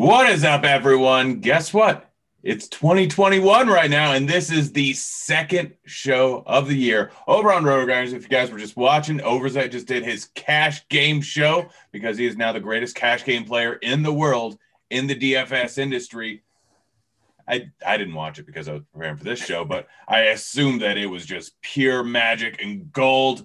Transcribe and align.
What 0.00 0.30
is 0.30 0.44
up, 0.44 0.64
everyone? 0.64 1.40
Guess 1.40 1.74
what? 1.74 2.10
It's 2.42 2.68
2021 2.68 3.68
right 3.68 3.90
now, 3.90 4.14
and 4.14 4.26
this 4.26 4.50
is 4.50 4.72
the 4.72 4.94
second 4.94 5.74
show 5.84 6.42
of 6.46 6.68
the 6.68 6.74
year 6.74 7.10
over 7.28 7.52
on 7.52 7.64
RotoGrinders. 7.64 8.14
If 8.14 8.22
you 8.22 8.30
guys 8.30 8.50
were 8.50 8.58
just 8.58 8.78
watching, 8.78 9.20
Oversight 9.20 9.72
just 9.72 9.86
did 9.86 10.02
his 10.02 10.30
cash 10.34 10.88
game 10.88 11.20
show 11.20 11.68
because 11.92 12.16
he 12.16 12.24
is 12.24 12.38
now 12.38 12.50
the 12.50 12.60
greatest 12.60 12.96
cash 12.96 13.26
game 13.26 13.44
player 13.44 13.74
in 13.74 14.02
the 14.02 14.10
world 14.10 14.58
in 14.88 15.06
the 15.06 15.14
DFS 15.14 15.76
industry. 15.76 16.44
I, 17.46 17.70
I 17.86 17.98
didn't 17.98 18.14
watch 18.14 18.38
it 18.38 18.46
because 18.46 18.70
I 18.70 18.72
was 18.72 18.82
preparing 18.94 19.18
for 19.18 19.24
this 19.24 19.44
show, 19.44 19.66
but 19.66 19.86
I 20.08 20.20
assumed 20.20 20.80
that 20.80 20.96
it 20.96 21.10
was 21.10 21.26
just 21.26 21.60
pure 21.60 22.02
magic 22.02 22.62
and 22.62 22.90
gold. 22.90 23.44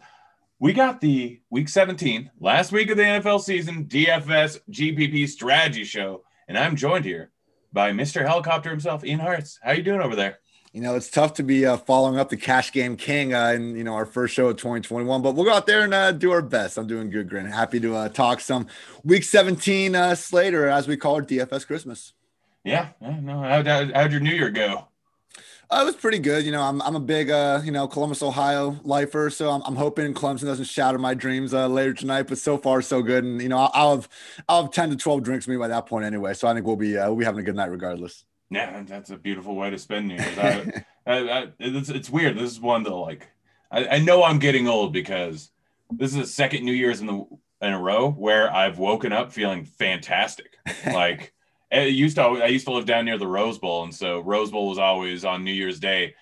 We 0.60 0.72
got 0.72 1.02
the 1.02 1.42
week 1.50 1.68
17, 1.68 2.32
last 2.40 2.72
week 2.72 2.90
of 2.92 2.96
the 2.96 3.04
NFL 3.04 3.42
season, 3.42 3.88
DFS 3.88 4.62
GPP 4.72 5.28
strategy 5.28 5.84
show, 5.84 6.24
and 6.48 6.58
I'm 6.58 6.76
joined 6.76 7.06
here 7.06 7.32
by 7.74 7.92
Mr. 7.92 8.26
Helicopter 8.26 8.70
himself, 8.70 9.04
Ian 9.04 9.20
Hartitz. 9.20 9.58
How 9.62 9.72
you 9.72 9.84
doing 9.84 10.02
over 10.02 10.16
there? 10.16 10.40
You 10.74 10.82
know, 10.82 10.96
it's 10.96 11.10
tough 11.10 11.36
to 11.36 11.44
be 11.44 11.66
uh, 11.66 11.78
following 11.78 12.20
up 12.20 12.28
the 12.28 12.36
Cash 12.36 12.74
Game 12.74 12.98
King 12.98 13.34
uh, 13.34 13.52
in 13.56 13.78
you 13.78 13.84
know 13.84 13.94
our 13.94 14.06
first 14.06 14.34
show 14.34 14.50
of 14.50 14.58
2021, 14.58 15.22
but 15.22 15.34
we'll 15.34 15.46
go 15.46 15.54
out 15.54 15.68
there 15.68 15.84
and 15.84 15.94
uh, 15.94 16.12
do 16.12 16.32
our 16.32 16.42
best. 16.42 16.78
I'm 16.78 16.86
doing 16.86 17.10
good, 17.10 17.30
Grin. 17.30 17.46
Happy 17.46 17.80
to 17.80 17.96
uh, 17.96 18.10
talk 18.10 18.42
some 18.42 18.68
Week 19.04 19.24
17 19.24 19.96
uh, 19.96 20.16
Slater, 20.16 20.68
as 20.68 20.88
we 20.88 20.98
call 20.98 21.20
it, 21.20 21.28
DFS 21.28 21.66
Christmas. 21.66 22.14
Yeah, 22.66 22.90
no. 23.00 23.42
How'd, 23.42 23.68
how'd 23.68 24.12
your 24.12 24.20
New 24.22 24.34
Year 24.34 24.50
go? 24.50 24.88
Uh, 25.70 25.80
it 25.82 25.86
was 25.86 25.96
pretty 25.96 26.20
good. 26.20 26.46
You 26.46 26.52
know, 26.52 26.62
I'm, 26.62 26.82
I'm 26.82 26.96
a 26.96 27.00
big, 27.00 27.30
uh, 27.30 27.62
you 27.64 27.72
know, 27.72 27.88
Columbus, 27.88 28.22
Ohio 28.22 28.80
lifer. 28.84 29.30
So 29.30 29.50
I'm, 29.50 29.62
I'm 29.66 29.76
hoping 29.76 30.14
Clemson 30.14 30.46
doesn't 30.46 30.66
shatter 30.66 30.98
my 30.98 31.14
dreams 31.14 31.54
uh, 31.54 31.68
later 31.68 31.94
tonight. 31.94 32.24
But 32.24 32.38
so 32.38 32.58
far, 32.58 32.82
so 32.82 33.02
good. 33.02 33.24
And, 33.24 33.42
you 33.42 33.50
know, 33.50 33.58
I'll, 33.58 33.72
I'll 33.74 33.96
have, 33.96 34.10
I'll 34.48 34.62
have 34.64 34.72
10 34.72 34.92
to 34.92 34.96
12 34.96 35.24
drinks 35.24 35.48
me 35.48 35.58
by 35.58 35.68
that 35.68 35.88
point 35.88 36.06
anyway. 36.06 36.34
So 36.34 36.48
I 36.48 36.54
think 36.54 36.66
we'll 36.66 36.76
be, 36.76 36.98
uh, 36.98 37.08
we'll 37.08 37.18
be 37.18 37.26
having 37.26 37.40
a 37.40 37.44
good 37.44 37.56
night 37.56 37.72
regardless. 37.72 38.26
Yeah, 38.50 38.84
that's 38.84 39.10
a 39.10 39.18
beautiful 39.18 39.56
way 39.56 39.70
to 39.72 39.78
spend 39.80 40.08
New 40.08 40.16
Year's. 40.16 40.38
I, 40.38 40.86
I, 41.08 41.18
I, 41.18 41.48
it's, 41.60 41.90
it's 41.90 42.10
weird. 42.10 42.38
This 42.38 42.52
is 42.52 42.60
one 42.60 42.84
that, 42.84 42.94
like, 42.94 43.28
I, 43.72 43.88
I 43.88 44.00
know 44.00 44.24
I'm 44.24 44.40
getting 44.40 44.68
old 44.68 44.94
because 44.94 45.52
this 45.92 46.12
is 46.12 46.18
the 46.18 46.28
second 46.28 46.64
New 46.64 46.74
Year's 46.74 47.02
in 47.02 47.08
the 47.08 47.26
in 47.62 47.74
a 47.74 47.80
row 47.80 48.12
where 48.12 48.54
I've 48.54 48.78
woken 48.78 49.12
up 49.12 49.32
feeling 49.32 49.66
fantastic. 49.66 50.58
Like, 50.86 51.34
it 51.72 51.94
used 51.94 52.16
to 52.18 52.22
I 52.22 52.48
used 52.48 52.66
to 52.68 52.74
live 52.74 52.86
down 52.86 53.06
near 53.06 53.18
the 53.18 53.28
Rose 53.28 53.58
Bowl, 53.58 53.84
and 53.84 53.94
so 53.94 54.20
Rose 54.20 54.52
Bowl 54.52 54.70
was 54.70 54.78
always 54.78 55.26
on 55.26 55.44
New 55.44 55.52
Year's 55.52 55.80
Day. 55.80 56.16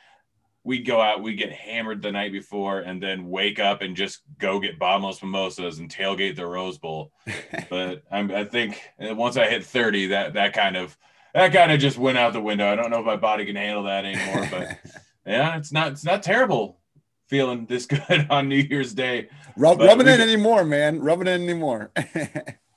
We'd 0.65 0.85
go 0.85 1.01
out, 1.01 1.21
we'd 1.21 1.35
get 1.35 1.51
hammered 1.51 2.01
the 2.01 2.11
night 2.11 2.31
before, 2.31 2.79
and 2.79 3.03
then 3.03 3.29
wake 3.29 3.59
up 3.59 3.81
and 3.81 3.97
just 3.97 4.21
go 4.37 4.61
get 4.61 4.79
bottomless 4.79 5.21
mimosas 5.21 5.79
and 5.79 5.93
tailgate 5.93 6.37
the 6.37 6.45
Rose 6.45 6.77
Bowl. 6.77 7.11
but 7.69 8.03
I'm, 8.09 8.31
I 8.31 8.45
think 8.45 8.79
uh, 8.97 9.13
once 9.13 9.35
I 9.35 9.49
hit 9.49 9.65
30, 9.65 10.07
that 10.07 10.33
that 10.33 10.53
kind 10.53 10.77
of 10.77 10.97
that 11.33 11.51
kind 11.51 11.71
of 11.71 11.79
just 11.79 11.97
went 11.97 12.17
out 12.17 12.33
the 12.33 12.41
window. 12.41 12.71
I 12.71 12.75
don't 12.75 12.91
know 12.91 12.99
if 12.99 13.05
my 13.05 13.17
body 13.17 13.45
can 13.45 13.55
handle 13.55 13.83
that 13.83 14.05
anymore, 14.05 14.47
but 14.49 14.79
yeah, 15.25 15.57
it's 15.57 15.71
not 15.71 15.93
it's 15.93 16.05
not 16.05 16.23
terrible 16.23 16.79
feeling 17.27 17.65
this 17.65 17.85
good 18.07 18.27
on 18.29 18.47
New 18.47 18.57
Year's 18.57 18.93
Day. 18.93 19.29
Rub, 19.57 19.79
rubbing 19.79 20.07
in 20.07 20.21
anymore, 20.21 20.63
man. 20.63 20.99
Rubbing 20.99 21.27
in 21.27 21.43
anymore. 21.43 21.91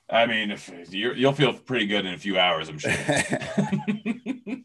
I 0.09 0.25
mean, 0.25 0.51
if 0.51 0.71
you 0.93 1.13
will 1.17 1.33
feel 1.33 1.53
pretty 1.53 1.85
good 1.85 2.05
in 2.05 2.13
a 2.13 2.17
few 2.17 2.39
hours, 2.39 2.69
I'm 2.69 2.79
sure. 2.79 2.93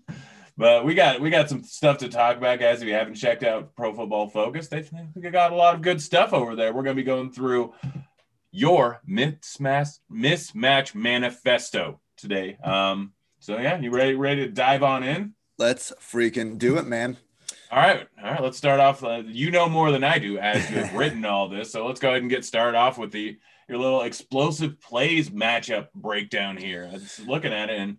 but 0.56 0.84
we 0.84 0.94
got 0.94 1.20
we 1.20 1.30
got 1.30 1.48
some 1.48 1.64
stuff 1.64 1.98
to 1.98 2.08
talk 2.08 2.36
about, 2.36 2.60
guys. 2.60 2.80
If 2.80 2.88
you 2.88 2.94
haven't 2.94 3.16
checked 3.16 3.42
out 3.42 3.74
Pro 3.74 3.92
Football 3.92 4.28
Focus, 4.28 4.68
they 4.68 4.88
we 5.14 5.30
got 5.30 5.52
a 5.52 5.56
lot 5.56 5.74
of 5.74 5.82
good 5.82 6.00
stuff 6.00 6.32
over 6.32 6.54
there. 6.54 6.72
We're 6.72 6.84
going 6.84 6.96
to 6.96 7.02
be 7.02 7.06
going 7.06 7.32
through 7.32 7.74
your 8.52 9.00
mismatch 9.08 9.98
mismatch 10.12 10.94
manifesto 10.94 12.00
today. 12.16 12.56
Um, 12.62 13.12
so 13.40 13.58
yeah, 13.58 13.80
you 13.80 13.90
ready 13.90 14.14
ready 14.14 14.46
to 14.46 14.52
dive 14.52 14.84
on 14.84 15.02
in? 15.02 15.34
Let's 15.58 15.92
freaking 16.00 16.56
do 16.56 16.78
it, 16.78 16.86
man. 16.86 17.16
All 17.72 17.78
right, 17.78 18.06
all 18.22 18.30
right. 18.30 18.42
Let's 18.42 18.58
start 18.58 18.78
off. 18.78 19.02
Uh, 19.02 19.22
you 19.26 19.50
know 19.50 19.68
more 19.68 19.90
than 19.90 20.04
I 20.04 20.18
do, 20.18 20.38
as 20.38 20.70
you 20.70 20.76
have 20.76 20.94
written 20.96 21.24
all 21.24 21.48
this. 21.48 21.72
So 21.72 21.86
let's 21.86 21.98
go 21.98 22.10
ahead 22.10 22.20
and 22.20 22.30
get 22.30 22.44
started 22.44 22.76
off 22.76 22.98
with 22.98 23.10
the 23.10 23.38
your 23.72 23.80
little 23.80 24.02
explosive 24.02 24.78
plays 24.82 25.30
matchup 25.30 25.88
breakdown 25.94 26.58
here. 26.58 26.90
I 26.90 26.92
was 26.92 27.18
looking 27.26 27.54
at 27.54 27.70
it 27.70 27.78
and 27.78 27.96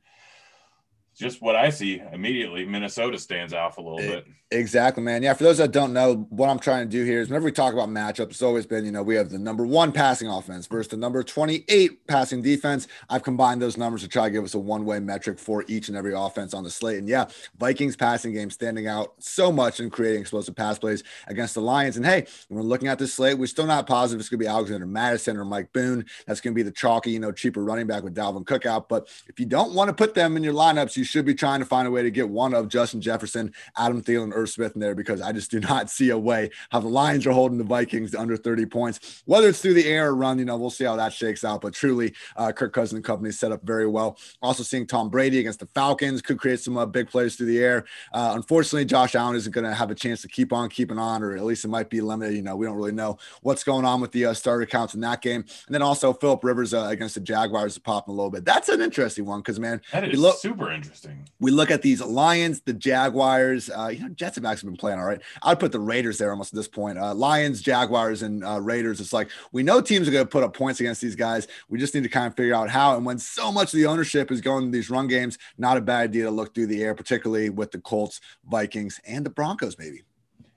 just 1.17 1.41
what 1.41 1.55
I 1.55 1.71
see 1.71 1.99
immediately. 2.11 2.63
Minnesota 2.63 3.17
stands 3.17 3.55
out 3.55 3.73
a 3.81 3.81
little 3.81 3.97
bit. 4.07 4.27
Exactly, 4.53 5.01
man. 5.01 5.23
Yeah, 5.23 5.33
for 5.33 5.43
those 5.43 5.57
that 5.57 5.71
don't 5.71 5.93
know, 5.93 6.27
what 6.29 6.47
I'm 6.47 6.59
trying 6.59 6.87
to 6.87 6.89
do 6.89 7.03
here 7.03 7.21
is 7.21 7.29
whenever 7.29 7.45
we 7.45 7.51
talk 7.51 7.73
about 7.73 7.89
matchups, 7.89 8.29
it's 8.29 8.43
always 8.43 8.67
been, 8.67 8.85
you 8.85 8.91
know, 8.91 9.01
we 9.01 9.15
have 9.15 9.29
the 9.31 9.39
number 9.39 9.65
one 9.65 9.91
passing 9.91 10.27
offense 10.27 10.67
versus 10.67 10.89
the 10.91 10.97
number 10.97 11.23
28 11.23 12.05
passing 12.05 12.43
defense. 12.43 12.87
I've 13.09 13.23
combined 13.23 13.63
those 13.63 13.77
numbers 13.77 14.03
to 14.03 14.07
try 14.07 14.25
to 14.25 14.29
give 14.29 14.43
us 14.43 14.53
a 14.53 14.59
one 14.59 14.85
way 14.85 14.99
metric 14.99 15.39
for 15.39 15.65
each 15.67 15.87
and 15.87 15.97
every 15.97 16.13
offense 16.13 16.53
on 16.53 16.63
the 16.63 16.69
slate. 16.69 16.99
And 16.99 17.07
yeah, 17.07 17.25
Vikings 17.57 17.95
passing 17.95 18.31
game 18.31 18.51
standing 18.51 18.87
out 18.87 19.15
so 19.17 19.51
much 19.51 19.79
in 19.79 19.89
creating 19.89 20.21
explosive 20.21 20.55
pass 20.55 20.77
plays 20.77 21.03
against 21.25 21.55
the 21.55 21.61
Lions. 21.61 21.97
And 21.97 22.05
hey, 22.05 22.27
when 22.47 22.61
we're 22.61 22.69
looking 22.69 22.89
at 22.89 22.99
this 22.99 23.15
slate, 23.15 23.39
we're 23.39 23.47
still 23.47 23.65
not 23.65 23.87
positive 23.87 24.19
it's 24.19 24.29
going 24.29 24.39
to 24.39 24.45
be 24.45 24.49
Alexander 24.49 24.85
Mattison 24.85 25.35
or 25.35 25.45
Mike 25.45 25.73
Boone. 25.73 26.05
That's 26.27 26.41
going 26.41 26.53
to 26.53 26.55
be 26.55 26.63
the 26.63 26.71
chalky, 26.71 27.09
you 27.09 27.19
know, 27.19 27.31
cheaper 27.31 27.63
running 27.63 27.87
back 27.87 28.03
with 28.03 28.15
Dalvin 28.15 28.45
Cook 28.45 28.67
out. 28.67 28.87
But 28.87 29.07
if 29.27 29.39
you 29.39 29.47
don't 29.47 29.73
want 29.73 29.89
to 29.89 29.95
put 29.95 30.13
them 30.13 30.37
in 30.37 30.43
your 30.43 30.53
lineups, 30.53 30.95
you 30.95 31.03
should 31.03 31.25
be 31.25 31.33
trying 31.33 31.59
to 31.59 31.65
find 31.65 31.87
a 31.87 31.91
way 31.91 32.03
to 32.03 32.11
get 32.11 32.29
one 32.29 32.53
of 32.53 32.67
Justin 32.67 33.01
Jefferson, 33.01 33.51
Adam 33.77 34.03
Thielen, 34.03 34.42
Irv 34.43 34.49
Smith 34.49 34.73
in 34.75 34.81
there 34.81 34.95
because 34.95 35.21
I 35.21 35.31
just 35.31 35.51
do 35.51 35.59
not 35.71 35.89
see 35.89 36.09
a 36.09 36.17
way 36.17 36.49
how 36.69 36.79
the 36.79 36.87
Lions 36.87 37.25
are 37.25 37.31
holding 37.31 37.57
the 37.57 37.63
Vikings 37.63 38.11
to 38.11 38.19
under 38.19 38.37
30 38.37 38.65
points. 38.67 39.23
Whether 39.25 39.49
it's 39.49 39.61
through 39.61 39.73
the 39.73 39.87
air 39.87 40.09
or 40.09 40.15
run, 40.15 40.39
you 40.39 40.45
know, 40.45 40.57
we'll 40.57 40.69
see 40.69 40.83
how 40.83 40.95
that 40.97 41.13
shakes 41.13 41.43
out. 41.43 41.61
But 41.61 41.73
truly, 41.73 42.13
uh, 42.35 42.51
Kirk 42.51 42.73
Cousins 42.73 42.97
and 42.97 43.03
company 43.03 43.31
set 43.31 43.51
up 43.51 43.63
very 43.63 43.87
well. 43.87 44.17
Also 44.41 44.63
seeing 44.63 44.85
Tom 44.85 45.09
Brady 45.09 45.39
against 45.39 45.59
the 45.59 45.67
Falcons 45.67 46.21
could 46.21 46.37
create 46.37 46.59
some 46.59 46.77
uh, 46.77 46.85
big 46.85 47.09
plays 47.09 47.35
through 47.35 47.47
the 47.47 47.59
air. 47.59 47.85
Uh, 48.13 48.33
unfortunately, 48.35 48.85
Josh 48.85 49.15
Allen 49.15 49.35
isn't 49.35 49.51
going 49.51 49.65
to 49.65 49.73
have 49.73 49.91
a 49.91 49.95
chance 49.95 50.21
to 50.21 50.27
keep 50.27 50.53
on 50.53 50.69
keeping 50.69 50.97
on, 50.97 51.23
or 51.23 51.35
at 51.35 51.43
least 51.43 51.65
it 51.65 51.69
might 51.69 51.89
be 51.89 52.01
limited. 52.01 52.35
You 52.35 52.41
know, 52.41 52.55
we 52.55 52.65
don't 52.65 52.75
really 52.75 52.91
know 52.91 53.17
what's 53.41 53.63
going 53.63 53.85
on 53.85 54.01
with 54.01 54.11
the 54.11 54.25
uh, 54.25 54.33
starter 54.33 54.65
counts 54.65 54.93
in 54.93 55.01
that 55.01 55.21
game. 55.21 55.41
And 55.67 55.73
then 55.73 55.81
also 55.81 56.13
Philip 56.13 56.43
Rivers 56.43 56.73
uh, 56.73 56.87
against 56.89 57.15
the 57.15 57.21
Jaguars 57.21 57.73
is 57.73 57.79
popping 57.79 58.13
a 58.13 58.15
little 58.15 58.31
bit. 58.31 58.45
That's 58.45 58.69
an 58.69 58.81
interesting 58.81 59.25
one 59.25 59.39
because 59.39 59.59
man, 59.59 59.81
that 59.91 60.07
is 60.07 60.19
look, 60.19 60.37
super 60.37 60.71
interesting. 60.71 61.25
We 61.39 61.51
look 61.51 61.71
at 61.71 61.81
these 61.81 62.01
Lions, 62.01 62.61
the 62.61 62.73
Jaguars. 62.73 63.69
Uh, 63.69 63.87
you 63.87 63.99
know, 63.99 64.09
Jets 64.09 64.32
have 64.35 64.45
actually 64.45 64.69
been 64.69 64.77
playing 64.77 64.99
all 64.99 65.05
right. 65.05 65.21
I'd 65.41 65.59
put 65.59 65.71
the 65.71 65.79
Raiders 65.79 66.17
there 66.17 66.31
almost 66.31 66.53
at 66.53 66.57
this 66.57 66.67
point. 66.67 66.97
Uh, 66.97 67.13
Lions, 67.13 67.61
Jaguars, 67.61 68.21
and 68.21 68.43
uh, 68.43 68.61
Raiders. 68.61 68.99
It's 69.01 69.13
like 69.13 69.29
we 69.51 69.63
know 69.63 69.81
teams 69.81 70.07
are 70.07 70.11
going 70.11 70.25
to 70.25 70.29
put 70.29 70.43
up 70.43 70.55
points 70.55 70.79
against 70.79 71.01
these 71.01 71.15
guys. 71.15 71.47
We 71.69 71.79
just 71.79 71.93
need 71.93 72.03
to 72.03 72.09
kind 72.09 72.27
of 72.27 72.35
figure 72.35 72.55
out 72.55 72.69
how. 72.69 72.95
And 72.95 73.05
when 73.05 73.19
so 73.19 73.51
much 73.51 73.73
of 73.73 73.77
the 73.77 73.85
ownership 73.85 74.31
is 74.31 74.41
going 74.41 74.65
to 74.65 74.71
these 74.71 74.89
run 74.89 75.07
games, 75.07 75.37
not 75.57 75.77
a 75.77 75.81
bad 75.81 76.01
idea 76.01 76.25
to 76.25 76.31
look 76.31 76.53
through 76.53 76.67
the 76.67 76.83
air, 76.83 76.95
particularly 76.95 77.49
with 77.49 77.71
the 77.71 77.79
Colts, 77.79 78.21
Vikings, 78.45 78.99
and 79.05 79.25
the 79.25 79.29
Broncos, 79.29 79.77
maybe. 79.77 80.03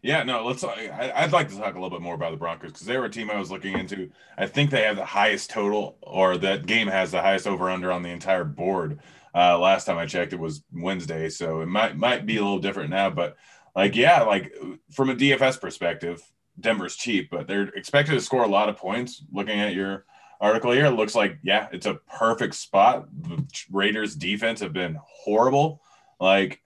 Yeah, 0.06 0.22
no, 0.22 0.44
let's. 0.46 0.62
I, 0.62 1.22
would 1.22 1.32
like 1.32 1.49
to 1.49 1.56
talk 1.56 1.75
a 1.75 1.81
little 1.81 1.90
bit 1.90 2.00
more 2.00 2.14
about 2.14 2.31
the 2.31 2.37
Broncos 2.37 2.70
because 2.70 2.87
they 2.87 2.96
were 2.96 3.06
a 3.06 3.11
team 3.11 3.29
I 3.29 3.38
was 3.38 3.50
looking 3.50 3.76
into. 3.76 4.08
I 4.38 4.46
think 4.46 4.70
they 4.70 4.82
have 4.82 4.94
the 4.94 5.05
highest 5.05 5.50
total, 5.50 5.96
or 6.00 6.37
that 6.38 6.67
game 6.67 6.87
has 6.87 7.11
the 7.11 7.20
highest 7.20 7.49
over 7.49 7.69
under 7.69 7.90
on 7.90 8.02
the 8.02 8.11
entire 8.11 8.44
board. 8.44 9.00
Uh, 9.34 9.58
last 9.58 9.84
time 9.84 9.99
I 9.99 10.06
checked, 10.06 10.32
it 10.32 10.38
was 10.38 10.62
Wednesday, 10.72 11.29
so 11.29 11.61
it 11.61 11.67
might 11.67 11.96
might 11.96 12.25
be 12.25 12.37
a 12.37 12.40
little 12.40 12.61
different 12.61 12.90
now. 12.90 13.11
But 13.11 13.37
like 13.76 13.94
yeah, 13.94 14.23
like 14.23 14.52
from 14.90 15.11
a 15.11 15.14
DFS 15.14 15.61
perspective, 15.61 16.23
Denver's 16.58 16.96
cheap, 16.96 17.31
but 17.31 17.46
they're 17.46 17.69
expected 17.69 18.12
to 18.12 18.20
score 18.20 18.43
a 18.43 18.49
lot 18.49 18.70
of 18.70 18.78
points. 18.78 19.23
Looking 19.31 19.61
at 19.61 19.75
your 19.75 20.06
article 20.40 20.73
here, 20.73 20.87
it 20.87 20.93
looks 20.93 21.14
like 21.14 21.38
yeah, 21.43 21.69
it's 21.70 21.87
a 21.87 21.94
perfect 21.94 22.55
spot. 22.55 23.06
The 23.23 23.44
Raiders 23.70 24.17
defense 24.17 24.61
have 24.61 24.73
been 24.73 24.99
horrible. 25.05 25.82
Like, 26.19 26.62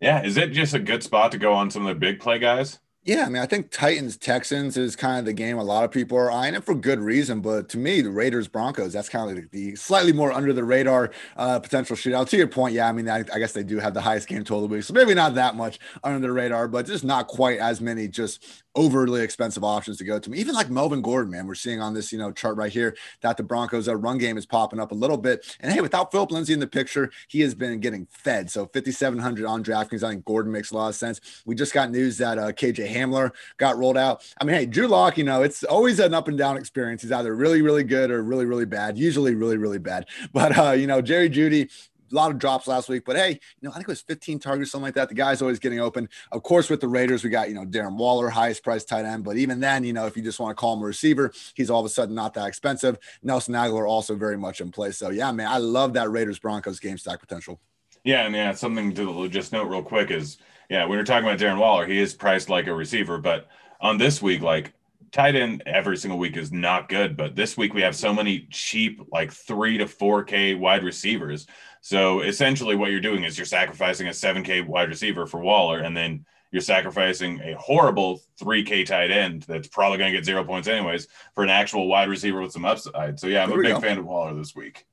yeah, 0.00 0.22
is 0.22 0.36
it 0.36 0.52
just 0.52 0.74
a 0.74 0.78
good 0.78 1.02
spot 1.02 1.32
to 1.32 1.38
go 1.38 1.52
on 1.52 1.70
some 1.70 1.84
of 1.84 1.88
the 1.88 1.98
big 1.98 2.20
play 2.20 2.38
guys? 2.38 2.78
Yeah, 3.08 3.24
I 3.24 3.30
mean, 3.30 3.40
I 3.40 3.46
think 3.46 3.70
Titans 3.70 4.18
Texans 4.18 4.76
is 4.76 4.94
kind 4.94 5.18
of 5.18 5.24
the 5.24 5.32
game 5.32 5.56
a 5.56 5.64
lot 5.64 5.82
of 5.82 5.90
people 5.90 6.18
are 6.18 6.30
eyeing 6.30 6.54
it 6.54 6.62
for 6.62 6.74
good 6.74 7.00
reason. 7.00 7.40
But 7.40 7.70
to 7.70 7.78
me, 7.78 8.02
the 8.02 8.10
Raiders 8.10 8.48
Broncos, 8.48 8.92
that's 8.92 9.08
kind 9.08 9.30
of 9.30 9.34
like 9.34 9.50
the 9.50 9.74
slightly 9.76 10.12
more 10.12 10.30
under 10.30 10.52
the 10.52 10.62
radar 10.62 11.12
uh, 11.38 11.58
potential 11.58 11.96
shootout. 11.96 12.28
To 12.28 12.36
your 12.36 12.48
point, 12.48 12.74
yeah, 12.74 12.86
I 12.86 12.92
mean, 12.92 13.08
I, 13.08 13.20
I, 13.32 13.38
guess 13.38 13.52
they 13.52 13.62
do 13.62 13.78
have 13.78 13.94
the 13.94 14.02
highest 14.02 14.28
game 14.28 14.44
total 14.44 14.68
week, 14.68 14.82
so 14.82 14.92
maybe 14.92 15.14
not 15.14 15.34
that 15.36 15.56
much 15.56 15.78
under 16.04 16.20
the 16.20 16.30
radar, 16.30 16.68
but 16.68 16.84
just 16.84 17.02
not 17.02 17.28
quite 17.28 17.60
as 17.60 17.80
many 17.80 18.08
just 18.08 18.62
overly 18.74 19.22
expensive 19.22 19.64
options 19.64 19.96
to 19.96 20.04
go 20.04 20.18
to. 20.18 20.34
Even 20.34 20.54
like 20.54 20.68
Melvin 20.68 21.00
Gordon, 21.00 21.32
man, 21.32 21.46
we're 21.46 21.54
seeing 21.54 21.80
on 21.80 21.94
this 21.94 22.12
you 22.12 22.18
know 22.18 22.30
chart 22.30 22.58
right 22.58 22.70
here 22.70 22.94
that 23.22 23.38
the 23.38 23.42
Broncos' 23.42 23.88
uh, 23.88 23.96
run 23.96 24.18
game 24.18 24.36
is 24.36 24.44
popping 24.44 24.80
up 24.80 24.92
a 24.92 24.94
little 24.94 25.16
bit. 25.16 25.56
And 25.60 25.72
hey, 25.72 25.80
without 25.80 26.12
Philip 26.12 26.30
Lindsay 26.30 26.52
in 26.52 26.60
the 26.60 26.66
picture, 26.66 27.10
he 27.28 27.40
has 27.40 27.54
been 27.54 27.80
getting 27.80 28.06
fed. 28.10 28.50
So 28.50 28.66
5,700 28.66 29.46
on 29.46 29.64
DraftKings. 29.64 30.02
I 30.02 30.10
think 30.10 30.26
Gordon 30.26 30.52
makes 30.52 30.72
a 30.72 30.76
lot 30.76 30.88
of 30.88 30.94
sense. 30.94 31.22
We 31.46 31.54
just 31.54 31.72
got 31.72 31.90
news 31.90 32.18
that 32.18 32.38
uh, 32.38 32.52
KJ 32.52 32.97
Hamler 32.98 33.30
got 33.56 33.76
rolled 33.76 33.96
out. 33.96 34.22
I 34.40 34.44
mean, 34.44 34.56
hey, 34.56 34.66
Drew 34.66 34.86
Lock, 34.86 35.18
you 35.18 35.24
know, 35.24 35.42
it's 35.42 35.64
always 35.64 35.98
an 35.98 36.14
up 36.14 36.28
and 36.28 36.36
down 36.36 36.56
experience. 36.56 37.02
He's 37.02 37.12
either 37.12 37.34
really, 37.34 37.62
really 37.62 37.84
good 37.84 38.10
or 38.10 38.22
really, 38.22 38.44
really 38.44 38.66
bad. 38.66 38.98
Usually, 38.98 39.34
really, 39.34 39.56
really 39.56 39.78
bad. 39.78 40.06
But 40.32 40.56
uh, 40.56 40.72
you 40.72 40.86
know, 40.86 41.00
Jerry 41.00 41.30
Jeudy 41.30 41.70
a 42.10 42.14
lot 42.14 42.30
of 42.30 42.38
drops 42.38 42.66
last 42.66 42.88
week, 42.88 43.04
but 43.04 43.16
hey, 43.16 43.30
you 43.30 43.38
know, 43.62 43.70
I 43.70 43.74
think 43.74 43.84
it 43.84 43.88
was 43.88 44.00
15 44.00 44.38
targets, 44.38 44.70
something 44.70 44.84
like 44.84 44.94
that. 44.94 45.08
The 45.08 45.14
guy's 45.14 45.42
always 45.42 45.58
getting 45.58 45.80
open. 45.80 46.08
Of 46.32 46.42
course, 46.42 46.70
with 46.70 46.80
the 46.80 46.88
Raiders, 46.88 47.24
we 47.24 47.30
got, 47.30 47.48
you 47.48 47.54
know, 47.54 47.64
Darren 47.64 47.96
Waller, 47.96 48.28
highest 48.28 48.62
price 48.62 48.84
tight 48.84 49.04
end. 49.04 49.24
But 49.24 49.36
even 49.36 49.60
then, 49.60 49.84
you 49.84 49.92
know, 49.92 50.06
if 50.06 50.16
you 50.16 50.22
just 50.22 50.40
want 50.40 50.56
to 50.56 50.60
call 50.60 50.74
him 50.74 50.82
a 50.82 50.86
receiver, 50.86 51.32
he's 51.54 51.70
all 51.70 51.80
of 51.80 51.86
a 51.86 51.90
sudden 51.90 52.14
not 52.14 52.34
that 52.34 52.46
expensive. 52.46 52.98
Nelson 53.22 53.54
Agholor 53.54 53.88
also 53.88 54.14
very 54.14 54.36
much 54.36 54.60
in 54.60 54.70
play. 54.70 54.90
So 54.92 55.10
yeah, 55.10 55.30
man, 55.32 55.48
I 55.48 55.58
love 55.58 55.94
that 55.94 56.10
Raiders 56.10 56.38
Broncos 56.38 56.80
game 56.80 56.98
stack 56.98 57.20
potential. 57.20 57.60
Yeah, 58.04 58.26
and 58.26 58.34
yeah, 58.34 58.52
something 58.52 58.94
to 58.94 59.28
just 59.28 59.52
note 59.52 59.68
real 59.68 59.82
quick 59.82 60.10
is 60.10 60.38
yeah, 60.68 60.84
when 60.84 60.96
you're 60.96 61.04
talking 61.04 61.26
about 61.26 61.38
Darren 61.38 61.58
Waller, 61.58 61.86
he 61.86 61.98
is 61.98 62.14
priced 62.14 62.48
like 62.48 62.66
a 62.66 62.74
receiver, 62.74 63.18
but 63.18 63.48
on 63.80 63.98
this 63.98 64.20
week, 64.20 64.42
like 64.42 64.72
tight 65.12 65.34
end 65.34 65.62
every 65.66 65.96
single 65.96 66.18
week 66.18 66.36
is 66.36 66.52
not 66.52 66.88
good, 66.88 67.16
but 67.16 67.34
this 67.34 67.56
week 67.56 67.72
we 67.72 67.82
have 67.82 67.96
so 67.96 68.12
many 68.12 68.46
cheap, 68.50 69.00
like 69.10 69.32
three 69.32 69.78
to 69.78 69.86
four 69.86 70.24
K 70.24 70.54
wide 70.54 70.84
receivers. 70.84 71.46
So 71.80 72.20
essentially, 72.20 72.76
what 72.76 72.90
you're 72.90 73.00
doing 73.00 73.24
is 73.24 73.38
you're 73.38 73.46
sacrificing 73.46 74.08
a 74.08 74.14
seven 74.14 74.42
K 74.42 74.60
wide 74.60 74.88
receiver 74.88 75.26
for 75.26 75.40
Waller, 75.40 75.78
and 75.78 75.96
then 75.96 76.26
you're 76.50 76.62
sacrificing 76.62 77.40
a 77.40 77.54
horrible 77.54 78.20
3K 78.40 78.86
tight 78.86 79.10
end 79.10 79.42
that's 79.42 79.68
probably 79.68 79.98
going 79.98 80.12
to 80.12 80.18
get 80.18 80.24
zero 80.24 80.44
points 80.44 80.66
anyways 80.66 81.06
for 81.34 81.44
an 81.44 81.50
actual 81.50 81.88
wide 81.88 82.08
receiver 82.08 82.40
with 82.40 82.52
some 82.52 82.64
upside. 82.64 83.20
So, 83.20 83.26
yeah, 83.26 83.42
I'm 83.42 83.50
there 83.50 83.60
a 83.60 83.62
big 83.62 83.74
go. 83.74 83.80
fan 83.80 83.98
of 83.98 84.06
Waller 84.06 84.34
this 84.34 84.54
week. 84.54 84.86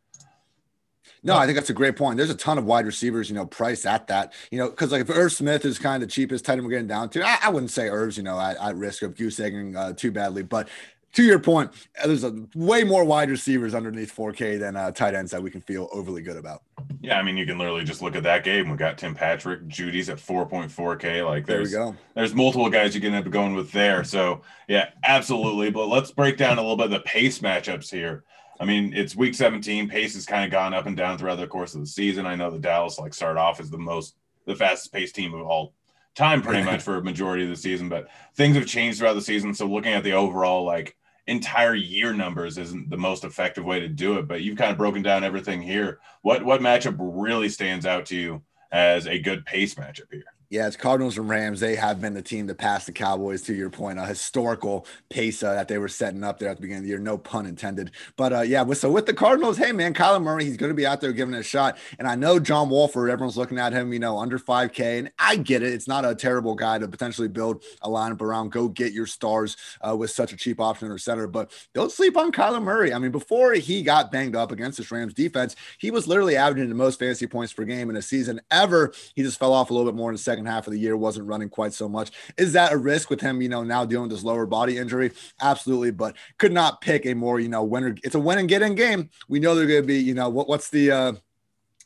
No, 1.25 1.35
I 1.35 1.45
think 1.45 1.57
that's 1.57 1.71
a 1.71 1.73
great 1.73 1.95
point. 1.95 2.17
There's 2.17 2.29
a 2.29 2.35
ton 2.35 2.57
of 2.59 2.65
wide 2.65 2.85
receivers, 2.85 3.29
you 3.29 3.35
know, 3.35 3.47
priced 3.47 3.85
at 3.87 4.07
that, 4.07 4.33
you 4.51 4.59
know, 4.59 4.69
because 4.69 4.91
like 4.91 5.01
if 5.01 5.09
Irv 5.09 5.31
Smith 5.31 5.65
is 5.65 5.79
kind 5.79 6.01
of 6.01 6.07
the 6.07 6.13
cheapest 6.13 6.45
tight 6.45 6.53
end 6.53 6.63
we're 6.63 6.69
getting 6.69 6.87
down 6.87 7.09
to, 7.09 7.25
I, 7.25 7.39
I 7.43 7.49
wouldn't 7.49 7.71
say 7.71 7.89
Irv's, 7.89 8.15
you 8.15 8.23
know, 8.23 8.39
at, 8.39 8.57
at 8.57 8.75
risk 8.75 9.01
of 9.01 9.17
goose 9.17 9.39
egging 9.39 9.75
uh, 9.75 9.93
too 9.93 10.11
badly. 10.11 10.43
But 10.43 10.69
to 11.15 11.23
your 11.23 11.39
point, 11.39 11.71
there's 12.03 12.25
a 12.25 12.35
way 12.53 12.83
more 12.83 13.05
wide 13.05 13.29
receivers 13.29 13.73
underneath 13.73 14.13
4K 14.15 14.59
than 14.59 14.75
uh, 14.75 14.91
tight 14.91 15.15
ends 15.15 15.31
that 15.31 15.41
we 15.41 15.49
can 15.49 15.61
feel 15.61 15.89
overly 15.91 16.21
good 16.21 16.35
about. 16.35 16.61
Yeah, 17.01 17.17
I 17.17 17.23
mean, 17.23 17.37
you 17.37 17.45
can 17.45 17.57
literally 17.57 17.85
just 17.85 18.01
look 18.01 18.15
at 18.15 18.23
that 18.23 18.43
game. 18.43 18.69
We 18.69 18.75
got 18.75 18.97
Tim 18.97 19.15
Patrick, 19.15 19.65
Jeudy's 19.67 20.09
at 20.09 20.17
4.4K. 20.17 21.25
Like, 21.25 21.45
there's 21.45 21.71
there 21.71 21.95
there's 22.15 22.35
multiple 22.35 22.69
guys 22.69 22.93
you 22.93 23.01
can 23.01 23.13
end 23.13 23.25
up 23.25 23.31
going 23.31 23.55
with 23.55 23.71
there. 23.71 24.03
So, 24.03 24.41
yeah, 24.67 24.89
absolutely. 25.05 25.71
But 25.71 25.87
let's 25.87 26.11
break 26.11 26.37
down 26.37 26.57
a 26.57 26.61
little 26.61 26.77
bit 26.77 26.87
of 26.87 26.91
the 26.91 26.99
pace 26.99 27.39
matchups 27.39 27.89
here. 27.89 28.25
I 28.59 28.65
mean, 28.65 28.93
it's 28.93 29.15
week 29.15 29.35
17. 29.35 29.89
Pace 29.89 30.13
has 30.15 30.25
kind 30.25 30.45
of 30.45 30.51
gone 30.51 30.73
up 30.73 30.85
and 30.85 30.95
down 30.95 31.17
throughout 31.17 31.37
the 31.37 31.47
course 31.47 31.75
of 31.75 31.81
the 31.81 31.87
season. 31.87 32.25
I 32.25 32.35
know 32.35 32.49
the 32.49 32.59
Dallas 32.59 32.99
like 32.99 33.13
start 33.13 33.37
off 33.37 33.59
as 33.59 33.69
the 33.69 33.77
most 33.77 34.15
the 34.45 34.55
fastest 34.55 34.93
paced 34.93 35.15
team 35.15 35.33
of 35.33 35.41
all 35.41 35.73
time, 36.15 36.41
pretty 36.41 36.63
much 36.71 36.81
for 36.81 36.97
a 36.97 37.03
majority 37.03 37.43
of 37.43 37.49
the 37.49 37.55
season. 37.55 37.89
But 37.89 38.07
things 38.35 38.55
have 38.55 38.65
changed 38.65 38.99
throughout 38.99 39.15
the 39.15 39.21
season. 39.21 39.53
So 39.53 39.65
looking 39.65 39.93
at 39.93 40.03
the 40.03 40.13
overall 40.13 40.63
like 40.63 40.95
entire 41.27 41.75
year 41.75 42.13
numbers 42.13 42.57
isn't 42.57 42.89
the 42.89 42.97
most 42.97 43.23
effective 43.23 43.65
way 43.65 43.79
to 43.79 43.87
do 43.87 44.17
it. 44.19 44.27
But 44.27 44.41
you've 44.41 44.57
kind 44.57 44.71
of 44.71 44.77
broken 44.77 45.01
down 45.01 45.23
everything 45.23 45.61
here. 45.61 45.99
What 46.21 46.45
what 46.45 46.61
matchup 46.61 46.95
really 46.99 47.49
stands 47.49 47.85
out 47.85 48.05
to 48.07 48.15
you 48.15 48.43
as 48.71 49.07
a 49.07 49.19
good 49.19 49.45
pace 49.45 49.75
matchup 49.75 50.11
here? 50.11 50.23
Yeah, 50.49 50.67
it's 50.67 50.75
Cardinals 50.75 51.17
and 51.17 51.27
Rams. 51.27 51.59
They 51.59 51.75
have 51.75 51.99
been 51.99 52.13
the 52.13 52.21
team 52.21 52.47
to 52.47 52.55
pass 52.55 52.85
the 52.85 52.91
Cowboys, 52.91 53.41
to 53.43 53.53
your 53.53 53.71
point, 53.71 53.97
a 53.97 54.05
historical 54.05 54.85
pace 55.09 55.41
uh, 55.41 55.53
that 55.53 55.67
they 55.67 55.79
were 55.79 55.87
setting 55.87 56.23
up 56.23 56.37
there 56.37 56.49
at 56.49 56.57
the 56.57 56.61
beginning 56.61 56.79
of 56.79 56.83
the 56.83 56.89
year. 56.89 56.99
No 56.99 57.17
pun 57.17 57.47
intended. 57.47 57.91
But 58.15 58.31
uh, 58.31 58.41
yeah, 58.41 58.63
so 58.73 58.91
with 58.91 59.07
the 59.07 59.13
Cardinals, 59.13 59.57
hey, 59.57 59.71
man, 59.71 59.95
Kyler 59.95 60.21
Murray, 60.21 60.45
he's 60.45 60.57
going 60.57 60.69
to 60.69 60.75
be 60.75 60.85
out 60.85 61.01
there 61.01 61.13
giving 61.13 61.33
it 61.33 61.39
a 61.39 61.43
shot. 61.43 61.77
And 61.97 62.07
I 62.07 62.15
know 62.15 62.39
John 62.39 62.69
Wolford, 62.69 63.09
everyone's 63.09 63.37
looking 63.37 63.57
at 63.57 63.73
him, 63.73 63.91
you 63.91 63.99
know, 63.99 64.19
under 64.19 64.37
5K. 64.37 64.99
And 64.99 65.11
I 65.17 65.35
get 65.37 65.63
it. 65.63 65.73
It's 65.73 65.87
not 65.87 66.05
a 66.05 66.13
terrible 66.13 66.53
guy 66.53 66.77
to 66.77 66.87
potentially 66.87 67.27
build 67.27 67.63
a 67.81 67.89
lineup 67.89 68.21
around. 68.21 68.51
Go 68.51 68.67
get 68.67 68.93
your 68.93 69.07
stars 69.07 69.57
uh, 69.81 69.95
with 69.95 70.11
such 70.11 70.31
a 70.31 70.37
cheap 70.37 70.59
option 70.59 70.91
or 70.91 70.99
center. 70.99 71.25
But 71.25 71.51
don't 71.73 71.91
sleep 71.91 72.17
on 72.17 72.31
Kyler 72.31 72.61
Murray. 72.61 72.93
I 72.93 72.99
mean, 72.99 73.11
before 73.11 73.53
he 73.53 73.81
got 73.81 74.11
banged 74.11 74.35
up 74.35 74.51
against 74.51 74.77
this 74.77 74.91
Rams 74.91 75.13
defense, 75.15 75.55
he 75.79 75.89
was 75.89 76.07
literally 76.07 76.35
averaging 76.35 76.69
the 76.69 76.75
most 76.75 76.99
fantasy 76.99 77.25
points 77.25 77.51
per 77.51 77.63
game 77.63 77.89
in 77.89 77.95
a 77.95 78.01
season 78.01 78.39
ever. 78.51 78.93
He 79.15 79.23
just 79.23 79.39
fell 79.39 79.53
off 79.53 79.71
a 79.71 79.73
little 79.73 79.91
bit 79.91 79.97
more 79.97 80.09
in 80.09 80.15
the 80.15 80.19
second 80.21 80.34
half 80.43 80.67
of 80.67 80.73
the 80.73 80.79
year, 80.79 80.97
wasn't 80.97 81.27
running 81.27 81.47
quite 81.47 81.71
so 81.71 81.87
much. 81.87 82.11
Is 82.35 82.51
that 82.53 82.73
a 82.73 82.77
risk 82.77 83.09
with 83.09 83.21
him, 83.21 83.41
you 83.41 83.47
know, 83.47 83.63
now 83.63 83.85
dealing 83.85 84.09
with 84.09 84.17
this 84.17 84.25
lower 84.25 84.47
body 84.47 84.77
injury? 84.77 85.11
Absolutely, 85.41 85.91
but 85.91 86.17
could 86.39 86.51
not 86.51 86.81
pick 86.81 87.05
a 87.05 87.13
more, 87.13 87.39
you 87.39 87.47
know, 87.47 87.63
winner. 87.63 87.95
It's 88.03 88.15
a 88.15 88.19
win 88.19 88.39
and 88.39 88.49
get 88.49 88.63
in 88.63 88.73
game. 88.73 89.09
We 89.29 89.39
know 89.39 89.53
they're 89.53 89.67
going 89.67 89.83
to 89.83 89.87
be, 89.87 89.99
you 89.99 90.15
know, 90.15 90.29
what, 90.29 90.49
what's 90.49 90.69
the, 90.69 90.91
uh, 90.91 91.13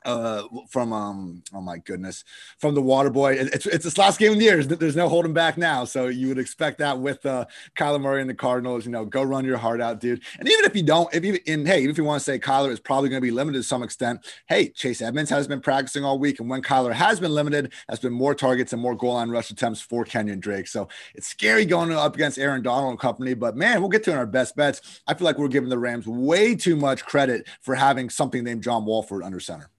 uh 0.06 0.44
from 0.70 0.94
um 0.94 1.44
oh 1.54 1.62
my 1.62 1.78
goodness 1.80 2.24
from 2.58 2.74
the 2.74 2.82
water 2.82 3.10
boy. 3.10 3.34
It's 3.34 3.66
it's 3.66 3.84
this 3.84 3.98
last 3.98 4.20
game 4.20 4.34
of 4.34 4.40
the 4.40 4.46
year. 4.46 4.64
There's 4.64 4.96
no 4.96 5.10
holding 5.10 5.34
back 5.34 5.58
now. 5.58 5.84
So 5.84 6.08
you 6.08 6.30
would 6.30 6.40
expect 6.40 6.78
that 6.80 7.00
with 7.00 7.26
uh 7.26 7.46
kyler 7.76 8.00
murray 8.00 8.22
and 8.22 8.30
the 8.30 8.36
cardinals 8.36 8.86
you 8.86 8.92
know 8.92 9.04
go 9.06 9.24
run 9.24 9.44
your 9.44 9.58
heart 9.58 9.82
out 9.82 10.00
dude. 10.00 10.22
And 10.40 10.48
even 10.48 10.66
if 10.66 10.76
you 10.76 10.84
don't 10.84 11.14
if 11.14 11.26
you 11.26 11.38
and 11.48 11.68
hey 11.68 11.80
even 11.80 11.92
if 11.92 11.98
you 11.98 12.04
want 12.06 12.20
to 12.20 12.24
say 12.24 12.40
kyler 12.40 12.72
is 12.72 12.80
probably 12.80 13.10
going 13.10 13.22
to 13.22 13.26
be 13.26 13.32
limited 13.32 13.60
to 13.60 13.64
some 13.64 13.84
extent 13.84 14.26
hey 14.48 14.70
chase 14.70 15.02
edmonds 15.02 15.30
has 15.30 15.48
been 15.48 15.60
practicing 15.62 16.06
all 16.06 16.18
week. 16.18 16.40
And 16.40 16.50
when 16.50 16.62
kyler 16.62 16.94
has 16.94 17.20
been 17.20 17.32
limited 17.32 17.74
has 17.90 18.00
been 18.00 18.14
more 18.14 18.34
targets 18.34 18.72
and 18.72 18.82
more 18.82 18.96
goal 18.96 19.16
line 19.16 19.30
rush 19.30 19.52
attempts 19.52 19.82
for 19.82 20.06
kenyan 20.06 20.40
drake. 20.40 20.68
So 20.68 20.88
it's 21.14 21.28
scary 21.28 21.66
going 21.66 21.92
up 21.92 22.16
against 22.16 22.40
aaron 22.40 22.62
donald 22.62 22.92
and 22.92 23.00
company 23.00 23.34
but 23.34 23.58
man 23.58 23.82
we'll 23.82 23.90
get 23.90 24.04
to 24.04 24.12
in 24.12 24.18
our 24.18 24.26
best 24.26 24.56
bets. 24.56 25.02
I 25.08 25.14
feel 25.14 25.26
like 25.26 25.38
we're 25.38 25.50
giving 25.50 25.70
the 25.70 25.80
rams 25.80 26.08
way 26.08 26.56
too 26.56 26.78
much 26.78 27.04
credit 27.04 27.48
for 27.62 27.76
having 27.76 28.10
something 28.10 28.44
named 28.44 28.64
john 28.64 28.86
wolford 28.86 29.24
under 29.24 29.40
center 29.40 29.70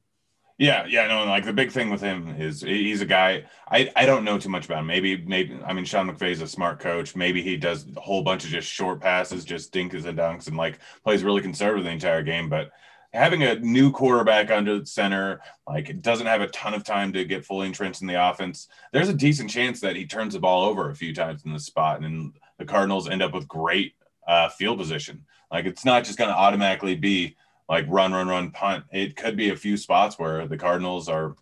yeah, 0.60 0.84
yeah, 0.86 1.06
no, 1.06 1.24
like 1.24 1.46
the 1.46 1.54
big 1.54 1.72
thing 1.72 1.88
with 1.88 2.02
him 2.02 2.38
is 2.38 2.60
he's 2.60 3.00
a 3.00 3.06
guy 3.06 3.44
I, 3.70 3.90
I 3.96 4.04
don't 4.04 4.24
know 4.24 4.38
too 4.38 4.50
much 4.50 4.66
about 4.66 4.80
him. 4.80 4.88
Maybe 4.88 5.16
maybe 5.16 5.58
I 5.64 5.72
mean 5.72 5.86
Sean 5.86 6.06
McVay's 6.06 6.42
a 6.42 6.46
smart 6.46 6.80
coach. 6.80 7.16
Maybe 7.16 7.40
he 7.40 7.56
does 7.56 7.86
a 7.96 8.00
whole 8.00 8.22
bunch 8.22 8.44
of 8.44 8.50
just 8.50 8.68
short 8.68 9.00
passes, 9.00 9.46
just 9.46 9.72
dinks 9.72 10.04
and 10.04 10.18
dunks, 10.18 10.48
and 10.48 10.58
like 10.58 10.78
plays 11.02 11.24
really 11.24 11.40
conservative 11.40 11.86
the 11.86 11.90
entire 11.90 12.22
game. 12.22 12.50
But 12.50 12.72
having 13.14 13.42
a 13.42 13.58
new 13.60 13.90
quarterback 13.90 14.50
under 14.50 14.80
the 14.80 14.84
center, 14.84 15.40
like 15.66 15.88
it 15.88 16.02
doesn't 16.02 16.26
have 16.26 16.42
a 16.42 16.48
ton 16.48 16.74
of 16.74 16.84
time 16.84 17.14
to 17.14 17.24
get 17.24 17.46
fully 17.46 17.66
entrenched 17.66 18.02
in 18.02 18.06
the 18.06 18.28
offense. 18.28 18.68
There's 18.92 19.08
a 19.08 19.14
decent 19.14 19.48
chance 19.48 19.80
that 19.80 19.96
he 19.96 20.04
turns 20.04 20.34
the 20.34 20.40
ball 20.40 20.66
over 20.66 20.90
a 20.90 20.94
few 20.94 21.14
times 21.14 21.42
in 21.46 21.54
the 21.54 21.58
spot, 21.58 22.02
and 22.02 22.34
the 22.58 22.66
Cardinals 22.66 23.08
end 23.08 23.22
up 23.22 23.32
with 23.32 23.48
great 23.48 23.94
uh, 24.28 24.50
field 24.50 24.76
position. 24.76 25.24
Like 25.50 25.64
it's 25.64 25.86
not 25.86 26.04
just 26.04 26.18
going 26.18 26.28
to 26.28 26.36
automatically 26.36 26.96
be 26.96 27.36
like 27.70 27.86
run, 27.88 28.12
run, 28.12 28.26
run, 28.26 28.50
punt. 28.50 28.84
It 28.92 29.14
could 29.14 29.36
be 29.36 29.50
a 29.50 29.56
few 29.56 29.76
spots 29.76 30.18
where 30.18 30.48
the 30.48 30.58
Cardinals 30.58 31.08
are 31.08 31.36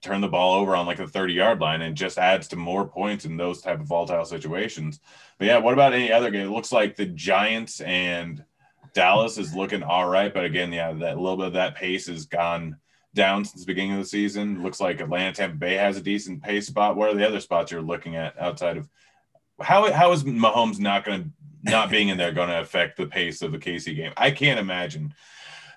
turn 0.00 0.20
the 0.20 0.28
ball 0.28 0.54
over 0.54 0.76
on 0.76 0.86
like 0.86 0.96
the 0.96 1.06
30 1.06 1.34
yard 1.34 1.60
line 1.60 1.82
and 1.82 1.96
just 1.96 2.18
adds 2.18 2.46
to 2.48 2.56
more 2.56 2.86
points 2.86 3.24
in 3.24 3.36
those 3.36 3.60
type 3.60 3.80
of 3.80 3.86
volatile 3.86 4.24
situations. 4.24 5.00
But 5.38 5.48
yeah, 5.48 5.58
what 5.58 5.74
about 5.74 5.92
any 5.92 6.12
other 6.12 6.30
game? 6.30 6.46
It 6.46 6.52
looks 6.52 6.70
like 6.70 6.94
the 6.94 7.04
Giants 7.04 7.80
and 7.80 8.44
Dallas 8.94 9.38
is 9.38 9.54
looking 9.54 9.82
all 9.82 10.08
right, 10.08 10.32
but 10.32 10.44
again, 10.44 10.72
yeah, 10.72 10.92
that 10.92 11.18
little 11.18 11.36
bit 11.36 11.48
of 11.48 11.52
that 11.54 11.74
pace 11.74 12.06
has 12.06 12.26
gone 12.26 12.76
down 13.14 13.44
since 13.44 13.62
the 13.62 13.66
beginning 13.66 13.92
of 13.92 13.98
the 13.98 14.04
season. 14.04 14.62
Looks 14.62 14.80
like 14.80 15.00
Atlanta 15.00 15.32
Tampa 15.32 15.56
Bay 15.56 15.74
has 15.74 15.96
a 15.96 16.00
decent 16.00 16.44
pace 16.44 16.68
spot. 16.68 16.96
What 16.96 17.10
are 17.10 17.14
the 17.14 17.26
other 17.26 17.40
spots 17.40 17.72
you're 17.72 17.82
looking 17.82 18.14
at 18.14 18.40
outside 18.40 18.76
of 18.76 18.88
how 19.60 19.92
how 19.92 20.12
is 20.12 20.22
Mahomes 20.22 20.78
not 20.78 21.04
going 21.04 21.24
to 21.24 21.30
not 21.70 21.90
being 21.90 22.08
in 22.08 22.16
there 22.16 22.32
going 22.32 22.48
to 22.48 22.60
affect 22.60 22.96
the 22.96 23.06
pace 23.06 23.42
of 23.42 23.50
the 23.50 23.58
KC 23.58 23.96
game? 23.96 24.12
I 24.16 24.30
can't 24.30 24.60
imagine 24.60 25.12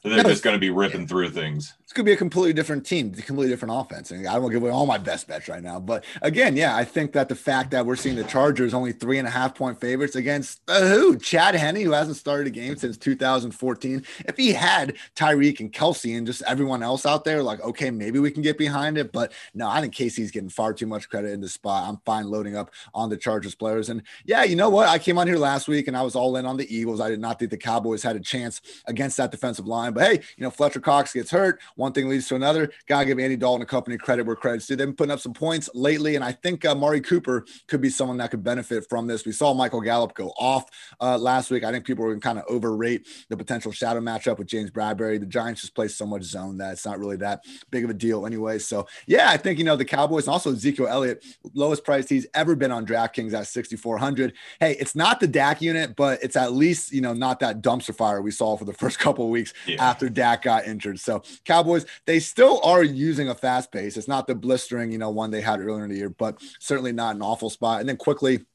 they're 0.04 0.24
no, 0.24 0.30
just 0.30 0.44
going 0.44 0.56
to 0.56 0.60
be 0.60 0.70
ripping 0.70 1.08
through 1.08 1.30
things 1.30 1.74
could 1.92 2.06
be 2.06 2.14
a 2.14 2.18
completely 2.18 2.54
different 2.54 2.86
team, 2.86 3.12
completely 3.12 3.50
different 3.50 3.74
offense. 3.76 4.12
And 4.12 4.26
I 4.28 4.36
don't 4.36 4.52
give 4.52 4.62
away 4.62 4.72
all 4.72 4.86
my 4.86 4.98
best 4.98 5.28
bets 5.28 5.48
right 5.48 5.62
now. 5.62 5.80
But 5.80 6.06
again, 6.22 6.56
yeah, 6.56 6.76
I 6.76 6.84
think 6.84 7.12
that 7.14 7.30
the 7.30 7.36
fact 7.36 7.72
that 7.72 7.86
we're 7.86 7.96
seeing 7.96 8.16
the 8.16 8.24
Chargers 8.24 8.74
only 8.74 8.92
three 8.94 9.18
and 9.20 9.28
a 9.28 9.32
half 9.32 9.56
point 9.56 9.80
favorites 9.80 10.16
against 10.16 10.62
uh, 10.68 10.88
who? 10.88 11.18
Chad 11.18 11.56
Henne, 11.56 11.76
who 11.76 11.92
hasn't 11.92 12.18
started 12.18 12.48
a 12.48 12.52
game 12.52 12.76
since 12.76 12.98
2014. 12.98 14.04
If 14.26 14.38
he 14.38 14.54
had 14.54 14.96
Tyreek 15.16 15.60
and 15.60 15.72
Kelce 15.72 16.18
and 16.18 16.26
just 16.26 16.42
everyone 16.44 16.84
else 16.84 17.06
out 17.06 17.26
there, 17.26 17.44
like, 17.44 17.62
okay, 17.62 17.92
maybe 17.92 18.20
we 18.20 18.32
can 18.32 18.42
get 18.42 18.58
behind 18.58 18.98
it. 18.98 19.12
But 19.12 19.32
no, 19.54 19.68
I 19.68 19.82
think 19.82 19.94
Casey's 19.94 20.32
getting 20.32 20.50
far 20.50 20.74
too 20.74 20.88
much 20.88 21.10
credit 21.10 21.32
in 21.32 21.42
the 21.42 21.50
spot. 21.50 21.90
I'm 21.90 21.98
fine 22.06 22.30
loading 22.30 22.56
up 22.56 22.72
on 22.94 23.10
the 23.10 23.18
Chargers 23.18 23.56
players. 23.56 23.90
And 23.90 24.04
yeah, 24.26 24.44
you 24.44 24.56
know 24.56 24.70
what? 24.70 24.90
I 24.90 25.00
came 25.00 25.18
on 25.18 25.28
here 25.28 25.38
last 25.38 25.68
week 25.68 25.88
and 25.88 25.98
I 25.98 26.02
was 26.02 26.16
all 26.16 26.38
in 26.38 26.46
on 26.46 26.58
the 26.58 26.76
Eagles. 26.76 27.02
I 27.02 27.10
did 27.10 27.20
not 27.20 27.40
think 27.40 27.52
the 27.52 27.58
Cowboys 27.58 28.04
had 28.04 28.16
a 28.16 28.20
chance 28.20 28.62
against 28.86 29.18
that 29.18 29.32
defensive 29.32 29.68
line. 29.68 29.94
But 29.94 30.04
hey, 30.04 30.14
you 30.38 30.44
know, 30.44 30.50
Fletcher 30.50 30.80
Cox 30.80 31.14
gets 31.14 31.32
hurt. 31.32 31.60
One 31.84 31.92
thing 31.92 32.08
leads 32.08 32.30
to 32.30 32.36
another. 32.36 32.72
Gotta 32.88 33.06
give 33.06 33.20
Andy 33.20 33.36
Dalton 33.36 33.62
a 33.62 33.66
company 33.66 33.98
credit 33.98 34.26
where 34.26 34.38
credit's 34.38 34.68
due. 34.68 34.78
They've 34.78 34.88
been 34.88 34.96
putting 34.96 35.12
up 35.12 35.20
some 35.20 35.34
points 35.34 35.70
lately, 35.74 36.16
and 36.16 36.24
I 36.24 36.32
think 36.32 36.64
uh, 36.64 36.74
Mari 36.74 37.02
Cooper 37.02 37.46
could 37.68 37.82
be 37.82 37.90
someone 37.90 38.16
that 38.20 38.32
could 38.32 38.42
benefit 38.42 38.88
from 38.88 39.06
this. 39.06 39.26
We 39.26 39.34
saw 39.34 39.54
Michael 39.54 39.82
Gallup 39.82 40.14
go 40.14 40.30
off 40.40 40.64
uh, 41.02 41.18
last 41.18 41.52
week. 41.52 41.66
I 41.66 41.74
think 41.74 41.86
people 41.86 42.06
were 42.06 42.12
gonna 42.12 42.22
kind 42.22 42.40
of 42.40 42.46
overrate 42.48 43.06
the 43.28 43.36
potential 43.36 43.74
shadow 43.74 44.00
matchup 44.00 44.38
with 44.38 44.48
James 44.48 44.72
Bradberry. 44.72 45.20
The 45.20 45.26
Giants 45.26 45.60
just 45.60 45.76
play 45.76 45.90
so 45.90 46.06
much 46.06 46.24
zone 46.24 46.58
that 46.60 46.72
it's 46.72 46.86
not 46.86 47.00
really 47.00 47.18
that 47.18 47.42
big 47.70 47.84
of 47.84 47.90
a 47.90 47.94
deal 47.94 48.26
anyway. 48.26 48.60
So 48.60 48.88
yeah, 49.06 49.30
I 49.30 49.36
think 49.36 49.60
you 49.60 49.66
know 49.66 49.76
the 49.76 49.84
Cowboys 49.84 50.26
and 50.26 50.32
also 50.32 50.54
Ezekiel 50.54 50.88
Elliott, 50.88 51.26
lowest 51.54 51.84
price 51.84 52.08
he's 52.08 52.28
ever 52.34 52.56
been 52.56 52.72
on 52.72 52.86
DraftKings 52.86 53.34
at 53.34 53.48
6,400. 53.48 54.32
Hey, 54.62 54.78
it's 54.80 54.96
not 54.96 55.20
the 55.20 55.28
Dak 55.28 55.62
unit, 55.62 55.98
but 55.98 56.24
it's 56.24 56.38
at 56.38 56.54
least 56.54 56.94
you 56.94 57.02
know 57.02 57.12
not 57.12 57.42
that 57.42 57.62
dumpster 57.62 57.94
fire 57.94 58.22
we 58.22 58.32
saw 58.32 58.56
for 58.56 58.64
the 58.64 58.74
first 58.84 59.00
couple 59.00 59.26
of 59.26 59.32
weeks 59.32 59.54
yeah. 59.68 59.84
after 59.84 60.08
Dak 60.08 60.44
got 60.44 60.66
injured. 60.66 60.98
So 60.98 61.24
Cowboys, 61.44 61.63
they 62.06 62.20
still 62.20 62.62
are 62.64 62.84
using 62.84 63.30
a 63.30 63.36
fast 63.36 63.72
pace. 63.72 63.98
It's 63.98 64.08
not 64.08 64.28
the 64.28 64.36
blistering, 64.36 64.92
you 64.92 64.98
know, 64.98 65.10
one 65.10 65.32
they 65.32 65.42
had 65.42 65.60
earlier 65.60 65.84
in 65.84 65.90
the 65.90 65.98
year, 65.98 66.10
but 66.10 66.42
certainly 66.60 66.92
not 66.92 67.16
an 67.16 67.22
awful 67.22 67.50
spot. 67.50 67.80
And 67.80 67.90
then 67.90 67.98
quickly, 67.98 68.46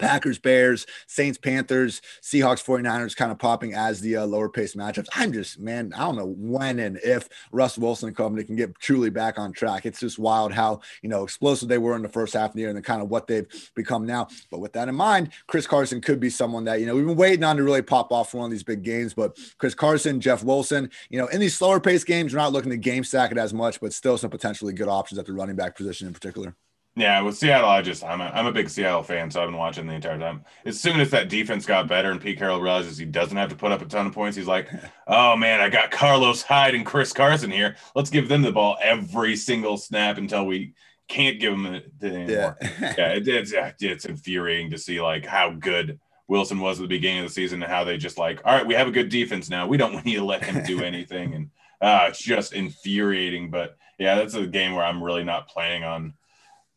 Packers, 0.00 0.38
Bears, 0.38 0.86
Saints, 1.06 1.38
Panthers, 1.38 2.00
Seahawks, 2.22 2.64
49ers 2.64 3.14
kind 3.14 3.30
of 3.30 3.38
popping 3.38 3.74
as 3.74 4.00
the 4.00 4.16
uh, 4.16 4.26
lower 4.26 4.48
pace 4.48 4.74
matchups. 4.74 5.06
I'm 5.14 5.32
just, 5.32 5.60
man, 5.60 5.92
I 5.94 6.00
don't 6.00 6.16
know 6.16 6.34
when 6.38 6.80
and 6.80 6.98
if 7.04 7.28
Russ 7.52 7.78
Wilson 7.78 8.08
and 8.08 8.16
company 8.16 8.42
can 8.42 8.56
get 8.56 8.78
truly 8.78 9.10
back 9.10 9.38
on 9.38 9.52
track. 9.52 9.86
It's 9.86 10.00
just 10.00 10.18
wild 10.18 10.52
how, 10.52 10.80
you 11.02 11.08
know, 11.08 11.22
explosive 11.22 11.68
they 11.68 11.78
were 11.78 11.94
in 11.94 12.02
the 12.02 12.08
first 12.08 12.32
half 12.32 12.50
of 12.50 12.54
the 12.54 12.60
year 12.60 12.70
and 12.70 12.76
then 12.76 12.82
kind 12.82 13.02
of 13.02 13.10
what 13.10 13.26
they've 13.26 13.46
become 13.76 14.06
now. 14.06 14.28
But 14.50 14.60
with 14.60 14.72
that 14.72 14.88
in 14.88 14.94
mind, 14.94 15.30
Chris 15.46 15.66
Carson 15.66 16.00
could 16.00 16.18
be 16.18 16.30
someone 16.30 16.64
that, 16.64 16.80
you 16.80 16.86
know, 16.86 16.94
we've 16.94 17.06
been 17.06 17.16
waiting 17.16 17.44
on 17.44 17.56
to 17.58 17.62
really 17.62 17.82
pop 17.82 18.10
off 18.10 18.30
for 18.30 18.38
one 18.38 18.46
of 18.46 18.50
these 18.50 18.62
big 18.62 18.82
games. 18.82 19.12
But 19.12 19.38
Chris 19.58 19.74
Carson, 19.74 20.20
Jeff 20.20 20.42
Wilson, 20.42 20.90
you 21.10 21.18
know, 21.18 21.26
in 21.26 21.40
these 21.40 21.56
slower 21.56 21.78
pace 21.78 22.04
games, 22.04 22.32
you're 22.32 22.40
not 22.40 22.52
looking 22.52 22.70
to 22.70 22.78
game 22.78 23.04
stack 23.04 23.32
it 23.32 23.38
as 23.38 23.52
much, 23.52 23.80
but 23.80 23.92
still 23.92 24.16
some 24.16 24.30
potentially 24.30 24.72
good 24.72 24.88
options 24.88 25.18
at 25.18 25.26
the 25.26 25.32
running 25.32 25.56
back 25.56 25.76
position 25.76 26.06
in 26.06 26.14
particular. 26.14 26.56
Yeah, 27.00 27.22
with 27.22 27.38
Seattle, 27.38 27.70
I 27.70 27.80
just 27.80 28.04
I'm 28.04 28.20
a, 28.20 28.24
I'm 28.24 28.44
a 28.44 28.52
big 28.52 28.68
Seattle 28.68 29.02
fan, 29.02 29.30
so 29.30 29.40
I've 29.40 29.48
been 29.48 29.56
watching 29.56 29.86
the 29.86 29.94
entire 29.94 30.18
time. 30.18 30.44
As 30.66 30.78
soon 30.78 31.00
as 31.00 31.10
that 31.12 31.30
defense 31.30 31.64
got 31.64 31.88
better 31.88 32.10
and 32.10 32.20
Pete 32.20 32.38
Carroll 32.38 32.60
realizes 32.60 32.98
he 32.98 33.06
doesn't 33.06 33.38
have 33.38 33.48
to 33.48 33.56
put 33.56 33.72
up 33.72 33.80
a 33.80 33.86
ton 33.86 34.06
of 34.06 34.12
points, 34.12 34.36
he's 34.36 34.46
like, 34.46 34.68
"Oh 35.06 35.34
man, 35.34 35.62
I 35.62 35.70
got 35.70 35.90
Carlos 35.90 36.42
Hyde 36.42 36.74
and 36.74 36.84
Chris 36.84 37.14
Carson 37.14 37.50
here. 37.50 37.76
Let's 37.94 38.10
give 38.10 38.28
them 38.28 38.42
the 38.42 38.52
ball 38.52 38.76
every 38.82 39.34
single 39.34 39.78
snap 39.78 40.18
until 40.18 40.44
we 40.44 40.74
can't 41.08 41.40
give 41.40 41.52
them 41.52 41.66
it 41.66 41.90
anymore." 42.02 42.58
Yeah, 42.60 42.94
yeah 42.98 43.08
it, 43.14 43.26
it's 43.26 43.54
it's 43.80 44.04
infuriating 44.04 44.70
to 44.72 44.78
see 44.78 45.00
like 45.00 45.24
how 45.24 45.52
good 45.52 45.98
Wilson 46.28 46.60
was 46.60 46.80
at 46.80 46.82
the 46.82 46.88
beginning 46.88 47.20
of 47.20 47.28
the 47.28 47.34
season 47.34 47.62
and 47.62 47.72
how 47.72 47.82
they 47.82 47.96
just 47.96 48.18
like, 48.18 48.42
"All 48.44 48.54
right, 48.54 48.66
we 48.66 48.74
have 48.74 48.88
a 48.88 48.92
good 48.92 49.08
defense 49.08 49.48
now. 49.48 49.66
We 49.66 49.78
don't 49.78 50.04
need 50.04 50.16
to 50.16 50.24
let 50.24 50.44
him 50.44 50.62
do 50.64 50.82
anything," 50.82 51.32
and 51.32 51.50
uh, 51.80 52.08
it's 52.10 52.22
just 52.22 52.52
infuriating. 52.52 53.50
But 53.50 53.78
yeah, 53.98 54.16
that's 54.16 54.34
a 54.34 54.46
game 54.46 54.74
where 54.74 54.84
I'm 54.84 55.02
really 55.02 55.24
not 55.24 55.48
planning 55.48 55.84
on 55.84 56.12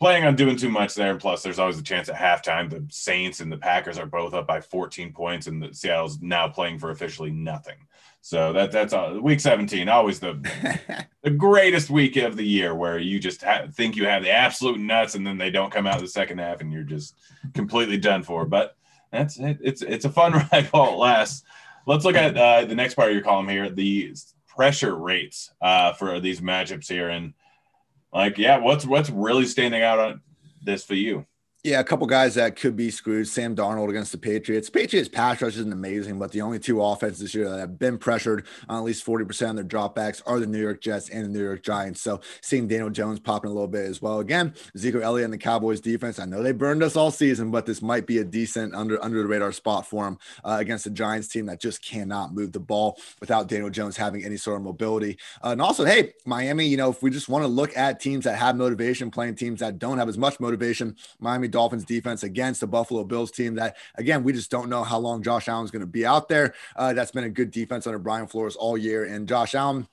planning 0.03 0.25
on 0.25 0.35
doing 0.35 0.57
too 0.57 0.67
much 0.67 0.95
there. 0.95 1.11
And 1.11 1.19
plus, 1.19 1.43
there's 1.43 1.59
always 1.59 1.79
a 1.79 1.83
chance 1.83 2.09
at 2.09 2.15
halftime 2.17 2.69
the 2.69 2.85
Saints 2.89 3.39
and 3.39 3.49
the 3.49 3.57
Packers 3.57 3.97
are 3.97 4.05
both 4.05 4.33
up 4.33 4.45
by 4.45 4.59
14 4.59 5.13
points, 5.13 5.47
and 5.47 5.63
the 5.63 5.73
Seattle's 5.73 6.21
now 6.21 6.45
playing 6.49 6.77
for 6.77 6.89
officially 6.89 7.31
nothing. 7.31 7.77
So 8.19 8.51
that 8.51 8.73
that's 8.73 8.91
uh, 8.91 9.17
week 9.21 9.39
17, 9.39 9.87
always 9.87 10.19
the 10.19 11.05
the 11.23 11.29
greatest 11.29 11.89
week 11.89 12.17
of 12.17 12.35
the 12.35 12.45
year, 12.45 12.75
where 12.75 12.97
you 12.97 13.17
just 13.17 13.43
ha- 13.43 13.67
think 13.71 13.95
you 13.95 14.05
have 14.05 14.23
the 14.23 14.29
absolute 14.29 14.77
nuts, 14.77 15.15
and 15.15 15.25
then 15.25 15.37
they 15.37 15.49
don't 15.49 15.71
come 15.71 15.87
out 15.87 16.01
the 16.01 16.07
second 16.09 16.39
half, 16.39 16.59
and 16.59 16.73
you're 16.73 16.83
just 16.83 17.15
completely 17.53 17.97
done 17.97 18.23
for. 18.23 18.43
But 18.43 18.75
that's 19.09 19.39
it. 19.39 19.57
It's 19.61 19.81
it's 19.83 20.03
a 20.03 20.09
fun 20.09 20.33
ride 20.51 20.67
while 20.71 20.91
it 20.91 20.97
lasts. 20.97 21.43
Let's 21.85 22.03
look 22.03 22.17
at 22.17 22.37
uh, 22.37 22.65
the 22.65 22.75
next 22.75 22.95
part 22.95 23.07
of 23.07 23.15
your 23.15 23.23
column 23.23 23.47
here: 23.47 23.69
the 23.69 24.13
pressure 24.47 24.95
rates 24.97 25.51
uh, 25.61 25.93
for 25.93 26.19
these 26.19 26.41
matchups 26.41 26.89
here, 26.89 27.07
and 27.07 27.33
like, 28.13 28.37
yeah, 28.37 28.57
what's 28.57 28.85
what's 28.85 29.09
really 29.09 29.45
standing 29.45 29.81
out 29.81 29.99
on 29.99 30.21
this 30.61 30.83
for 30.83 30.95
you? 30.95 31.25
Yeah, 31.65 31.79
a 31.79 31.83
couple 31.85 32.05
guys 32.07 32.35
that 32.35 32.57
could 32.57 32.75
be 32.75 32.91
screwed. 32.91 33.25
Sam 33.25 33.55
Darnold 33.55 33.87
against 33.87 34.11
the 34.11 34.17
Patriots. 34.17 34.69
Patriots 34.69 35.07
pass 35.07 35.41
rush 35.41 35.55
isn't 35.55 35.71
amazing, 35.71 36.19
but 36.19 36.33
the 36.33 36.41
only 36.41 36.59
two 36.59 36.83
offenses 36.83 37.21
this 37.21 37.33
year 37.33 37.49
that 37.49 37.57
have 37.57 37.79
been 37.79 37.97
pressured 37.97 38.47
on 38.67 38.79
at 38.79 38.83
least 38.83 39.05
40% 39.05 39.51
of 39.51 39.55
their 39.55 39.63
dropbacks 39.63 40.21
are 40.25 40.41
the 40.41 40.45
New 40.45 40.59
York 40.59 40.81
Jets 40.81 41.07
and 41.07 41.23
the 41.23 41.29
New 41.29 41.41
York 41.41 41.63
Giants. 41.63 42.01
So 42.01 42.19
seeing 42.41 42.67
Daniel 42.67 42.89
Jones 42.89 43.21
popping 43.21 43.49
a 43.49 43.53
little 43.53 43.69
bit 43.69 43.85
as 43.85 44.01
well. 44.01 44.19
Again, 44.19 44.53
Ezekiel 44.75 45.03
Elliott 45.03 45.23
and 45.23 45.33
the 45.33 45.37
Cowboys 45.37 45.79
defense. 45.79 46.19
I 46.19 46.25
know 46.25 46.43
they 46.43 46.51
burned 46.51 46.83
us 46.83 46.97
all 46.97 47.11
season, 47.11 47.49
but 47.49 47.65
this 47.65 47.81
might 47.81 48.05
be 48.07 48.17
a 48.17 48.25
decent 48.25 48.75
under 48.75 49.01
under 49.01 49.21
the 49.21 49.27
radar 49.29 49.53
spot 49.53 49.87
for 49.87 50.05
him 50.05 50.17
uh, 50.43 50.57
against 50.59 50.83
the 50.83 50.89
Giants 50.89 51.29
team 51.29 51.45
that 51.45 51.61
just 51.61 51.81
cannot 51.81 52.33
move 52.33 52.51
the 52.51 52.59
ball 52.59 52.99
without 53.21 53.47
Daniel 53.47 53.69
Jones 53.69 53.95
having 53.95 54.25
any 54.25 54.35
sort 54.35 54.57
of 54.57 54.63
mobility. 54.63 55.17
Uh, 55.41 55.51
and 55.51 55.61
also, 55.61 55.85
hey, 55.85 56.11
Miami, 56.25 56.67
you 56.67 56.75
know, 56.75 56.89
if 56.89 57.01
we 57.01 57.09
just 57.09 57.29
want 57.29 57.43
to 57.43 57.47
look 57.47 57.77
at 57.77 58.01
teams 58.01 58.25
that 58.25 58.35
have 58.35 58.57
motivation 58.57 59.09
playing 59.09 59.35
teams 59.35 59.61
that 59.61 59.79
don't 59.79 59.97
have 59.97 60.09
as 60.09 60.17
much 60.17 60.41
motivation, 60.41 60.97
Miami 61.21 61.52
Dolphins 61.53 61.85
defense 61.85 62.23
against 62.23 62.59
the 62.59 62.67
Buffalo 62.67 63.05
Bills 63.05 63.31
team 63.31 63.55
that, 63.55 63.77
again, 63.95 64.23
we 64.23 64.33
just 64.33 64.51
don't 64.51 64.67
know 64.67 64.83
how 64.83 64.97
long 64.97 65.23
Josh 65.23 65.47
Allen's 65.47 65.71
going 65.71 65.79
to 65.79 65.85
be 65.85 66.05
out 66.05 66.27
there. 66.27 66.53
Uh, 66.75 66.91
that's 66.91 67.11
been 67.11 67.23
a 67.23 67.29
good 67.29 67.51
defense 67.51 67.87
under 67.87 67.99
Brian 67.99 68.27
Flores 68.27 68.57
all 68.57 68.77
year. 68.77 69.05
And 69.05 69.29
Josh 69.29 69.55
Allen, 69.55 69.87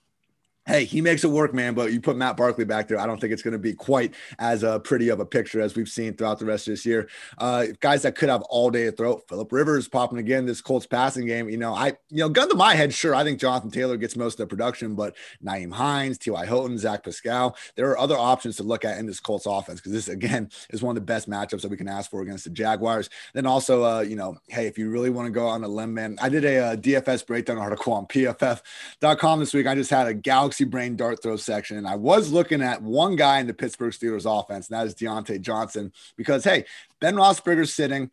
hey, 0.67 0.85
he 0.85 1.01
makes 1.01 1.25
it 1.25 1.29
work, 1.29 1.55
man. 1.55 1.75
But 1.75 1.93
you 1.93 2.01
put 2.01 2.17
Matt 2.17 2.37
Barkley 2.37 2.65
back 2.65 2.89
there, 2.89 2.99
I 2.99 3.07
don't 3.07 3.21
think 3.21 3.33
it's 3.33 3.43
going 3.43 3.53
to 3.53 3.59
be 3.59 3.73
quite 3.73 4.15
as 4.39 4.63
uh, 4.63 4.79
pretty 4.81 5.09
of 5.09 5.21
a 5.21 5.27
picture 5.27 5.61
as 5.61 5.75
we've 5.75 5.89
seen 5.89 6.15
throughout 6.15 6.39
the 6.39 6.45
rest 6.45 6.69
of 6.69 6.73
this 6.73 6.87
year. 6.87 7.09
Uh, 7.39 7.67
guys 7.81 8.03
that 8.03 8.15
could 8.15 8.29
have 8.29 8.43
all 8.43 8.71
day 8.71 8.85
to 8.85 8.93
throw. 8.93 9.19
Philip 9.29 9.51
Rivers 9.53 9.89
popping 9.89 10.19
again 10.19 10.47
this 10.47 10.61
Colts 10.61 10.87
passing 10.87 11.27
game. 11.27 11.49
You 11.49 11.57
know, 11.57 11.75
I 11.75 11.89
you 12.11 12.19
know, 12.19 12.29
gun 12.29 12.49
to 12.49 12.55
my 12.55 12.75
head, 12.75 12.93
sure, 12.93 13.15
I 13.15 13.25
think 13.25 13.41
Jonathan 13.41 13.71
Taylor 13.71 13.97
gets 13.97 14.17
most 14.17 14.35
of 14.35 14.39
the 14.39 14.47
production, 14.47 14.95
but 14.95 15.17
Nyheim 15.45 15.73
Hines, 15.73 16.19
T.Y. 16.19 16.47
Hilton, 16.47 16.79
Zach 16.79 17.05
Pascal, 17.05 17.57
there 17.77 17.89
are 17.91 17.99
other 17.99 18.17
options 18.17 18.57
to 18.57 18.63
look 18.63 18.85
at 18.85 18.99
in 18.99 19.07
this 19.07 19.21
Colts 19.21 19.47
offense 19.47 19.81
because 19.81 19.93
this 19.93 20.09
again 20.09 20.51
is 20.71 20.83
one 20.83 20.97
of 20.97 21.03
the 21.03 21.07
best 21.07 21.29
matchups 21.29 21.63
that 21.63 21.71
we 21.71 21.77
can 21.77 21.89
ask 21.89 22.11
for 22.11 22.23
against 22.23 22.45
the 22.45 22.51
Jaguars. 22.51 23.11
Then 23.35 23.47
also, 23.47 23.85
uh, 23.85 24.01
you 24.01 24.17
know, 24.17 24.37
hey, 24.49 24.67
if 24.67 24.79
you 24.79 24.91
really 24.91 25.11
want 25.11 25.27
to 25.27 25.33
go 25.33 25.47
on 25.47 25.65
a 25.65 25.69
limb, 25.69 25.95
man, 25.95 26.17
I 26.21 26.29
did 26.29 26.45
a, 26.45 26.51
a 26.51 26.73
uh, 26.73 26.77
DFS 26.77 27.27
breakdown 27.27 27.59
article 27.59 27.93
on 27.93 28.07
PFF.com 28.07 29.41
this 29.41 29.55
week. 29.55 29.67
I 29.67 29.75
just 29.75 29.91
had 29.91 30.09
a 30.09 30.15
Galaxy 30.51 30.65
brain 30.65 30.97
dart 30.97 31.23
throw 31.23 31.37
section. 31.37 31.77
And 31.77 31.87
I 31.87 31.95
was 31.95 32.33
looking 32.33 32.61
at 32.61 32.83
one 32.83 33.15
guy 33.15 33.39
in 33.39 33.47
the 33.47 33.55
Pittsburgh 33.55 33.93
Steelers 33.93 34.27
offense, 34.27 34.69
and 34.69 34.77
that 34.77 34.85
is 34.85 34.97
Diontae 34.97 35.41
Johnson, 35.41 35.93
because 36.17 36.43
hey, 36.43 36.65
Ben 37.01 37.15
Roethlisberger's 37.15 37.73
sitting. 37.73 38.11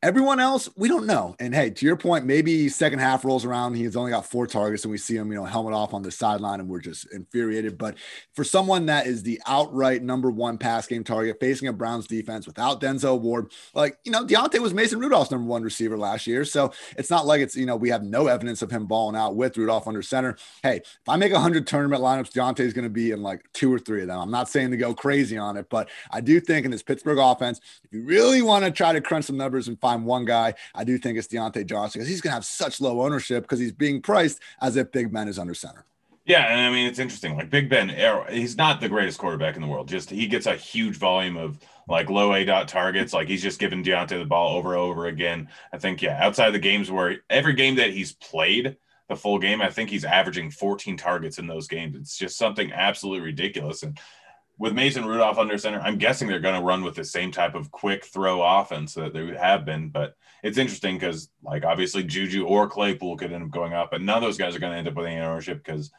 Everyone 0.00 0.38
else, 0.38 0.68
we 0.76 0.86
don't 0.86 1.06
know. 1.06 1.34
And 1.40 1.52
hey, 1.52 1.70
to 1.70 1.84
your 1.84 1.96
point, 1.96 2.24
maybe 2.24 2.68
second 2.68 3.00
half 3.00 3.24
rolls 3.24 3.44
around. 3.44 3.74
He's 3.74 3.96
only 3.96 4.12
got 4.12 4.24
four 4.24 4.46
targets, 4.46 4.84
and 4.84 4.92
we 4.92 4.96
see 4.96 5.16
him, 5.16 5.32
you 5.32 5.36
know, 5.36 5.44
helmet 5.44 5.74
off 5.74 5.92
on 5.92 6.02
the 6.02 6.12
sideline, 6.12 6.60
and 6.60 6.68
we're 6.68 6.78
just 6.78 7.12
infuriated. 7.12 7.76
But 7.76 7.96
for 8.32 8.44
someone 8.44 8.86
that 8.86 9.08
is 9.08 9.24
the 9.24 9.40
outright 9.44 10.04
number 10.04 10.30
one 10.30 10.56
pass 10.56 10.86
game 10.86 11.02
target, 11.02 11.38
facing 11.40 11.66
a 11.66 11.72
Browns 11.72 12.06
defense 12.06 12.46
without 12.46 12.80
Denzel 12.80 13.20
Ward, 13.20 13.50
like 13.74 13.98
you 14.04 14.12
know, 14.12 14.24
Diontae 14.24 14.60
was 14.60 14.72
Mason 14.72 15.00
Rudolph's 15.00 15.32
number 15.32 15.48
one 15.48 15.64
receiver 15.64 15.98
last 15.98 16.28
year, 16.28 16.44
so 16.44 16.72
it's 16.96 17.10
not 17.10 17.26
like 17.26 17.40
it's 17.40 17.56
you 17.56 17.66
know 17.66 17.74
we 17.74 17.88
have 17.88 18.04
no 18.04 18.28
evidence 18.28 18.62
of 18.62 18.70
him 18.70 18.86
balling 18.86 19.16
out 19.16 19.34
with 19.34 19.56
Rudolph 19.56 19.88
under 19.88 20.02
center. 20.02 20.36
Hey, 20.62 20.76
if 20.76 21.08
I 21.08 21.16
make 21.16 21.32
hundred 21.32 21.66
tournament 21.66 22.04
lineups, 22.04 22.30
Diontae 22.30 22.60
is 22.60 22.72
going 22.72 22.84
to 22.84 22.88
be 22.88 23.10
in 23.10 23.20
like 23.20 23.42
two 23.52 23.74
or 23.74 23.80
three 23.80 24.02
of 24.02 24.06
them. 24.06 24.20
I'm 24.20 24.30
not 24.30 24.48
saying 24.48 24.70
to 24.70 24.76
go 24.76 24.94
crazy 24.94 25.38
on 25.38 25.56
it, 25.56 25.66
but 25.68 25.88
I 26.12 26.20
do 26.20 26.38
think 26.38 26.64
in 26.64 26.70
this 26.70 26.84
Pittsburgh 26.84 27.18
offense, 27.18 27.60
if 27.82 27.92
you 27.92 28.04
really 28.04 28.42
want 28.42 28.64
to 28.64 28.70
try 28.70 28.92
to 28.92 29.00
crunch 29.00 29.24
some 29.24 29.36
numbers 29.36 29.66
and 29.66 29.80
find 29.88 30.04
one 30.04 30.24
guy. 30.24 30.54
I 30.74 30.84
do 30.84 30.98
think 30.98 31.18
it's 31.18 31.28
Diontae 31.28 31.66
Johnson 31.66 32.00
because 32.00 32.08
he's 32.08 32.20
going 32.20 32.30
to 32.30 32.34
have 32.34 32.44
such 32.44 32.80
low 32.80 33.02
ownership 33.02 33.44
because 33.44 33.58
he's 33.58 33.72
being 33.72 34.02
priced 34.02 34.40
as 34.60 34.76
if 34.76 34.92
Big 34.92 35.12
Ben 35.12 35.28
is 35.28 35.38
under 35.38 35.54
center. 35.54 35.84
Yeah, 36.26 36.42
and 36.42 36.60
I 36.60 36.70
mean 36.70 36.86
it's 36.86 36.98
interesting. 36.98 37.36
Like 37.36 37.48
Big 37.48 37.70
Ben, 37.70 37.88
he's 38.30 38.56
not 38.56 38.82
the 38.82 38.88
greatest 38.88 39.18
quarterback 39.18 39.56
in 39.56 39.62
the 39.62 39.68
world. 39.68 39.88
Just 39.88 40.10
he 40.10 40.26
gets 40.26 40.44
a 40.44 40.54
huge 40.54 40.96
volume 40.96 41.38
of 41.38 41.58
like 41.88 42.10
low 42.10 42.34
A 42.34 42.44
dot 42.44 42.68
targets. 42.68 43.14
Like 43.14 43.28
he's 43.28 43.42
just 43.42 43.58
giving 43.58 43.82
Diontae 43.82 44.18
the 44.18 44.26
ball 44.26 44.56
over 44.56 44.74
and 44.74 44.82
over 44.82 45.06
again. 45.06 45.48
I 45.72 45.78
think 45.78 46.02
yeah, 46.02 46.18
outside 46.22 46.50
the 46.50 46.58
games 46.58 46.90
where 46.90 47.16
every 47.30 47.54
game 47.54 47.76
that 47.76 47.94
he's 47.94 48.12
played 48.12 48.76
the 49.08 49.16
full 49.16 49.38
game, 49.38 49.62
I 49.62 49.70
think 49.70 49.88
he's 49.88 50.04
averaging 50.04 50.50
14 50.50 50.98
targets 50.98 51.38
in 51.38 51.46
those 51.46 51.66
games. 51.66 51.96
It's 51.96 52.18
just 52.18 52.36
something 52.36 52.72
absolutely 52.72 53.24
ridiculous. 53.24 53.82
And 53.82 53.98
with 54.58 54.74
Mason 54.74 55.04
Rudolph 55.04 55.38
under 55.38 55.56
center, 55.56 55.80
I'm 55.80 55.98
guessing 55.98 56.26
they're 56.26 56.40
going 56.40 56.58
to 56.58 56.66
run 56.66 56.82
with 56.82 56.96
the 56.96 57.04
same 57.04 57.30
type 57.30 57.54
of 57.54 57.70
quick 57.70 58.04
throw 58.04 58.42
offense 58.42 58.94
that 58.94 59.14
they 59.14 59.26
have 59.36 59.64
been. 59.64 59.88
But 59.90 60.14
it's 60.42 60.58
interesting 60.58 60.96
because, 60.96 61.30
like, 61.42 61.64
obviously 61.64 62.02
Juju 62.02 62.44
or 62.44 62.68
Claypool 62.68 63.16
could 63.16 63.32
end 63.32 63.44
up 63.44 63.50
going 63.50 63.72
up, 63.72 63.90
but 63.92 64.02
none 64.02 64.16
of 64.16 64.22
those 64.22 64.38
guys 64.38 64.56
are 64.56 64.58
going 64.58 64.72
to 64.72 64.78
end 64.78 64.88
up 64.88 64.94
with 64.94 65.06
any 65.06 65.20
ownership 65.20 65.62
because 65.64 65.92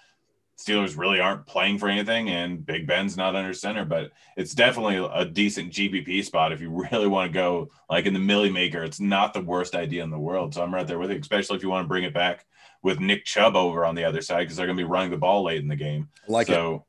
Steelers 0.60 0.98
really 0.98 1.22
aren't 1.22 1.48
playing 1.48 1.78
for 1.78 1.88
anything, 1.88 2.30
and 2.30 2.66
Big 2.66 2.86
Ben's 2.86 3.16
not 3.16 3.34
under 3.34 3.54
center. 3.54 3.86
But 3.86 4.12
it's 4.36 4.54
definitely 4.54 4.98
a 4.98 5.24
decent 5.24 5.72
GPP 5.72 6.25
spot 6.25 6.51
if 6.51 6.60
you 6.60 6.70
really 6.92 7.08
want 7.08 7.32
to 7.32 7.34
go 7.34 7.70
like 7.89 8.06
in 8.06 8.13
the 8.13 8.20
Milly 8.20 8.51
Maker. 8.51 8.84
It's 8.84 9.00
not 9.00 9.34
the 9.34 9.42
worst 9.42 9.74
idea 9.74 10.04
in 10.04 10.10
the 10.10 10.20
world. 10.20 10.54
So 10.54 10.62
I'm 10.62 10.74
right 10.74 10.86
there 10.86 11.00
with 11.00 11.12
you, 11.12 11.18
especially 11.18 11.56
if 11.56 11.63
you 11.63 11.70
want 11.70 11.86
to 11.86 11.89
bring 11.89 12.04
it 12.04 12.13
back 12.13 12.46
with 12.84 13.00
Nick 13.00 13.24
Chubb 13.24 13.56
over 13.56 13.86
on 13.86 13.96
the 13.96 14.04
other 14.04 14.22
side 14.22 14.42
because 14.42 14.58
they're 14.58 14.66
going 14.66 14.78
to 14.78 14.84
be 14.84 14.89
running 14.89 15.12
the 15.12 15.18
ball 15.18 15.44
late 15.44 15.62
in 15.62 15.68
the 15.70 15.75
game. 15.78 16.10
like 16.28 16.48
so, 16.48 16.75
it 16.75 16.88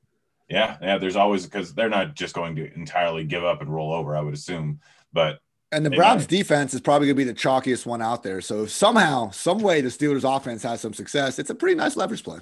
yeah, 0.50 0.76
yeah. 0.82 0.98
There's 0.98 1.16
always 1.16 1.44
because 1.44 1.72
they're 1.74 1.88
not 1.88 2.14
just 2.14 2.34
going 2.34 2.56
to 2.56 2.72
entirely 2.74 3.24
give 3.24 3.44
up 3.44 3.60
and 3.62 3.72
roll 3.72 3.92
over. 3.92 4.16
I 4.16 4.20
would 4.20 4.34
assume, 4.34 4.80
but 5.12 5.38
and 5.72 5.86
the 5.86 5.90
Browns 5.90 6.26
defense 6.26 6.74
is 6.74 6.80
probably 6.80 7.06
going 7.06 7.16
to 7.16 7.24
be 7.24 7.32
the 7.32 7.38
chalkiest 7.38 7.86
one 7.86 8.02
out 8.02 8.24
there. 8.24 8.40
So 8.40 8.66
somehow, 8.66 9.30
some 9.30 9.60
way, 9.60 9.80
the 9.80 9.88
Steelers 9.88 10.24
offense 10.36 10.64
has 10.64 10.80
some 10.80 10.92
success. 10.92 11.38
It's 11.38 11.50
a 11.50 11.54
pretty 11.54 11.76
nice 11.76 11.96
leverage 11.96 12.24
play. 12.24 12.40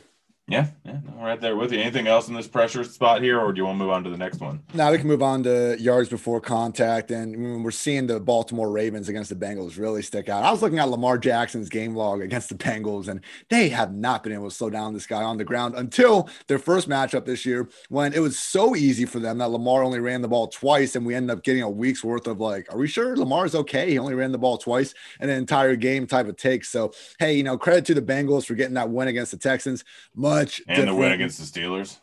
Yeah, 0.50 0.68
yeah, 0.86 1.00
right 1.18 1.38
there 1.38 1.56
with 1.56 1.72
you. 1.72 1.78
Anything 1.78 2.06
else 2.06 2.28
in 2.28 2.34
this 2.34 2.48
pressure 2.48 2.82
spot 2.82 3.20
here, 3.20 3.38
or 3.38 3.52
do 3.52 3.58
you 3.58 3.66
want 3.66 3.78
to 3.78 3.84
move 3.84 3.92
on 3.92 4.02
to 4.04 4.08
the 4.08 4.16
next 4.16 4.40
one? 4.40 4.62
Now 4.72 4.90
we 4.90 4.96
can 4.96 5.06
move 5.06 5.22
on 5.22 5.42
to 5.42 5.76
yards 5.78 6.08
before 6.08 6.40
contact, 6.40 7.10
and 7.10 7.62
we're 7.62 7.70
seeing 7.70 8.06
the 8.06 8.18
Baltimore 8.18 8.70
Ravens 8.70 9.10
against 9.10 9.28
the 9.28 9.36
Bengals 9.36 9.78
really 9.78 10.00
stick 10.00 10.30
out. 10.30 10.44
I 10.44 10.50
was 10.50 10.62
looking 10.62 10.78
at 10.78 10.88
Lamar 10.88 11.18
Jackson's 11.18 11.68
game 11.68 11.94
log 11.94 12.22
against 12.22 12.48
the 12.48 12.54
Bengals, 12.54 13.08
and 13.08 13.20
they 13.50 13.68
have 13.68 13.92
not 13.92 14.22
been 14.22 14.32
able 14.32 14.48
to 14.48 14.54
slow 14.54 14.70
down 14.70 14.94
this 14.94 15.06
guy 15.06 15.22
on 15.22 15.36
the 15.36 15.44
ground 15.44 15.74
until 15.74 16.30
their 16.46 16.58
first 16.58 16.88
matchup 16.88 17.26
this 17.26 17.44
year, 17.44 17.68
when 17.90 18.14
it 18.14 18.20
was 18.20 18.38
so 18.38 18.74
easy 18.74 19.04
for 19.04 19.18
them 19.18 19.36
that 19.36 19.50
Lamar 19.50 19.82
only 19.82 20.00
ran 20.00 20.22
the 20.22 20.28
ball 20.28 20.48
twice, 20.48 20.96
and 20.96 21.04
we 21.04 21.14
ended 21.14 21.36
up 21.36 21.44
getting 21.44 21.62
a 21.62 21.68
week's 21.68 22.02
worth 22.02 22.26
of 22.26 22.40
like, 22.40 22.72
are 22.72 22.78
we 22.78 22.88
sure 22.88 23.14
Lamar's 23.18 23.54
okay? 23.54 23.90
He 23.90 23.98
only 23.98 24.14
ran 24.14 24.32
the 24.32 24.38
ball 24.38 24.56
twice, 24.56 24.94
and 25.20 25.30
an 25.30 25.36
entire 25.36 25.76
game 25.76 26.06
type 26.06 26.26
of 26.26 26.36
take. 26.36 26.64
So 26.64 26.94
hey, 27.18 27.34
you 27.34 27.42
know, 27.42 27.58
credit 27.58 27.84
to 27.84 27.94
the 27.94 28.00
Bengals 28.00 28.46
for 28.46 28.54
getting 28.54 28.74
that 28.74 28.88
win 28.88 29.08
against 29.08 29.32
the 29.32 29.36
Texans. 29.36 29.84
Much 30.14 30.37
and 30.38 30.76
different. 30.76 30.86
the 30.86 30.94
win 30.94 31.12
against 31.12 31.38
the 31.38 31.60
Steelers. 31.60 31.98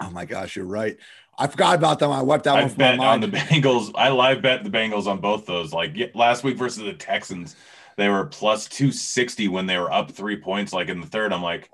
Oh 0.00 0.10
my 0.10 0.24
gosh, 0.24 0.56
you're 0.56 0.64
right. 0.64 0.96
I 1.38 1.46
forgot 1.46 1.74
about 1.74 1.98
them. 1.98 2.10
I 2.10 2.22
wiped 2.22 2.46
out 2.46 2.58
I 2.58 2.68
bet 2.68 2.98
on 2.98 3.20
the 3.20 3.28
Bengals. 3.28 3.92
I 3.94 4.10
live 4.10 4.42
bet 4.42 4.64
the 4.64 4.70
Bengals 4.70 5.06
on 5.06 5.20
both 5.20 5.46
those. 5.46 5.72
Like 5.72 5.96
last 6.14 6.44
week 6.44 6.56
versus 6.56 6.84
the 6.84 6.92
Texans, 6.92 7.56
they 7.96 8.08
were 8.08 8.26
plus 8.26 8.66
260 8.68 9.48
when 9.48 9.66
they 9.66 9.78
were 9.78 9.92
up 9.92 10.10
three 10.10 10.36
points, 10.36 10.72
like 10.72 10.88
in 10.88 11.00
the 11.00 11.06
third. 11.06 11.32
I'm 11.32 11.42
like, 11.42 11.70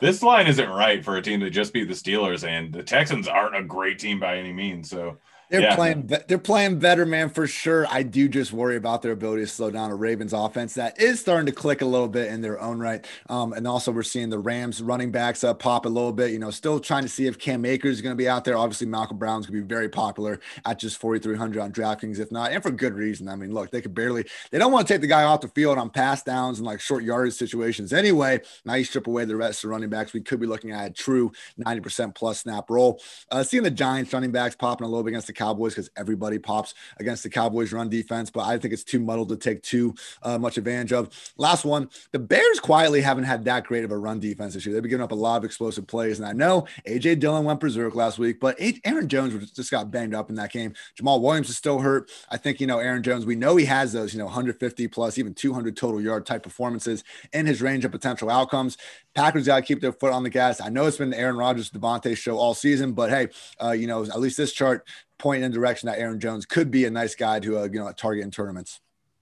this 0.00 0.22
line 0.22 0.46
isn't 0.46 0.68
right 0.68 1.04
for 1.04 1.16
a 1.16 1.22
team 1.22 1.40
to 1.40 1.50
just 1.50 1.72
beat 1.72 1.88
the 1.88 1.94
Steelers, 1.94 2.46
and 2.46 2.72
the 2.72 2.82
Texans 2.82 3.28
aren't 3.28 3.56
a 3.56 3.62
great 3.62 3.98
team 3.98 4.20
by 4.20 4.36
any 4.36 4.52
means. 4.52 4.88
So 4.88 5.18
they're 5.50 5.62
yeah. 5.62 5.74
playing. 5.74 6.06
They're 6.28 6.38
playing 6.38 6.78
better, 6.78 7.04
man, 7.04 7.28
for 7.28 7.46
sure. 7.46 7.86
I 7.90 8.04
do 8.04 8.28
just 8.28 8.52
worry 8.52 8.76
about 8.76 9.02
their 9.02 9.12
ability 9.12 9.42
to 9.42 9.48
slow 9.48 9.70
down 9.70 9.90
a 9.90 9.96
Ravens 9.96 10.32
offense 10.32 10.74
that 10.74 11.00
is 11.00 11.20
starting 11.20 11.46
to 11.46 11.52
click 11.52 11.82
a 11.82 11.84
little 11.84 12.08
bit 12.08 12.30
in 12.30 12.40
their 12.40 12.60
own 12.60 12.78
right. 12.78 13.04
Um, 13.28 13.52
and 13.52 13.66
also, 13.66 13.90
we're 13.90 14.04
seeing 14.04 14.30
the 14.30 14.38
Rams 14.38 14.80
running 14.80 15.10
backs 15.10 15.42
up 15.42 15.58
pop 15.58 15.86
a 15.86 15.88
little 15.88 16.12
bit. 16.12 16.30
You 16.30 16.38
know, 16.38 16.50
still 16.50 16.78
trying 16.78 17.02
to 17.02 17.08
see 17.08 17.26
if 17.26 17.38
Cam 17.38 17.64
Akers 17.64 17.96
is 17.96 18.00
going 18.00 18.12
to 18.12 18.16
be 18.16 18.28
out 18.28 18.44
there. 18.44 18.56
Obviously, 18.56 18.86
Malcolm 18.86 19.18
Brown's 19.18 19.46
going 19.46 19.58
to 19.58 19.66
be 19.66 19.68
very 19.68 19.88
popular 19.88 20.40
at 20.64 20.78
just 20.78 20.98
4,300 20.98 21.60
on 21.60 21.72
DraftKings, 21.72 22.20
if 22.20 22.30
not, 22.30 22.52
and 22.52 22.62
for 22.62 22.70
good 22.70 22.94
reason. 22.94 23.28
I 23.28 23.34
mean, 23.34 23.52
look, 23.52 23.72
they 23.72 23.80
could 23.80 23.94
barely. 23.94 24.24
They 24.52 24.58
don't 24.58 24.70
want 24.70 24.86
to 24.86 24.94
take 24.94 25.00
the 25.00 25.08
guy 25.08 25.24
off 25.24 25.40
the 25.40 25.48
field 25.48 25.78
on 25.78 25.90
pass 25.90 26.22
downs 26.22 26.60
and 26.60 26.66
like 26.66 26.80
short 26.80 27.02
yardage 27.02 27.34
situations. 27.34 27.92
Anyway, 27.92 28.40
now 28.64 28.74
you 28.74 28.84
strip 28.84 29.08
away 29.08 29.24
the 29.24 29.36
rest 29.36 29.64
of 29.64 29.68
the 29.68 29.72
running 29.72 29.90
backs. 29.90 30.12
We 30.12 30.20
could 30.20 30.38
be 30.38 30.46
looking 30.46 30.70
at 30.70 30.90
a 30.90 30.92
true 30.92 31.32
90% 31.58 32.14
plus 32.14 32.40
snap 32.40 32.70
role. 32.70 33.00
Uh, 33.32 33.42
seeing 33.42 33.64
the 33.64 33.70
Giants 33.70 34.12
running 34.12 34.30
backs 34.30 34.54
popping 34.54 34.84
a 34.84 34.88
little 34.88 35.02
bit 35.02 35.10
against 35.10 35.26
the 35.26 35.39
Cowboys 35.40 35.74
because 35.74 35.90
everybody 35.96 36.38
pops 36.38 36.74
against 36.98 37.22
the 37.22 37.30
Cowboys 37.30 37.72
run 37.72 37.88
defense, 37.88 38.30
but 38.30 38.46
I 38.46 38.58
think 38.58 38.74
it's 38.74 38.84
too 38.84 39.00
muddled 39.00 39.30
to 39.30 39.36
take 39.36 39.62
too 39.62 39.94
uh, 40.22 40.38
much 40.38 40.58
advantage 40.58 40.92
of. 40.92 41.08
Last 41.38 41.64
one, 41.64 41.88
the 42.12 42.18
Bears 42.18 42.60
quietly 42.60 43.00
haven't 43.00 43.24
had 43.24 43.44
that 43.44 43.64
great 43.64 43.84
of 43.84 43.90
a 43.90 43.96
run 43.96 44.20
defense 44.20 44.54
this 44.54 44.66
year. 44.66 44.74
They've 44.74 44.82
been 44.82 44.90
giving 44.90 45.04
up 45.04 45.12
a 45.12 45.14
lot 45.14 45.38
of 45.38 45.44
explosive 45.44 45.86
plays, 45.86 46.18
and 46.18 46.28
I 46.28 46.32
know 46.32 46.66
AJ 46.86 47.20
Dillon 47.20 47.44
went 47.44 47.60
berserk 47.60 47.94
last 47.94 48.18
week, 48.18 48.38
but 48.38 48.56
Aaron 48.84 49.08
Jones 49.08 49.50
just 49.52 49.70
got 49.70 49.90
banged 49.90 50.14
up 50.14 50.28
in 50.28 50.36
that 50.36 50.52
game. 50.52 50.74
Jamaal 51.00 51.22
Williams 51.22 51.48
is 51.48 51.56
still 51.56 51.78
hurt. 51.78 52.10
I 52.28 52.36
think 52.36 52.60
you 52.60 52.66
know 52.66 52.78
Aaron 52.78 53.02
Jones. 53.02 53.24
We 53.24 53.36
know 53.36 53.56
he 53.56 53.64
has 53.64 53.92
those 53.92 54.12
you 54.12 54.18
know 54.18 54.26
150 54.26 54.88
plus, 54.88 55.18
even 55.18 55.34
200 55.34 55.76
total 55.76 56.00
yard 56.00 56.26
type 56.26 56.42
performances 56.42 57.02
in 57.32 57.46
his 57.46 57.62
range 57.62 57.84
of 57.84 57.92
potential 57.92 58.28
outcomes. 58.28 58.76
Packers 59.14 59.46
got 59.46 59.56
to 59.56 59.62
keep 59.62 59.80
their 59.80 59.92
foot 59.92 60.12
on 60.12 60.22
the 60.22 60.30
gas. 60.30 60.60
I 60.60 60.68
know 60.68 60.86
it's 60.86 60.96
been 60.96 61.14
Aaron 61.14 61.36
Rodgers, 61.36 61.70
Davante 61.70 62.16
show 62.16 62.38
all 62.38 62.54
season, 62.54 62.92
but 62.92 63.10
hey, 63.10 63.28
uh, 63.62 63.72
you 63.72 63.86
know, 63.86 64.04
at 64.04 64.20
least 64.20 64.36
this 64.36 64.52
chart 64.52 64.86
pointing 65.20 65.44
in 65.44 65.52
the 65.52 65.54
direction 65.54 65.86
that 65.86 65.98
Aaron 65.98 66.18
Jones 66.18 66.46
could 66.46 66.70
be 66.70 66.84
a 66.84 66.90
nice 66.90 67.14
guy 67.14 67.38
to, 67.40 67.58
uh, 67.58 67.64
you 67.64 67.78
know, 67.78 67.92
target 67.92 68.24
in 68.24 68.30
tournaments. 68.30 68.80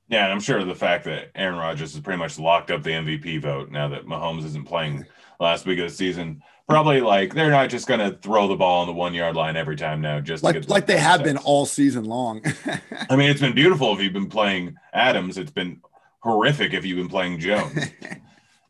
Yeah, 0.09 0.25
and 0.25 0.33
I'm 0.33 0.41
sure 0.41 0.65
the 0.65 0.75
fact 0.75 1.05
that 1.05 1.31
Aaron 1.35 1.59
Rodgers 1.59 1.93
has 1.93 2.01
pretty 2.01 2.19
much 2.19 2.39
locked 2.39 2.71
up 2.71 2.83
the 2.83 2.91
MVP 2.91 3.43
vote 3.43 3.71
now 3.71 3.89
that 3.89 4.07
Mahomes 4.07 4.45
isn't 4.47 4.65
playing 4.65 5.05
last 5.39 5.67
week 5.67 5.79
of 5.81 5.89
the 5.89 5.95
season. 5.95 6.43
Probably 6.67 7.01
like 7.01 7.35
they're 7.35 7.51
not 7.51 7.69
just 7.69 7.87
going 7.87 8.01
to 8.01 8.17
throw 8.19 8.49
the 8.49 8.57
ball 8.57 8.83
on 8.83 8.87
the 8.87 8.93
one 8.93 9.13
yard 9.13 9.37
line 9.37 9.57
every 9.57 9.77
time 9.77 10.01
now, 10.01 10.21
just 10.21 10.43
like 10.43 10.69
like 10.69 10.87
they 10.87 10.99
have 10.99 11.25
been 11.25 11.39
all 11.39 11.67
season 11.67 12.05
long. 12.05 12.43
I 13.11 13.17
mean, 13.17 13.31
it's 13.31 13.41
been 13.41 13.55
beautiful 13.55 13.93
if 13.95 14.01
you've 14.01 14.13
been 14.13 14.29
playing 14.29 14.77
Adams. 14.93 15.39
It's 15.39 15.51
been 15.51 15.81
horrific 16.21 16.75
if 16.75 16.85
you've 16.85 16.99
been 16.99 17.09
playing 17.09 17.41
Jones. 17.41 17.87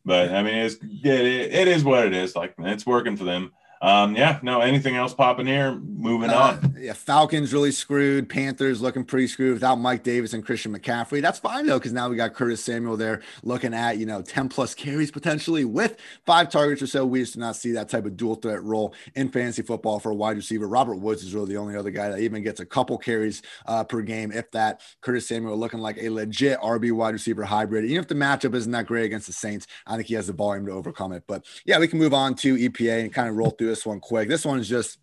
But 0.08 0.32
I 0.32 0.42
mean, 0.42 0.54
it's 0.54 0.76
it, 0.76 1.52
it 1.52 1.68
is 1.68 1.84
what 1.84 2.06
it 2.06 2.14
is. 2.14 2.34
Like 2.34 2.54
it's 2.60 2.86
working 2.86 3.14
for 3.14 3.24
them. 3.24 3.52
Um, 3.80 4.16
yeah, 4.16 4.40
no, 4.42 4.60
anything 4.60 4.96
else 4.96 5.14
popping 5.14 5.46
here? 5.46 5.74
Moving 5.74 6.30
uh, 6.30 6.58
on. 6.62 6.76
Yeah, 6.78 6.92
Falcons 6.92 7.52
really 7.52 7.70
screwed. 7.70 8.28
Panthers 8.28 8.80
looking 8.80 9.04
pretty 9.04 9.28
screwed 9.28 9.54
without 9.54 9.76
Mike 9.76 10.02
Davis 10.02 10.32
and 10.32 10.44
Christian 10.44 10.76
McCaffrey. 10.76 11.22
That's 11.22 11.38
fine 11.38 11.66
though, 11.66 11.78
because 11.78 11.92
now 11.92 12.08
we 12.08 12.16
got 12.16 12.34
Curtis 12.34 12.62
Samuel 12.62 12.96
there 12.96 13.22
looking 13.42 13.74
at 13.74 13.98
you 13.98 14.06
know 14.06 14.22
10 14.22 14.48
plus 14.48 14.74
carries 14.74 15.10
potentially 15.10 15.64
with 15.64 15.96
five 16.26 16.50
targets 16.50 16.82
or 16.82 16.86
so. 16.86 17.06
We 17.06 17.20
just 17.20 17.34
do 17.34 17.40
not 17.40 17.56
see 17.56 17.72
that 17.72 17.88
type 17.88 18.04
of 18.04 18.16
dual 18.16 18.34
threat 18.34 18.62
role 18.62 18.94
in 19.14 19.28
fantasy 19.28 19.62
football 19.62 20.00
for 20.00 20.10
a 20.10 20.14
wide 20.14 20.36
receiver. 20.36 20.66
Robert 20.66 20.96
Woods 20.96 21.22
is 21.22 21.34
really 21.34 21.48
the 21.48 21.56
only 21.56 21.76
other 21.76 21.90
guy 21.90 22.08
that 22.08 22.18
even 22.18 22.42
gets 22.42 22.60
a 22.60 22.66
couple 22.66 22.98
carries 22.98 23.42
uh, 23.66 23.84
per 23.84 24.02
game, 24.02 24.32
if 24.32 24.50
that. 24.52 24.80
Curtis 25.00 25.28
Samuel 25.28 25.56
looking 25.56 25.80
like 25.80 25.98
a 25.98 26.08
legit 26.08 26.58
RB 26.60 26.92
wide 26.92 27.14
receiver 27.14 27.44
hybrid. 27.44 27.84
Even 27.84 27.98
if 27.98 28.08
the 28.08 28.14
matchup 28.14 28.54
isn't 28.54 28.72
that 28.72 28.86
great 28.86 29.04
against 29.04 29.26
the 29.26 29.32
Saints, 29.32 29.66
I 29.86 29.96
think 29.96 30.08
he 30.08 30.14
has 30.14 30.26
the 30.26 30.32
volume 30.32 30.66
to 30.66 30.72
overcome 30.72 31.12
it. 31.12 31.24
But 31.26 31.44
yeah, 31.64 31.78
we 31.78 31.88
can 31.88 31.98
move 31.98 32.14
on 32.14 32.34
to 32.36 32.56
EPA 32.56 33.02
and 33.02 33.12
kind 33.12 33.28
of 33.28 33.36
roll 33.36 33.50
through 33.50 33.67
this 33.68 33.86
one 33.86 34.00
quick. 34.00 34.28
This 34.28 34.44
one's 34.44 34.68
just 34.68 34.98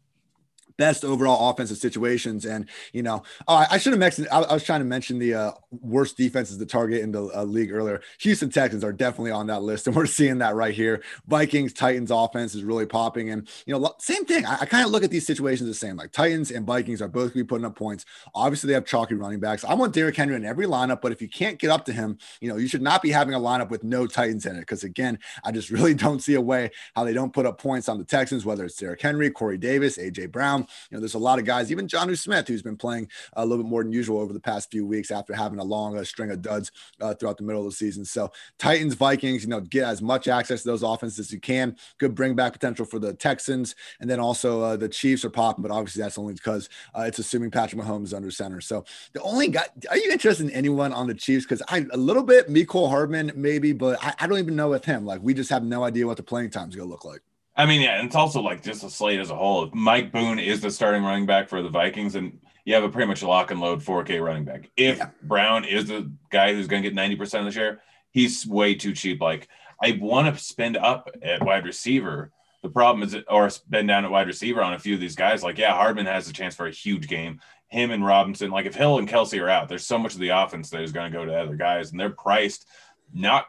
best 0.78 1.06
overall 1.06 1.50
offensive 1.50 1.78
situations. 1.78 2.46
And, 2.46 2.68
you 2.94 3.04
know, 3.04 3.24
oh, 3.48 3.66
I 3.70 3.78
should 3.78 3.94
have 3.94 4.00
mentioned, 4.00 4.28
I, 4.32 4.42
I, 4.42 4.54
was 4.54 4.64
trying 4.64 4.82
to 4.82 4.86
mention 4.86 5.20
the 5.20 5.34
uh, 5.34 5.52
worst 5.72 6.18
defenses 6.18 6.58
to 6.58 6.66
target 6.66 7.02
in 7.02 7.12
the 7.12 7.26
uh, 7.36 7.44
league 7.44 7.72
earlier. 7.72 8.02
Houston 8.20 8.50
Texans 8.50 8.84
are 8.84 8.94
definitely 8.94 9.32
on 9.32 9.48
that 9.48 9.62
list. 9.62 9.86
And 9.96 9.96
we're 9.96 10.08
seeing 10.08 10.40
that 10.40 10.56
right 10.56 10.74
here. 10.74 11.04
Vikings, 11.28 11.72
Titans 11.72 12.10
offense 12.10 12.56
is 12.56 12.64
really 12.64 12.88
popping. 12.88 13.30
And, 13.30 13.48
you 13.68 13.78
know, 13.78 13.94
same 14.00 14.26
thing. 14.26 14.44
I, 14.44 14.58
I 14.62 14.66
kind 14.66 14.84
of 14.84 14.92
look 14.92 15.04
at 15.04 15.12
these 15.12 15.28
situations 15.28 15.70
the 15.70 15.76
same. 15.76 15.96
Like 15.96 16.12
Titans 16.12 16.50
and 16.50 16.66
Vikings 16.66 17.04
are 17.04 17.08
both 17.08 17.36
be 17.36 17.44
putting 17.44 17.66
up 17.66 17.76
points. 17.76 18.04
Obviously, 18.34 18.68
they 18.68 18.74
have 18.74 18.86
chalky 18.86 19.14
running 19.14 19.40
backs. 19.40 19.64
I 19.64 19.76
want 19.76 19.94
Derrick 19.94 20.16
Henry 20.16 20.36
in 20.36 20.44
every 20.44 20.66
lineup, 20.66 21.02
but 21.02 21.12
if 21.12 21.22
you 21.22 21.30
can't 21.30 21.60
get 21.60 21.70
up 21.70 21.86
to 21.86 21.94
him, 21.94 22.18
you 22.42 22.50
know, 22.50 22.58
you 22.58 22.68
should 22.68 22.82
not 22.82 23.02
be 23.02 23.12
having 23.12 23.36
a 23.36 23.40
lineup 23.40 23.70
with 23.70 23.84
no 23.84 24.08
Titans 24.08 24.46
in 24.46 24.56
it. 24.56 24.62
Because 24.62 24.84
again, 24.84 25.20
I 25.44 25.52
just 25.52 25.70
really 25.76 25.94
don't 25.94 26.22
see 26.22 26.34
a 26.34 26.42
way 26.42 26.72
how 26.96 27.04
they 27.04 27.14
don't 27.14 27.32
put 27.32 27.46
up 27.46 27.60
points 27.60 27.88
on 27.88 28.00
the 28.00 28.04
Texans, 28.04 28.44
whether 28.44 28.66
it's 28.66 28.76
Derrick 28.76 29.02
Henry, 29.02 29.30
Corey 29.30 29.58
Davis, 29.58 29.98
AJ 29.98 30.32
Brown. 30.32 30.65
You 30.90 30.96
know, 30.96 31.00
there's 31.00 31.14
a 31.14 31.20
lot 31.20 31.40
of 31.40 31.46
guys, 31.46 31.72
even 31.72 31.88
Jonnu 31.88 32.18
Smith, 32.18 32.48
who's 32.48 32.62
been 32.62 32.78
playing 32.78 33.10
a 33.34 33.46
little 33.46 33.64
bit 33.64 33.70
more 33.70 33.84
than 33.84 33.92
usual 33.92 34.20
over 34.20 34.34
the 34.34 34.40
past 34.40 34.72
few 34.72 34.86
weeks 34.86 35.12
after 35.12 35.34
having 35.34 35.60
a 35.60 35.64
long 35.64 35.98
uh, 35.98 36.04
string 36.04 36.32
of 36.32 36.42
duds 36.42 36.72
uh, 37.02 37.14
throughout 37.14 37.38
the 37.38 37.44
middle 37.44 37.62
of 37.62 37.70
the 37.70 37.76
season. 37.76 38.06
So 38.06 38.32
Titans, 38.60 38.94
Vikings, 38.94 39.44
you 39.44 39.50
know, 39.50 39.62
get 39.62 39.86
as 39.86 40.02
much 40.02 40.28
access 40.28 40.64
to 40.64 40.68
those 40.68 40.84
offenses 40.84 41.20
as 41.20 41.32
you 41.32 41.40
can. 41.40 41.76
Good 41.98 42.16
bring 42.16 42.36
back 42.36 42.54
potential 42.54 42.86
for 42.86 43.00
the 43.00 43.14
Texans, 43.14 43.76
and 44.00 44.10
then 44.10 44.20
also 44.20 44.62
uh, 44.62 44.76
the 44.76 44.90
Chiefs 44.90 45.26
are 45.26 45.30
popping, 45.30 45.62
but 45.62 45.72
obviously 45.72 46.02
that's 46.02 46.18
only 46.18 46.34
because 46.34 46.70
uh, 46.94 47.02
it's 47.02 47.20
assuming 47.20 47.52
Patrick 47.52 47.82
Mahomes 47.82 48.06
is 48.06 48.14
under 48.14 48.32
center. 48.32 48.62
So 48.62 48.86
the 49.14 49.22
only 49.22 49.48
guy, 49.50 49.66
are 49.90 49.98
you 49.98 50.12
interested 50.12 50.46
in 50.46 50.52
anyone 50.52 50.94
on 50.94 51.08
the 51.08 51.14
Chiefs? 51.14 51.46
Because 51.46 51.62
I 51.68 51.86
a 51.92 51.98
little 51.98 52.24
bit 52.24 52.50
Mecole 52.50 52.90
Hardman 52.90 53.32
maybe, 53.36 53.74
but 53.74 54.04
I, 54.04 54.14
I 54.20 54.28
don't 54.28 54.40
even 54.40 54.56
know 54.56 54.70
with 54.70 54.86
him. 54.86 55.06
Like 55.06 55.22
we 55.22 55.34
just 55.34 55.50
have 55.50 55.64
no 55.64 55.84
idea 55.84 56.08
what 56.08 56.18
the 56.18 56.24
playing 56.24 56.50
time 56.50 56.70
is 56.70 56.76
going 56.76 56.88
to 56.88 56.92
look 56.92 57.06
like. 57.06 57.22
I 57.58 57.66
mean, 57.66 57.82
yeah, 57.82 58.00
and 58.00 58.08
it's 58.08 58.16
also 58.16 58.42
like 58.42 58.64
just 58.64 58.84
a 58.84 58.90
slate 58.90 59.20
as 59.20 59.30
a 59.30 59.36
whole. 59.36 59.64
If 59.64 59.74
Mike 59.74 60.12
Boone 60.12 60.40
is 60.40 60.62
the 60.62 60.70
starting 60.70 61.04
running 61.04 61.26
back 61.26 61.48
for 61.48 61.62
the 61.62 61.70
Vikings, 61.70 62.16
and 62.16 62.40
you 62.66 62.74
have 62.74 62.84
a 62.84 62.90
pretty 62.90 63.08
much 63.08 63.24
lock 63.24 63.52
and 63.52 63.62
load 63.62 63.80
4K 63.80 64.24
running 64.24 64.44
back. 64.44 64.70
If 64.76 64.98
yeah. 64.98 65.10
Brown 65.24 65.64
is 65.64 65.86
the 65.86 66.12
guy 66.32 66.54
who's 66.54 66.68
going 66.68 66.84
to 66.84 66.90
get 66.90 66.98
90% 66.98 67.40
of 67.40 67.46
the 67.46 67.52
share, 67.52 67.82
he's 68.12 68.46
way 68.46 68.76
too 68.76 68.94
cheap. 68.94 69.22
Like, 69.22 69.48
I 69.82 69.98
want 70.02 70.34
to 70.36 70.44
spend 70.44 70.76
up 70.76 71.10
at 71.22 71.46
wide 71.46 71.66
receiver. 71.66 72.32
The 72.64 72.70
problem 72.70 73.04
is, 73.04 73.16
or 73.30 73.50
spend 73.50 73.88
down 73.88 74.04
at 74.04 74.12
wide 74.12 74.28
receiver 74.28 74.62
on 74.62 74.74
a 74.74 74.80
few 74.80 74.96
of 74.96 75.00
these 75.00 75.16
guys. 75.16 75.44
Like, 75.44 75.58
yeah, 75.58 75.74
Hardman 75.74 76.08
has 76.08 76.28
a 76.28 76.34
chance 76.34 76.56
for 76.56 76.66
a 76.66 76.72
huge 76.72 77.08
game. 77.08 77.40
Him 77.68 77.92
and 77.92 78.06
Robinson, 78.06 78.52
like, 78.52 78.66
if 78.66 78.76
Hill 78.76 78.98
and 78.98 79.08
Kelce 79.08 79.42
are 79.42 79.50
out, 79.50 79.70
there's 79.70 79.86
so 79.86 80.00
much 80.00 80.14
of 80.14 80.20
the 80.20 80.30
offense 80.30 80.72
that 80.72 80.82
is 80.82 80.92
going 80.92 81.12
to 81.12 81.18
go 81.18 81.26
to 81.26 81.40
other 81.40 81.56
guys, 81.56 81.92
and 81.92 82.00
they're 82.00 82.10
priced 82.10 82.66
not 83.14 83.46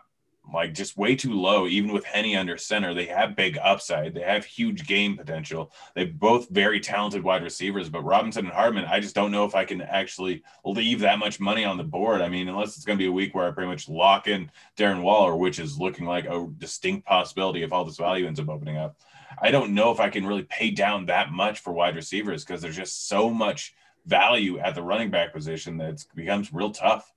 like 0.53 0.75
just 0.75 0.97
way 0.97 1.17
too 1.17 1.33
low. 1.33 1.67
Even 1.67 1.93
with 1.93 2.05
Henne 2.05 2.37
under 2.37 2.57
center, 2.57 2.95
they 2.95 3.07
have 3.07 3.37
big 3.37 3.59
upside. 3.59 4.15
They 4.15 4.23
have 4.23 4.45
huge 4.45 4.87
game 4.87 5.17
potential. 5.17 5.73
They're 5.95 6.07
both 6.07 6.49
very 6.51 6.81
talented 6.81 7.23
wide 7.23 7.43
receivers, 7.43 7.89
but 7.89 8.05
Robinson 8.05 8.47
and 8.47 8.55
Hardman, 8.55 8.85
I 8.85 9.01
just 9.01 9.15
don't 9.15 9.33
know 9.33 9.45
if 9.45 9.55
I 9.55 9.65
can 9.65 9.83
actually 9.83 10.43
leave 10.65 11.01
that 11.01 11.19
much 11.19 11.41
money 11.41 11.65
on 11.65 11.77
the 11.77 11.85
board. 11.85 12.21
I 12.21 12.29
mean, 12.29 12.49
unless 12.49 12.77
it's 12.77 12.85
going 12.85 12.99
to 12.99 13.03
be 13.03 13.09
a 13.09 13.13
week 13.13 13.35
where 13.35 13.49
I 13.49 13.51
pretty 13.51 13.71
much 13.71 13.89
lock 13.89 14.29
in 14.29 14.51
Darren 14.77 15.03
Waller, 15.03 15.37
which 15.37 15.59
is 15.59 15.79
looking 15.79 16.07
like 16.07 16.27
a 16.27 16.49
distinct 16.59 17.07
possibility 17.07 17.63
if 17.63 17.73
all 17.73 17.85
this 17.85 17.97
value 17.97 18.27
ends 18.27 18.41
up 18.41 18.49
opening 18.49 18.77
up. 18.77 18.97
I 19.41 19.51
don't 19.51 19.75
know 19.75 19.91
if 19.91 20.01
I 20.01 20.09
can 20.09 20.27
really 20.27 20.45
pay 20.45 20.71
down 20.71 21.07
that 21.07 21.33
much 21.33 21.61
for 21.61 21.73
wide 21.73 21.97
receivers 21.97 22.45
because 22.45 22.63
there's 22.63 22.77
just 22.77 23.09
so 23.09 23.29
much 23.29 23.75
value 24.07 24.59
at 24.59 24.75
the 24.75 24.83
running 24.83 25.11
back 25.11 25.33
position 25.33 25.77
that 25.79 25.91
it 25.91 26.07
becomes 26.15 26.53
real 26.53 26.71
tough. 26.71 27.13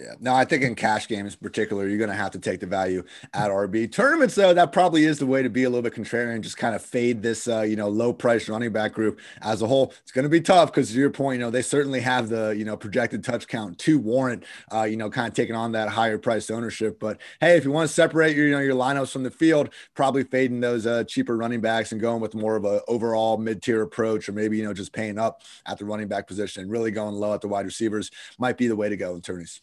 Yeah. 0.00 0.14
No, 0.18 0.34
I 0.34 0.46
think 0.46 0.62
in 0.62 0.74
cash 0.74 1.08
games 1.08 1.34
in 1.34 1.40
particular, 1.40 1.86
you're 1.86 1.98
going 1.98 2.08
to 2.08 2.16
have 2.16 2.30
to 2.30 2.38
take 2.38 2.60
the 2.60 2.66
value 2.66 3.04
at 3.34 3.50
RB 3.50 3.92
tournaments. 3.92 4.34
Though 4.34 4.54
that 4.54 4.72
probably 4.72 5.04
is 5.04 5.18
the 5.18 5.26
way 5.26 5.42
to 5.42 5.50
be 5.50 5.64
a 5.64 5.68
little 5.68 5.82
bit 5.82 5.92
contrarian, 5.92 6.40
just 6.40 6.56
kind 6.56 6.74
of 6.74 6.82
fade 6.82 7.22
this, 7.22 7.46
uh, 7.46 7.60
you 7.60 7.76
know, 7.76 7.88
low 7.88 8.14
price 8.14 8.48
running 8.48 8.72
back 8.72 8.94
group 8.94 9.20
as 9.42 9.60
a 9.60 9.66
whole. 9.66 9.92
It's 10.02 10.10
going 10.10 10.22
to 10.22 10.30
be 10.30 10.40
tough 10.40 10.72
because 10.72 10.90
to 10.90 10.98
your 10.98 11.10
point, 11.10 11.38
you 11.38 11.44
know, 11.44 11.50
they 11.50 11.60
certainly 11.60 12.00
have 12.00 12.30
the, 12.30 12.54
you 12.56 12.64
know, 12.64 12.78
projected 12.78 13.22
touch 13.22 13.46
count 13.46 13.78
to 13.80 13.98
warrant, 13.98 14.44
uh, 14.72 14.84
you 14.84 14.96
know, 14.96 15.10
kind 15.10 15.28
of 15.28 15.34
taking 15.34 15.54
on 15.54 15.72
that 15.72 15.90
higher 15.90 16.16
price 16.16 16.50
ownership. 16.50 16.98
But 16.98 17.20
hey, 17.40 17.58
if 17.58 17.64
you 17.66 17.70
want 17.70 17.88
to 17.88 17.94
separate 17.94 18.34
your, 18.34 18.46
you 18.46 18.52
know, 18.52 18.60
your 18.60 18.76
lineups 18.76 19.12
from 19.12 19.22
the 19.22 19.30
field, 19.30 19.68
probably 19.94 20.24
fading 20.24 20.60
those 20.60 20.86
uh, 20.86 21.04
cheaper 21.04 21.36
running 21.36 21.60
backs 21.60 21.92
and 21.92 22.00
going 22.00 22.22
with 22.22 22.34
more 22.34 22.56
of 22.56 22.64
a 22.64 22.80
overall 22.88 23.36
mid 23.36 23.62
tier 23.62 23.82
approach, 23.82 24.30
or 24.30 24.32
maybe 24.32 24.56
you 24.56 24.64
know 24.64 24.72
just 24.72 24.94
paying 24.94 25.18
up 25.18 25.42
at 25.66 25.76
the 25.76 25.84
running 25.84 26.08
back 26.08 26.26
position 26.26 26.62
and 26.62 26.70
really 26.70 26.90
going 26.90 27.14
low 27.14 27.34
at 27.34 27.42
the 27.42 27.48
wide 27.48 27.66
receivers 27.66 28.10
might 28.38 28.56
be 28.56 28.66
the 28.66 28.76
way 28.76 28.88
to 28.88 28.96
go 28.96 29.14
in 29.14 29.20
tourneys. 29.20 29.60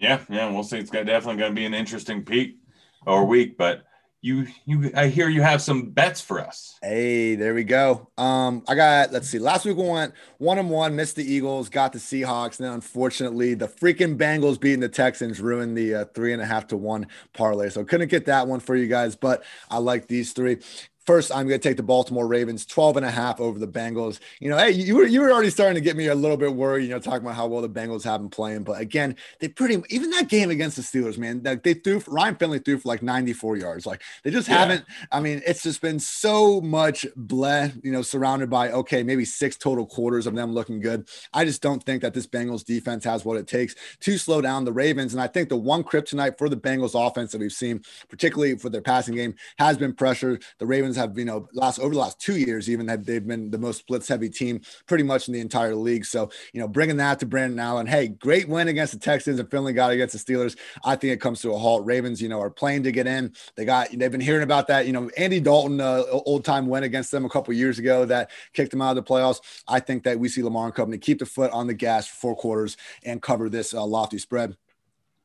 Yeah, 0.00 0.20
yeah, 0.30 0.50
we'll 0.50 0.64
see. 0.64 0.78
It's 0.78 0.90
definitely 0.90 1.36
going 1.36 1.52
to 1.52 1.54
be 1.54 1.66
an 1.66 1.74
interesting 1.74 2.24
peak 2.24 2.58
or 3.06 3.26
week, 3.26 3.58
but 3.58 3.84
you 4.22 4.46
you 4.66 4.90
I 4.94 5.08
hear 5.08 5.28
you 5.28 5.40
have 5.42 5.62
some 5.62 5.90
bets 5.90 6.20
for 6.20 6.40
us. 6.40 6.78
Hey, 6.82 7.36
there 7.36 7.54
we 7.54 7.64
go. 7.64 8.08
Um, 8.18 8.62
I 8.68 8.74
got 8.74 9.12
let's 9.12 9.28
see. 9.28 9.38
Last 9.38 9.64
week 9.64 9.76
we 9.76 9.88
went 9.88 10.12
one 10.38 10.58
and 10.58 10.68
one, 10.68 10.94
missed 10.94 11.16
the 11.16 11.24
Eagles, 11.24 11.68
got 11.68 11.92
the 11.92 11.98
Seahawks, 11.98 12.58
then 12.58 12.72
unfortunately 12.72 13.54
the 13.54 13.68
freaking 13.68 14.18
Bengals 14.18 14.60
beating 14.60 14.80
the 14.80 14.88
Texans 14.88 15.40
ruined 15.40 15.76
the 15.76 15.94
uh, 15.94 16.04
three 16.14 16.32
and 16.32 16.42
a 16.42 16.46
half 16.46 16.66
to 16.68 16.76
one 16.76 17.06
parlay. 17.32 17.70
So 17.70 17.84
couldn't 17.84 18.08
get 18.08 18.26
that 18.26 18.46
one 18.46 18.60
for 18.60 18.76
you 18.76 18.88
guys, 18.88 19.16
but 19.16 19.42
I 19.70 19.78
like 19.78 20.06
these 20.06 20.32
three. 20.32 20.58
First, 21.06 21.32
I'm 21.34 21.48
going 21.48 21.58
to 21.58 21.68
take 21.68 21.78
the 21.78 21.82
Baltimore 21.82 22.26
Ravens 22.26 22.66
12 22.66 22.98
and 22.98 23.06
a 23.06 23.10
half 23.10 23.40
over 23.40 23.58
the 23.58 23.66
Bengals. 23.66 24.20
You 24.38 24.50
know, 24.50 24.58
hey, 24.58 24.70
you 24.72 24.96
were, 24.96 25.06
you 25.06 25.20
were 25.20 25.32
already 25.32 25.50
starting 25.50 25.74
to 25.74 25.80
get 25.80 25.96
me 25.96 26.08
a 26.08 26.14
little 26.14 26.36
bit 26.36 26.54
worried, 26.54 26.84
you 26.84 26.90
know, 26.90 26.98
talking 26.98 27.22
about 27.22 27.36
how 27.36 27.46
well 27.46 27.62
the 27.62 27.68
Bengals 27.70 28.04
have 28.04 28.20
been 28.20 28.28
playing. 28.28 28.64
But 28.64 28.80
again, 28.80 29.16
they 29.40 29.48
pretty, 29.48 29.82
even 29.88 30.10
that 30.10 30.28
game 30.28 30.50
against 30.50 30.76
the 30.76 30.82
Steelers, 30.82 31.16
man, 31.16 31.40
like 31.42 31.62
they 31.62 31.74
threw, 31.74 32.02
Ryan 32.06 32.36
Finley 32.36 32.58
threw 32.58 32.78
for 32.78 32.88
like 32.88 33.02
94 33.02 33.56
yards. 33.56 33.86
Like 33.86 34.02
they 34.24 34.30
just 34.30 34.48
yeah. 34.48 34.58
haven't, 34.58 34.84
I 35.10 35.20
mean, 35.20 35.40
it's 35.46 35.62
just 35.62 35.80
been 35.80 35.98
so 35.98 36.60
much 36.60 37.06
bleh, 37.18 37.82
you 37.82 37.92
know, 37.92 38.02
surrounded 38.02 38.50
by, 38.50 38.70
okay, 38.70 39.02
maybe 39.02 39.24
six 39.24 39.56
total 39.56 39.86
quarters 39.86 40.26
of 40.26 40.34
them 40.34 40.52
looking 40.52 40.80
good. 40.80 41.08
I 41.32 41.46
just 41.46 41.62
don't 41.62 41.82
think 41.82 42.02
that 42.02 42.12
this 42.12 42.26
Bengals 42.26 42.64
defense 42.64 43.04
has 43.04 43.24
what 43.24 43.38
it 43.38 43.46
takes 43.46 43.74
to 44.00 44.18
slow 44.18 44.40
down 44.40 44.64
the 44.64 44.72
Ravens. 44.72 45.14
And 45.14 45.22
I 45.22 45.28
think 45.28 45.48
the 45.48 45.56
one 45.56 45.82
kryptonite 45.82 46.36
for 46.36 46.48
the 46.48 46.56
Bengals 46.56 46.94
offense 46.94 47.32
that 47.32 47.40
we've 47.40 47.52
seen, 47.52 47.82
particularly 48.08 48.56
for 48.58 48.68
their 48.68 48.82
passing 48.82 49.14
game, 49.14 49.34
has 49.58 49.78
been 49.78 49.94
pressure. 49.94 50.38
The 50.58 50.66
Ravens 50.66 50.89
have, 50.96 51.18
you 51.18 51.24
know, 51.24 51.48
last 51.52 51.78
over 51.78 51.94
the 51.94 52.00
last 52.00 52.20
two 52.20 52.36
years, 52.36 52.70
even 52.70 52.86
that 52.86 53.04
they've 53.04 53.26
been 53.26 53.50
the 53.50 53.58
most 53.58 53.86
blitz 53.86 54.08
heavy 54.08 54.28
team 54.28 54.60
pretty 54.86 55.04
much 55.04 55.28
in 55.28 55.34
the 55.34 55.40
entire 55.40 55.74
league. 55.74 56.04
So, 56.04 56.30
you 56.52 56.60
know, 56.60 56.68
bringing 56.68 56.96
that 56.98 57.18
to 57.20 57.26
Brandon 57.26 57.58
Allen, 57.58 57.86
hey, 57.86 58.08
great 58.08 58.48
win 58.48 58.68
against 58.68 58.92
the 58.92 58.98
Texans 58.98 59.40
and 59.40 59.50
Finley 59.50 59.72
got 59.72 59.90
against 59.90 60.12
the 60.12 60.32
Steelers. 60.32 60.56
I 60.84 60.96
think 60.96 61.12
it 61.12 61.20
comes 61.20 61.40
to 61.42 61.52
a 61.52 61.58
halt. 61.58 61.84
Ravens, 61.84 62.20
you 62.20 62.28
know, 62.28 62.40
are 62.40 62.50
playing 62.50 62.82
to 62.84 62.92
get 62.92 63.06
in. 63.06 63.34
They 63.56 63.64
got, 63.64 63.88
they've 63.92 64.12
been 64.12 64.20
hearing 64.20 64.42
about 64.42 64.66
that. 64.68 64.86
You 64.86 64.92
know, 64.92 65.10
Andy 65.16 65.40
Dalton, 65.40 65.80
uh, 65.80 66.04
old 66.10 66.44
time 66.44 66.66
win 66.66 66.84
against 66.84 67.10
them 67.10 67.24
a 67.24 67.30
couple 67.30 67.52
years 67.54 67.78
ago 67.78 68.04
that 68.06 68.30
kicked 68.52 68.70
them 68.70 68.82
out 68.82 68.96
of 68.96 68.96
the 68.96 69.02
playoffs. 69.02 69.40
I 69.68 69.80
think 69.80 70.04
that 70.04 70.18
we 70.18 70.28
see 70.28 70.42
Lamar 70.42 70.66
and 70.66 70.74
company 70.74 70.98
keep 70.98 71.18
the 71.18 71.26
foot 71.26 71.50
on 71.52 71.66
the 71.66 71.74
gas 71.74 72.06
for 72.06 72.14
four 72.14 72.36
quarters 72.36 72.76
and 73.04 73.22
cover 73.22 73.48
this 73.48 73.74
uh, 73.74 73.84
lofty 73.84 74.18
spread. 74.18 74.56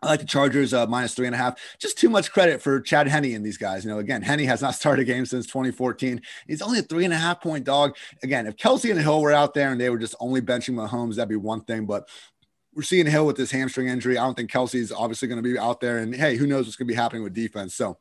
I 0.06 0.10
like 0.10 0.20
the 0.20 0.26
Chargers 0.28 0.72
uh, 0.74 0.86
minus 0.86 1.16
three 1.16 1.26
and 1.26 1.34
a 1.34 1.38
half. 1.38 1.60
Just 1.80 1.98
too 1.98 2.10
much 2.10 2.32
credit 2.32 2.62
for 2.62 2.80
Chad 2.80 3.08
Henne 3.08 3.34
and 3.34 3.44
these 3.44 3.58
guys. 3.58 3.84
You 3.84 3.90
know, 3.90 3.98
again, 3.98 4.22
Henne 4.22 4.46
has 4.46 4.62
not 4.62 4.76
started 4.76 5.02
a 5.02 5.06
game 5.06 5.26
since 5.26 5.48
2014. 5.48 6.22
He's 6.48 6.62
only 6.62 6.80
a 6.80 6.84
three 6.84 7.06
and 7.06 7.14
a 7.14 7.18
half 7.18 7.42
point 7.42 7.66
dog. 7.66 7.96
Again, 8.22 8.46
if 8.46 8.56
Kelce 8.56 8.92
and 8.92 9.00
Hill 9.00 9.22
were 9.22 9.32
out 9.32 9.56
there 9.56 9.72
and 9.72 9.82
they 9.82 9.90
were 9.90 9.98
just 9.98 10.16
only 10.20 10.42
benching 10.42 10.76
Mahomes, 10.76 11.16
that'd 11.16 11.28
be 11.28 11.36
one 11.36 11.62
thing. 11.62 11.88
But 11.88 12.08
we're 12.76 12.84
seeing 12.84 13.08
Hill 13.08 13.26
with 13.26 13.38
this 13.38 13.52
hamstring 13.52 13.88
injury. 13.88 14.18
I 14.18 14.26
don't 14.26 14.36
think 14.36 14.52
Kelce's 14.52 14.92
obviously 14.92 15.28
going 15.28 15.42
to 15.42 15.50
be 15.50 15.58
out 15.58 15.80
there. 15.80 15.98
And 15.98 16.14
hey, 16.14 16.36
who 16.36 16.46
knows 16.46 16.66
what's 16.66 16.76
going 16.76 16.88
to 16.88 16.94
be 16.94 16.98
happening 16.98 17.24
with 17.24 17.34
defense? 17.34 17.74
So 17.74 17.98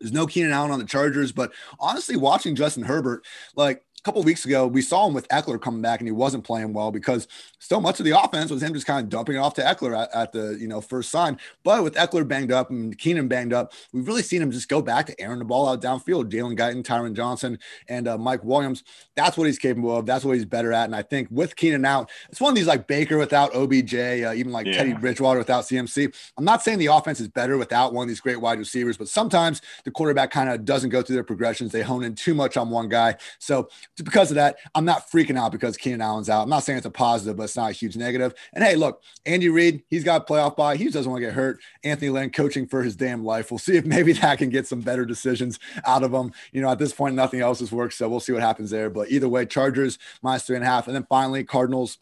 there's 0.00 0.12
no 0.12 0.26
Keenan 0.26 0.52
Allen 0.52 0.70
on 0.70 0.78
the 0.78 0.86
Chargers. 0.86 1.32
But 1.32 1.52
honestly, 1.78 2.16
watching 2.16 2.54
Justin 2.54 2.84
Herbert, 2.84 3.26
like 3.54 3.84
a 3.98 4.02
couple 4.02 4.22
weeks 4.22 4.44
ago, 4.44 4.66
we 4.66 4.80
saw 4.80 5.06
him 5.06 5.14
with 5.14 5.26
Ekeler 5.28 5.60
coming 5.60 5.82
back 5.82 6.00
and 6.00 6.06
he 6.06 6.12
wasn't 6.12 6.44
playing 6.44 6.72
well 6.72 6.92
because 6.92 7.26
so 7.58 7.80
much 7.80 7.98
of 7.98 8.04
the 8.04 8.18
offense 8.18 8.50
was 8.50 8.62
him 8.62 8.72
just 8.72 8.86
kind 8.86 9.02
of 9.02 9.08
dumping 9.08 9.34
it 9.34 9.38
off 9.38 9.54
to 9.54 9.62
Ekeler 9.62 10.00
at, 10.00 10.14
at, 10.14 10.32
the 10.32 10.56
you 10.60 10.68
know 10.68 10.80
first 10.80 11.10
sign. 11.10 11.38
But 11.64 11.82
with 11.82 11.94
Ekeler 11.94 12.26
banged 12.26 12.52
up 12.52 12.70
and 12.70 12.96
Keenan 12.96 13.26
banged 13.26 13.52
up, 13.52 13.72
we've 13.92 14.06
really 14.06 14.22
seen 14.22 14.40
him 14.40 14.52
just 14.52 14.68
go 14.68 14.80
back 14.80 15.06
to 15.06 15.20
airing 15.20 15.40
the 15.40 15.44
ball 15.44 15.68
out 15.68 15.82
downfield. 15.82 16.30
Jalen 16.30 16.56
Guyton, 16.56 16.84
Tyron 16.84 17.14
Johnson, 17.14 17.58
and 17.88 18.06
uh, 18.06 18.16
Mike 18.16 18.44
Williams. 18.44 18.84
That's 19.16 19.36
what 19.36 19.46
he's 19.46 19.58
capable 19.58 19.96
of. 19.96 20.06
That's 20.06 20.24
what 20.24 20.36
he's 20.36 20.44
better 20.44 20.72
at. 20.72 20.84
And 20.84 20.94
I 20.94 21.02
think 21.02 21.28
with 21.30 21.56
Keenan 21.56 21.84
out, 21.84 22.10
it's 22.28 22.40
one 22.40 22.50
of 22.50 22.56
these 22.56 22.66
like 22.66 22.86
Baker 22.86 23.18
without 23.18 23.54
OBJ, 23.54 23.94
uh, 23.94 24.32
even 24.34 24.52
like 24.52 24.66
yeah. 24.66 24.74
Teddy 24.74 24.92
Bridgewater 24.92 25.38
without 25.38 25.64
CMC. 25.64 26.14
I'm 26.36 26.44
not 26.44 26.62
saying 26.62 26.78
the 26.78 26.86
offense 26.86 27.18
is 27.18 27.28
better 27.28 27.58
without 27.58 27.92
one 27.92 28.04
of 28.04 28.08
these 28.08 28.20
great 28.20 28.40
wide 28.40 28.58
receivers, 28.60 28.96
but 28.96 29.08
sometimes 29.08 29.60
the 29.84 29.90
quarterback 29.90 30.30
kind 30.30 30.48
of 30.48 30.64
doesn't 30.64 30.90
go 30.90 31.02
through 31.02 31.16
their 31.16 31.24
progressions. 31.24 31.72
They 31.72 31.82
hone 31.82 32.04
in 32.04 32.14
too 32.14 32.34
much 32.34 32.56
on 32.56 32.70
one 32.70 32.88
guy. 32.88 33.16
So 33.40 33.68
because 34.02 34.30
of 34.30 34.36
that, 34.36 34.58
I'm 34.74 34.84
not 34.84 35.10
freaking 35.10 35.38
out 35.38 35.52
because 35.52 35.76
Keenan 35.76 36.00
Allen's 36.00 36.28
out. 36.28 36.42
I'm 36.42 36.48
not 36.48 36.64
saying 36.64 36.78
it's 36.78 36.86
a 36.86 36.90
positive, 36.90 37.36
but 37.36 37.44
it's 37.44 37.56
not 37.56 37.70
a 37.70 37.72
huge 37.72 37.96
negative. 37.96 38.34
And 38.52 38.64
hey, 38.64 38.76
look, 38.76 39.02
Andy 39.26 39.48
Reid, 39.48 39.82
he's 39.88 40.04
got 40.04 40.26
playoff 40.26 40.56
bye. 40.56 40.76
He 40.76 40.88
doesn't 40.88 41.10
want 41.10 41.22
to 41.22 41.26
get 41.26 41.34
hurt. 41.34 41.58
Anthony 41.84 42.10
Lynn 42.10 42.30
coaching 42.30 42.66
for 42.66 42.82
his 42.82 42.96
damn 42.96 43.24
life. 43.24 43.50
We'll 43.50 43.58
see 43.58 43.76
if 43.76 43.84
maybe 43.84 44.12
that 44.14 44.38
can 44.38 44.50
get 44.50 44.66
some 44.66 44.80
better 44.80 45.04
decisions 45.04 45.58
out 45.86 46.02
of 46.02 46.12
him. 46.12 46.32
You 46.52 46.62
know, 46.62 46.70
at 46.70 46.78
this 46.78 46.92
point, 46.92 47.14
nothing 47.14 47.40
else 47.40 47.60
has 47.60 47.72
worked. 47.72 47.94
So 47.94 48.08
we'll 48.08 48.20
see 48.20 48.32
what 48.32 48.42
happens 48.42 48.70
there. 48.70 48.90
But 48.90 49.10
either 49.10 49.28
way, 49.28 49.46
Chargers 49.46 49.98
minus 50.22 50.44
three 50.44 50.56
and 50.56 50.64
a 50.64 50.68
half. 50.68 50.86
And 50.86 50.94
then 50.94 51.06
finally, 51.08 51.44
Cardinals 51.44 51.98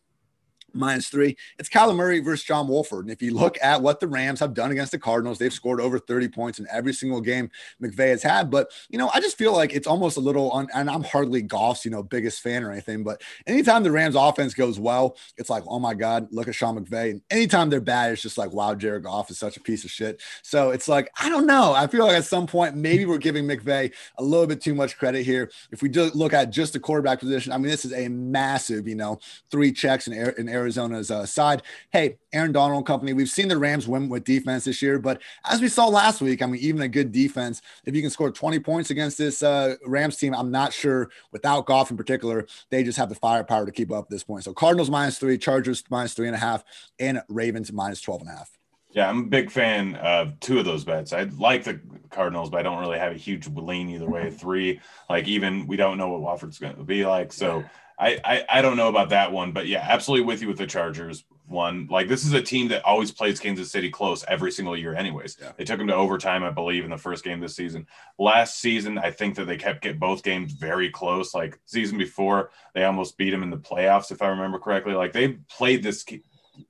minus 0.77 1.09
three. 1.09 1.37
It's 1.59 1.69
Kyler 1.69 1.97
Murray 1.97 2.21
versus 2.21 2.45
John 2.45 2.69
Wolford. 2.69 3.07
And 3.07 3.13
if 3.13 3.23
you 3.23 3.35
look 3.35 3.59
at 3.63 3.83
what 3.83 4.01
the 4.01 4.09
Rams 4.09 4.41
have 4.41 4.55
done 4.55 4.71
against 4.73 4.93
the 4.93 4.99
Cardinals, 4.99 5.39
they've 5.39 5.53
scored 5.53 5.81
over 5.81 5.99
30 5.99 6.29
points 6.29 6.59
in 6.59 6.67
every 6.71 6.93
single 6.93 7.21
game 7.21 7.51
McVay 7.83 8.09
has 8.09 8.23
had. 8.23 8.51
But, 8.51 8.71
you 8.89 8.99
know, 8.99 9.11
I 9.15 9.21
just 9.21 9.39
feel 9.39 9.53
like 9.53 9.73
it's 9.75 9.87
almost 9.87 10.17
a 10.17 10.21
little, 10.21 10.53
un- 10.53 10.69
and 10.75 10.91
I'm 10.91 11.03
hardly 11.03 11.43
Goff's, 11.43 11.85
you 11.85 11.91
know, 11.91 12.03
biggest 12.03 12.41
fan 12.41 12.65
or 12.65 12.71
anything, 12.71 13.05
but 13.05 13.23
anytime 13.47 13.83
the 13.83 13.91
Rams 13.91 14.15
offense 14.15 14.55
goes 14.55 14.79
well, 14.79 15.17
it's 15.37 15.51
like, 15.51 15.65
oh 15.67 15.79
my 15.79 15.95
God, 15.95 16.29
look 16.31 16.49
at 16.49 16.55
Sean 16.55 16.79
McVay. 16.79 17.11
And 17.13 17.23
anytime 17.31 17.71
they're 17.71 17.81
bad, 17.81 18.13
it's 18.13 18.23
just 18.23 18.39
like, 18.39 18.53
wow, 18.53 18.75
Jared 18.75 19.05
Goff 19.05 19.31
is 19.31 19.39
such 19.39 19.57
a 19.57 19.61
piece 19.61 19.85
of 19.85 19.91
shit. 19.91 20.21
So 20.43 20.71
it's 20.71 20.89
like, 20.89 21.11
I 21.21 21.29
don't 21.29 21.47
know. 21.47 21.73
I 21.73 21.87
feel 21.87 22.07
like 22.07 22.17
at 22.17 22.25
some 22.25 22.47
point, 22.47 22.77
maybe 22.77 23.05
we're 23.05 23.19
giving 23.19 23.45
McVay 23.45 23.93
a 24.19 24.23
little 24.23 24.47
bit 24.47 24.61
too 24.61 24.75
much 24.75 24.97
credit 24.97 25.25
here. 25.25 25.51
If 25.71 25.83
we 25.83 25.89
do 25.89 26.11
look 26.15 26.33
at 26.33 26.51
just 26.51 26.73
the 26.73 26.81
quarterback 26.81 27.21
position, 27.21 27.53
I 27.53 27.59
mean, 27.59 27.69
this 27.69 27.85
is 27.85 27.93
a 27.93 28.09
massive, 28.09 28.87
you 28.89 28.95
know, 28.95 29.19
three 29.51 29.73
checks 29.73 30.07
in, 30.07 30.13
air, 30.13 30.31
in 30.31 30.49
Arizona's 30.67 31.13
uh, 31.13 31.25
side. 31.25 31.63
Hey, 31.91 32.19
Aaron 32.33 32.51
Donald 32.51 32.87
company, 32.87 33.13
we've 33.13 33.29
seen 33.29 33.47
the 33.47 33.57
Rams 33.57 33.87
win 33.87 34.09
with 34.09 34.25
defense 34.25 34.65
this 34.65 34.83
year, 34.83 34.99
but 34.99 35.23
as 35.45 35.61
we 35.61 35.69
saw 35.69 35.87
last 35.87 36.21
week, 36.21 36.43
I 36.43 36.47
mean, 36.47 36.61
even 36.61 36.83
a 36.83 36.89
good 36.89 37.13
defense, 37.13 37.63
if 37.85 37.95
you 37.95 38.03
can 38.03 38.11
score 38.11 38.33
20 38.33 38.59
points 38.59 38.91
against 38.91 39.17
this 39.17 39.43
uh, 39.45 39.77
Rams 39.87 40.17
team, 40.17 40.35
I'm 40.35 40.51
not 40.51 40.73
sure 40.73 41.09
without 41.31 41.67
Goff 41.67 41.93
in 41.93 41.97
particular, 41.97 42.47
they 42.71 42.83
just 42.83 42.99
have 42.99 43.09
the 43.09 43.15
firepower 43.15 43.65
to 43.65 43.73
keep 43.73 43.93
up 43.93 44.07
at 44.07 44.11
this 44.11 44.25
point. 44.25 44.43
So 44.43 44.53
Cardinals 44.53 44.91
minus 44.91 45.19
three, 45.19 45.39
Chargers 45.39 45.85
minus 45.89 46.15
three 46.15 46.27
and 46.27 46.35
a 46.35 46.41
half, 46.41 46.65
and 46.99 47.23
Ravens 47.29 47.73
minus 47.73 48.01
12 48.01 48.23
and 48.23 48.31
a 48.31 48.33
half. 48.33 48.51
Yeah, 48.91 49.09
I'm 49.09 49.21
a 49.21 49.27
big 49.27 49.51
fan 49.51 49.95
of 49.97 50.41
two 50.41 50.59
of 50.59 50.65
those 50.65 50.85
bets. 50.85 51.13
I 51.13 51.25
like 51.39 51.65
the 51.65 51.79
Cardinals, 52.11 52.49
but 52.51 52.61
I 52.61 52.63
don't 52.63 52.79
really 52.79 52.99
have 52.99 53.13
a 53.13 53.19
huge 53.19 53.47
lean 53.47 53.91
either 53.91 54.09
way. 54.09 54.31
Three, 54.31 54.81
like 55.11 55.29
even 55.29 55.67
we 55.67 55.77
don't 55.77 55.99
know 55.99 56.09
what 56.09 56.23
Wolford's 56.23 56.59
going 56.59 56.77
to 56.77 56.83
be 56.83 57.05
like, 57.05 57.33
so 57.33 57.63
I, 57.99 58.21
I 58.25 58.45
I 58.49 58.63
don't 58.63 58.77
know 58.77 58.89
about 58.89 59.11
that 59.11 59.33
one. 59.33 59.53
But 59.53 59.67
yeah, 59.67 59.85
absolutely 59.89 60.27
with 60.27 60.43
you 60.43 60.49
with 60.49 60.59
the 60.59 60.67
Chargers 60.67 61.25
one. 61.47 61.87
Like 61.91 62.09
this 62.09 62.25
is 62.25 62.33
a 62.33 62.43
team 62.43 62.69
that 62.69 62.85
always 62.85 63.11
plays 63.11 63.41
Kansas 63.41 63.71
City 63.71 63.91
close 63.91 64.25
every 64.29 64.51
single 64.51 64.77
year, 64.77 64.95
anyways. 64.95 65.39
Yeah. 65.41 65.53
They 65.57 65.65
took 65.65 65.79
them 65.79 65.87
to 65.89 65.95
overtime, 65.95 66.43
I 66.43 66.51
believe, 66.51 66.85
in 66.85 66.91
the 66.91 66.99
first 66.99 67.25
game 67.25 67.41
this 67.41 67.57
season. 67.57 67.87
Last 68.19 68.59
season, 68.59 68.99
I 68.99 69.11
think 69.11 69.37
that 69.37 69.47
they 69.47 69.57
kept 69.57 69.83
get 69.83 69.99
both 69.99 70.23
games 70.23 70.53
very 70.53 70.91
close. 70.91 71.35
Like 71.35 71.59
season 71.65 71.99
before, 71.99 72.51
they 72.75 72.85
almost 72.85 73.17
beat 73.17 73.31
them 73.31 73.43
in 73.43 73.51
the 73.51 73.57
playoffs, 73.57 74.11
if 74.11 74.23
I 74.23 74.29
remember 74.29 74.59
correctly. 74.59 74.95
Like 74.95 75.13
they 75.13 75.39
played 75.49 75.83
this 75.83 76.05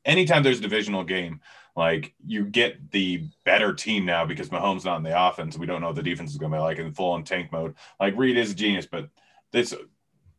anytime 0.04 0.42
there's 0.42 0.58
a 0.58 0.62
divisional 0.62 1.04
game. 1.04 1.40
Like 1.74 2.14
you 2.24 2.44
get 2.44 2.90
the 2.90 3.28
better 3.44 3.74
team 3.74 4.06
now 4.06 4.24
because 4.24 4.48
Mahomes 4.48 4.86
not 4.86 4.96
in 4.96 5.02
the 5.02 5.26
offense. 5.26 5.58
We 5.58 5.66
don't 5.66 5.82
know 5.82 5.88
what 5.88 5.96
the 5.96 6.02
defense 6.02 6.30
is 6.30 6.38
going 6.38 6.50
to 6.50 6.56
be 6.56 6.62
like 6.62 6.78
in 6.78 6.92
full 6.92 7.12
on 7.12 7.22
tank 7.22 7.52
mode. 7.52 7.74
Like 8.00 8.16
Reid 8.16 8.38
is 8.38 8.52
a 8.52 8.54
genius, 8.54 8.86
but 8.86 9.10
this 9.52 9.74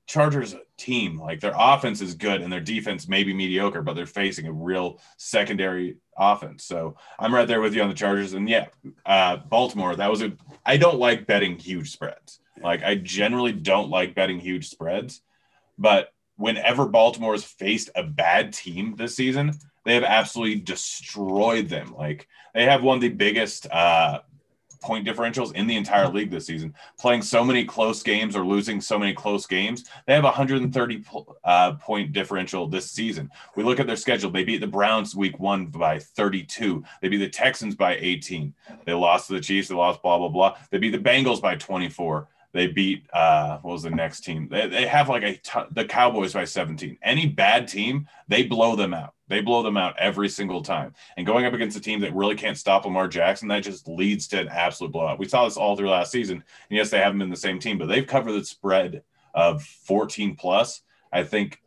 Chargers 0.08 0.56
team, 0.78 1.20
like 1.20 1.42
their 1.42 1.54
offense 1.56 2.02
is 2.02 2.16
good 2.16 2.42
and 2.42 2.52
their 2.52 2.62
defense 2.62 3.10
may 3.10 3.24
be 3.26 3.34
mediocre, 3.34 3.82
but 3.82 3.94
they're 3.94 4.06
facing 4.06 4.48
a 4.48 4.52
real 4.52 5.00
secondary 5.18 5.98
offense. 6.18 6.64
So 6.64 6.96
I'm 7.20 7.36
right 7.36 7.48
there 7.48 7.60
with 7.60 7.76
you 7.76 7.82
on 7.82 7.90
the 7.90 7.96
Chargers. 7.96 8.34
And 8.34 8.50
yeah, 8.50 8.68
uh, 9.06 9.38
Baltimore, 9.38 9.96
that 9.96 10.10
was 10.10 10.22
a, 10.22 10.32
I 10.66 10.78
don't 10.78 10.98
like 10.98 11.28
betting 11.28 11.60
huge 11.60 11.92
spreads. 11.92 12.40
Like 12.64 12.84
I 12.84 12.96
generally 12.96 13.52
don't 13.52 13.90
like 13.90 14.16
betting 14.16 14.40
huge 14.40 14.70
spreads, 14.70 15.22
but 15.78 16.14
whenever 16.38 16.88
Baltimore 16.88 17.34
has 17.34 17.44
faced 17.44 17.90
a 17.94 18.04
bad 18.04 18.54
team 18.54 18.96
this 18.96 19.16
season, 19.16 19.54
they 19.84 19.94
have 19.94 20.04
absolutely 20.04 20.62
destroyed 20.62 21.68
them. 21.68 21.94
Like 21.96 22.28
they 22.54 22.64
have 22.64 22.82
one 22.82 22.96
of 22.96 23.02
the 23.02 23.10
biggest 23.10 23.70
uh, 23.70 24.22
point 24.82 25.08
differentials 25.08 25.54
in 25.54 25.68
the 25.68 25.76
entire 25.76 26.08
league 26.08 26.32
this 26.32 26.46
season, 26.46 26.74
playing 26.98 27.22
so 27.22 27.44
many 27.44 27.66
close 27.66 28.04
games 28.04 28.36
or 28.36 28.46
losing 28.46 28.82
so 28.82 28.98
many 28.98 29.14
close 29.14 29.46
games. 29.46 29.86
They 30.06 30.14
have 30.14 30.24
130 30.24 31.06
uh, 31.44 31.74
point 31.74 32.12
differential 32.12 32.68
this 32.68 32.92
season. 32.92 33.30
We 33.56 33.64
look 33.64 33.80
at 33.80 33.88
their 33.88 33.96
schedule. 33.96 34.32
They 34.32 34.44
beat 34.44 34.62
the 34.62 34.68
Browns 34.68 35.16
week 35.16 35.40
one 35.40 35.68
by 35.68 36.00
32. 36.00 36.84
They 37.02 37.08
beat 37.08 37.18
the 37.18 37.30
Texans 37.30 37.76
by 37.76 37.98
18. 37.98 38.54
They 38.86 38.94
lost 38.94 39.28
to 39.28 39.34
the 39.34 39.42
Chiefs. 39.42 39.68
They 39.68 39.76
lost 39.76 40.02
blah, 40.02 40.18
blah, 40.18 40.30
blah. 40.30 40.58
They 40.72 40.78
beat 40.78 40.92
the 40.92 40.98
Bengals 40.98 41.42
by 41.42 41.56
24. 41.56 42.28
They 42.54 42.68
beat 42.68 43.08
uh, 43.14 43.60
what 43.60 43.74
was 43.74 43.84
the 43.84 43.90
next 43.90 44.22
team? 44.22 44.48
They, 44.50 44.68
they 44.68 44.88
have 44.88 45.10
like 45.10 45.24
a 45.24 45.36
t- 45.36 45.70
the 45.72 45.86
Cowboys 45.86 46.34
by 46.34 46.46
17. 46.46 46.98
Any 47.04 47.28
bad 47.28 47.68
team, 47.68 48.08
they 48.28 48.44
blow 48.44 48.76
them 48.76 48.94
out. 48.94 49.14
They 49.28 49.42
blow 49.42 49.62
them 49.62 49.78
out 49.78 49.96
every 50.00 50.30
single 50.30 50.62
time. 50.62 50.94
And 51.18 51.26
going 51.26 51.46
up 51.46 51.54
against 51.54 51.78
a 51.78 51.82
team 51.82 52.00
that 52.02 52.16
really 52.16 52.36
can't 52.36 52.58
stop 52.58 52.86
Lamar 52.86 53.08
Jackson, 53.08 53.50
that 53.50 53.64
just 53.64 53.88
leads 53.88 54.28
to 54.30 54.40
an 54.40 54.48
absolute 54.48 54.92
blowout. 54.92 55.20
We 55.20 55.28
saw 55.28 55.46
this 55.46 55.58
all 55.58 55.76
through 55.76 55.90
last 55.90 56.12
season. 56.12 56.38
And 56.38 56.78
yes, 56.78 56.90
they 56.90 57.00
haven't 57.00 57.20
been 57.20 57.30
the 57.30 57.36
same 57.36 57.60
team, 57.60 57.78
but 57.78 57.88
they've 57.88 58.08
covered 58.08 58.32
the 58.32 58.46
spread 58.46 59.04
of 59.34 59.62
14 59.64 60.36
plus. 60.36 60.82
I 61.12 61.24
think 61.24 61.62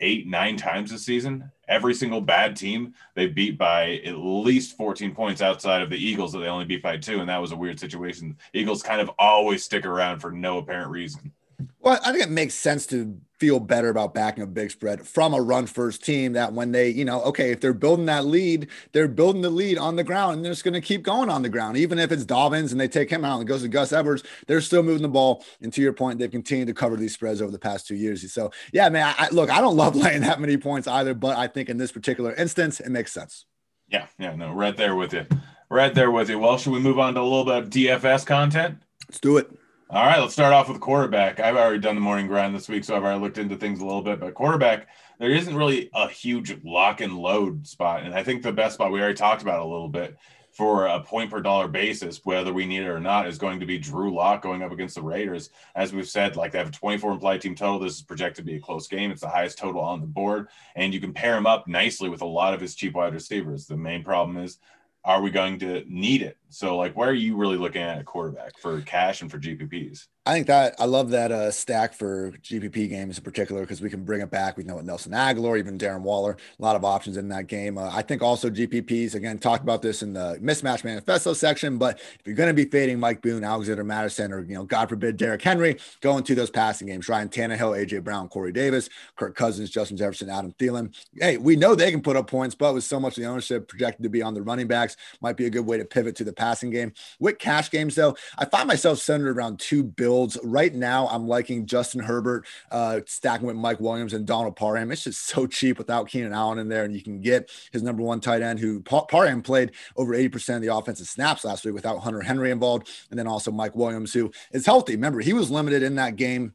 eight, 0.00 0.26
nine 0.26 0.56
times 0.56 0.90
this 0.90 1.04
season. 1.04 1.50
Every 1.68 1.94
single 1.94 2.20
bad 2.20 2.56
team 2.56 2.94
they 3.14 3.26
beat 3.26 3.58
by 3.58 4.00
at 4.04 4.18
least 4.18 4.76
14 4.76 5.14
points 5.14 5.42
outside 5.42 5.82
of 5.82 5.90
the 5.90 5.96
Eagles 5.96 6.32
that 6.32 6.38
they 6.38 6.46
only 6.46 6.64
beat 6.64 6.82
by 6.82 6.96
two. 6.96 7.20
And 7.20 7.28
that 7.28 7.40
was 7.40 7.52
a 7.52 7.56
weird 7.56 7.78
situation. 7.78 8.36
Eagles 8.54 8.82
kind 8.82 9.00
of 9.00 9.10
always 9.18 9.64
stick 9.64 9.84
around 9.84 10.20
for 10.20 10.30
no 10.30 10.58
apparent 10.58 10.90
reason. 10.90 11.32
Well, 11.80 11.98
I 12.04 12.12
think 12.12 12.22
it 12.22 12.30
makes 12.30 12.54
sense 12.54 12.86
to 12.86 13.18
feel 13.38 13.60
better 13.60 13.88
about 13.88 14.14
backing 14.14 14.42
a 14.42 14.46
big 14.46 14.70
spread 14.70 15.06
from 15.06 15.32
a 15.32 15.40
run 15.40 15.66
first 15.66 16.04
team 16.04 16.32
that 16.32 16.52
when 16.52 16.72
they, 16.72 16.88
you 16.88 17.04
know, 17.04 17.22
okay, 17.22 17.52
if 17.52 17.60
they're 17.60 17.72
building 17.72 18.06
that 18.06 18.26
lead, 18.26 18.68
they're 18.92 19.08
building 19.08 19.42
the 19.42 19.50
lead 19.50 19.78
on 19.78 19.96
the 19.96 20.04
ground 20.04 20.36
and 20.36 20.44
they're 20.44 20.52
just 20.52 20.64
going 20.64 20.74
to 20.74 20.80
keep 20.80 21.02
going 21.02 21.30
on 21.30 21.42
the 21.42 21.48
ground. 21.48 21.76
Even 21.76 21.98
if 21.98 22.10
it's 22.10 22.24
Dobbins 22.24 22.72
and 22.72 22.80
they 22.80 22.88
take 22.88 23.10
him 23.10 23.24
out 23.24 23.38
and 23.38 23.48
goes 23.48 23.62
to 23.62 23.68
Gus 23.68 23.92
Edwards, 23.92 24.24
they're 24.46 24.60
still 24.60 24.82
moving 24.82 25.02
the 25.02 25.08
ball. 25.08 25.44
And 25.60 25.72
to 25.72 25.80
your 25.80 25.92
point, 25.92 26.18
they've 26.18 26.30
continued 26.30 26.66
to 26.66 26.74
cover 26.74 26.96
these 26.96 27.14
spreads 27.14 27.40
over 27.40 27.52
the 27.52 27.58
past 27.58 27.86
two 27.86 27.94
years. 27.94 28.32
So, 28.32 28.50
yeah, 28.72 28.88
man, 28.88 29.14
I, 29.16 29.28
look, 29.30 29.50
I 29.50 29.60
don't 29.60 29.76
love 29.76 29.94
laying 29.96 30.22
that 30.22 30.40
many 30.40 30.56
points 30.56 30.88
either, 30.88 31.14
but 31.14 31.36
I 31.36 31.46
think 31.46 31.68
in 31.68 31.76
this 31.78 31.92
particular 31.92 32.34
instance, 32.34 32.80
it 32.80 32.90
makes 32.90 33.12
sense. 33.12 33.46
Yeah, 33.88 34.06
yeah, 34.18 34.34
no, 34.34 34.52
right 34.52 34.76
there 34.76 34.96
with 34.96 35.12
you. 35.12 35.26
Right 35.70 35.94
there 35.94 36.10
with 36.10 36.28
you. 36.28 36.38
Well, 36.38 36.58
should 36.58 36.72
we 36.72 36.80
move 36.80 36.98
on 36.98 37.14
to 37.14 37.20
a 37.20 37.22
little 37.22 37.44
bit 37.44 37.56
of 37.56 37.70
DFS 37.70 38.26
content? 38.26 38.78
Let's 39.08 39.20
do 39.20 39.36
it. 39.38 39.50
All 39.90 40.04
right, 40.04 40.20
let's 40.20 40.34
start 40.34 40.52
off 40.52 40.68
with 40.68 40.80
quarterback. 40.80 41.40
I've 41.40 41.56
already 41.56 41.78
done 41.78 41.94
the 41.94 42.02
morning 42.02 42.26
grind 42.26 42.54
this 42.54 42.68
week, 42.68 42.84
so 42.84 42.94
I've 42.94 43.02
already 43.02 43.20
looked 43.20 43.38
into 43.38 43.56
things 43.56 43.80
a 43.80 43.86
little 43.86 44.02
bit. 44.02 44.20
But 44.20 44.34
quarterback, 44.34 44.86
there 45.18 45.30
isn't 45.30 45.56
really 45.56 45.88
a 45.94 46.06
huge 46.06 46.58
lock 46.62 47.00
and 47.00 47.16
load 47.16 47.66
spot. 47.66 48.02
And 48.02 48.14
I 48.14 48.22
think 48.22 48.42
the 48.42 48.52
best 48.52 48.74
spot 48.74 48.92
we 48.92 49.00
already 49.00 49.14
talked 49.14 49.40
about 49.40 49.60
a 49.60 49.64
little 49.64 49.88
bit 49.88 50.18
for 50.52 50.84
a 50.88 51.00
point 51.00 51.30
per 51.30 51.40
dollar 51.40 51.68
basis, 51.68 52.20
whether 52.24 52.52
we 52.52 52.66
need 52.66 52.82
it 52.82 52.88
or 52.88 53.00
not, 53.00 53.26
is 53.26 53.38
going 53.38 53.60
to 53.60 53.66
be 53.66 53.78
Drew 53.78 54.14
Lock 54.14 54.42
going 54.42 54.62
up 54.62 54.72
against 54.72 54.94
the 54.94 55.00
Raiders. 55.02 55.48
As 55.74 55.90
we've 55.94 56.06
said, 56.06 56.36
like 56.36 56.52
they 56.52 56.58
have 56.58 56.68
a 56.68 56.72
24 56.72 57.12
implied 57.12 57.40
team 57.40 57.54
total. 57.54 57.78
This 57.78 57.94
is 57.94 58.02
projected 58.02 58.44
to 58.44 58.50
be 58.50 58.58
a 58.58 58.60
close 58.60 58.88
game. 58.88 59.10
It's 59.10 59.22
the 59.22 59.28
highest 59.30 59.56
total 59.56 59.80
on 59.80 60.02
the 60.02 60.06
board. 60.06 60.48
And 60.76 60.92
you 60.92 61.00
can 61.00 61.14
pair 61.14 61.34
him 61.34 61.46
up 61.46 61.66
nicely 61.66 62.10
with 62.10 62.20
a 62.20 62.26
lot 62.26 62.52
of 62.52 62.60
his 62.60 62.74
cheap 62.74 62.92
wide 62.92 63.14
receivers. 63.14 63.66
The 63.66 63.78
main 63.78 64.04
problem 64.04 64.36
is 64.36 64.58
are 65.02 65.22
we 65.22 65.30
going 65.30 65.58
to 65.60 65.82
need 65.86 66.20
it? 66.20 66.36
So, 66.50 66.76
like, 66.76 66.96
where 66.96 67.10
are 67.10 67.14
you 67.14 67.36
really 67.36 67.56
looking 67.56 67.82
at 67.82 68.00
a 68.00 68.04
quarterback 68.04 68.58
for 68.58 68.80
cash 68.80 69.20
and 69.20 69.30
for 69.30 69.38
GPPs? 69.38 70.06
I 70.28 70.32
think 70.32 70.46
that 70.48 70.74
I 70.78 70.84
love 70.84 71.08
that 71.12 71.32
uh, 71.32 71.50
stack 71.50 71.94
for 71.94 72.32
GPP 72.42 72.90
games 72.90 73.16
in 73.16 73.24
particular 73.24 73.62
because 73.62 73.80
we 73.80 73.88
can 73.88 74.04
bring 74.04 74.20
it 74.20 74.30
back. 74.30 74.58
We 74.58 74.62
know 74.62 74.74
what 74.74 74.84
Nelson 74.84 75.12
Agholor, 75.12 75.58
even 75.58 75.78
Darren 75.78 76.02
Waller, 76.02 76.36
a 76.58 76.62
lot 76.62 76.76
of 76.76 76.84
options 76.84 77.16
in 77.16 77.30
that 77.30 77.46
game. 77.46 77.78
Uh, 77.78 77.88
I 77.90 78.02
think 78.02 78.20
also 78.20 78.50
GPPs 78.50 79.14
again 79.14 79.38
talked 79.38 79.62
about 79.62 79.80
this 79.80 80.02
in 80.02 80.12
the 80.12 80.38
mismatch 80.42 80.84
manifesto 80.84 81.32
section. 81.32 81.78
But 81.78 81.98
if 82.00 82.26
you're 82.26 82.36
going 82.36 82.54
to 82.54 82.54
be 82.54 82.68
fading 82.68 83.00
Mike 83.00 83.22
Boone, 83.22 83.42
Alexander 83.42 83.84
Mattison, 83.84 84.30
or 84.30 84.42
you 84.42 84.52
know, 84.52 84.64
God 84.64 84.90
forbid 84.90 85.16
Derrick 85.16 85.40
Henry, 85.40 85.78
go 86.02 86.18
into 86.18 86.34
those 86.34 86.50
passing 86.50 86.88
games. 86.88 87.08
Ryan 87.08 87.30
Tannehill, 87.30 87.82
AJ 87.86 88.04
Brown, 88.04 88.28
Corey 88.28 88.52
Davis, 88.52 88.90
Kirk 89.16 89.34
Cousins, 89.34 89.70
Justin 89.70 89.96
Jefferson, 89.96 90.28
Adam 90.28 90.52
Thielen. 90.58 90.94
Hey, 91.18 91.38
we 91.38 91.56
know 91.56 91.74
they 91.74 91.90
can 91.90 92.02
put 92.02 92.16
up 92.16 92.28
points, 92.28 92.54
but 92.54 92.74
with 92.74 92.84
so 92.84 93.00
much 93.00 93.16
of 93.16 93.22
the 93.22 93.30
ownership 93.30 93.66
projected 93.66 94.02
to 94.02 94.10
be 94.10 94.20
on 94.20 94.34
the 94.34 94.42
running 94.42 94.66
backs, 94.66 94.98
might 95.22 95.38
be 95.38 95.46
a 95.46 95.50
good 95.50 95.64
way 95.64 95.78
to 95.78 95.86
pivot 95.86 96.16
to 96.16 96.24
the 96.24 96.34
passing 96.38 96.70
game. 96.70 96.92
With 97.20 97.38
cash 97.38 97.70
games 97.70 97.94
though, 97.94 98.16
I 98.38 98.46
find 98.46 98.66
myself 98.66 98.98
centered 98.98 99.36
around 99.36 99.58
two 99.58 99.82
builds. 99.82 100.38
Right 100.42 100.74
now, 100.74 101.08
I'm 101.08 101.26
liking 101.26 101.66
Justin 101.66 102.00
Herbert 102.00 102.46
uh, 102.70 103.00
stacking 103.06 103.46
with 103.46 103.56
Mike 103.56 103.80
Williams 103.80 104.14
and 104.14 104.26
Donald 104.26 104.56
Parham. 104.56 104.90
It's 104.90 105.04
just 105.04 105.26
so 105.26 105.46
cheap 105.46 105.76
without 105.76 106.08
Keenan 106.08 106.32
Allen 106.32 106.58
in 106.58 106.68
there, 106.68 106.84
and 106.84 106.94
you 106.94 107.02
can 107.02 107.20
get 107.20 107.50
his 107.72 107.82
number 107.82 108.02
one 108.02 108.20
tight 108.20 108.40
end 108.42 108.58
who 108.58 108.80
Parham 108.80 109.42
played 109.42 109.72
over 109.96 110.14
80% 110.14 110.56
of 110.56 110.62
the 110.62 110.74
offensive 110.74 111.08
snaps 111.08 111.44
last 111.44 111.64
week 111.64 111.74
without 111.74 111.98
Hunter 111.98 112.20
Henry 112.20 112.50
involved, 112.50 112.88
and 113.10 113.18
then 113.18 113.26
also 113.26 113.50
Mike 113.50 113.76
Williams 113.76 114.12
who 114.12 114.30
is 114.52 114.64
healthy. 114.64 114.94
Remember, 114.94 115.20
he 115.20 115.32
was 115.32 115.50
limited 115.50 115.82
in 115.82 115.96
that 115.96 116.16
game 116.16 116.54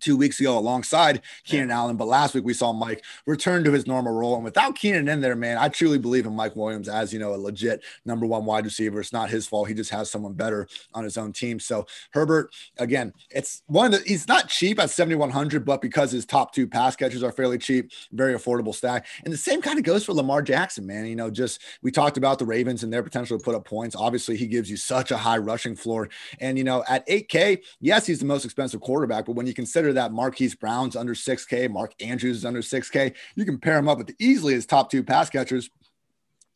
two 0.00 0.16
weeks 0.16 0.40
ago 0.40 0.58
alongside 0.58 1.22
Keenan. 1.44 1.70
Allen. 1.70 1.96
But 1.96 2.08
last 2.08 2.34
week 2.34 2.44
we 2.44 2.54
saw 2.54 2.72
Mike 2.72 3.04
return 3.26 3.64
to 3.64 3.72
his 3.72 3.86
normal 3.86 4.12
role. 4.12 4.34
And 4.34 4.44
without 4.44 4.76
Keenan 4.76 5.08
in 5.08 5.20
there, 5.20 5.36
man, 5.36 5.58
I 5.58 5.68
truly 5.68 5.98
believe 5.98 6.26
in 6.26 6.34
Mike 6.34 6.56
Williams 6.56 6.88
as, 6.88 7.12
you 7.12 7.18
know, 7.18 7.34
a 7.34 7.36
legit 7.36 7.82
number 8.04 8.26
one 8.26 8.44
wide 8.44 8.64
receiver. 8.64 9.00
It's 9.00 9.12
not 9.12 9.30
his 9.30 9.46
fault. 9.46 9.68
He 9.68 9.74
just 9.74 9.90
has 9.90 10.10
someone 10.10 10.34
better 10.34 10.68
on 10.94 11.04
his 11.04 11.16
own 11.16 11.32
team. 11.32 11.60
So 11.60 11.86
Herbert, 12.10 12.54
again, 12.78 13.12
it's 13.30 13.62
one 13.66 13.86
of 13.86 13.92
the, 13.92 14.08
he's 14.08 14.28
not 14.28 14.48
cheap 14.48 14.78
at 14.78 14.90
7,100, 14.90 15.64
but 15.64 15.80
because 15.80 16.10
his 16.10 16.24
top 16.24 16.52
two 16.52 16.66
pass 16.66 16.96
catchers 16.96 17.22
are 17.22 17.32
fairly 17.32 17.58
cheap, 17.58 17.90
very 18.12 18.34
affordable 18.34 18.74
stack. 18.74 19.06
And 19.24 19.32
the 19.32 19.38
same 19.38 19.62
kind 19.62 19.78
of 19.78 19.84
goes 19.84 20.04
for 20.04 20.12
Lamar 20.12 20.42
Jackson, 20.42 20.86
man. 20.86 21.06
You 21.06 21.16
know, 21.16 21.30
just 21.30 21.60
we 21.82 21.90
talked 21.90 22.16
about 22.16 22.38
the 22.38 22.46
Ravens 22.46 22.82
and 22.82 22.92
their 22.92 23.02
potential 23.02 23.38
to 23.38 23.44
put 23.44 23.54
up 23.54 23.64
points. 23.64 23.96
Obviously, 23.96 24.36
he 24.36 24.46
gives 24.46 24.70
you 24.70 24.76
such 24.76 25.10
a 25.10 25.16
high 25.16 25.38
rushing 25.38 25.76
floor. 25.76 26.08
And, 26.40 26.58
you 26.58 26.64
know, 26.64 26.84
at 26.88 27.06
8K, 27.08 27.62
yes, 27.80 28.06
he's 28.06 28.18
the 28.18 28.24
most 28.24 28.44
expensive 28.44 28.80
quarterback, 28.80 29.26
but 29.26 29.32
when 29.32 29.46
you 29.46 29.54
consider 29.54 29.85
consider 29.86 30.00
that 30.00 30.12
Marquise 30.12 30.54
Brown's 30.54 30.96
under 30.96 31.14
6K, 31.14 31.70
Mark 31.70 31.94
Andrews 32.00 32.38
is 32.38 32.44
under 32.44 32.60
6K, 32.60 33.14
you 33.36 33.44
can 33.44 33.58
pair 33.58 33.78
him 33.78 33.88
up 33.88 33.98
with 33.98 34.14
easily 34.18 34.54
his 34.54 34.66
top 34.66 34.90
two 34.90 35.02
pass 35.02 35.30
catchers 35.30 35.70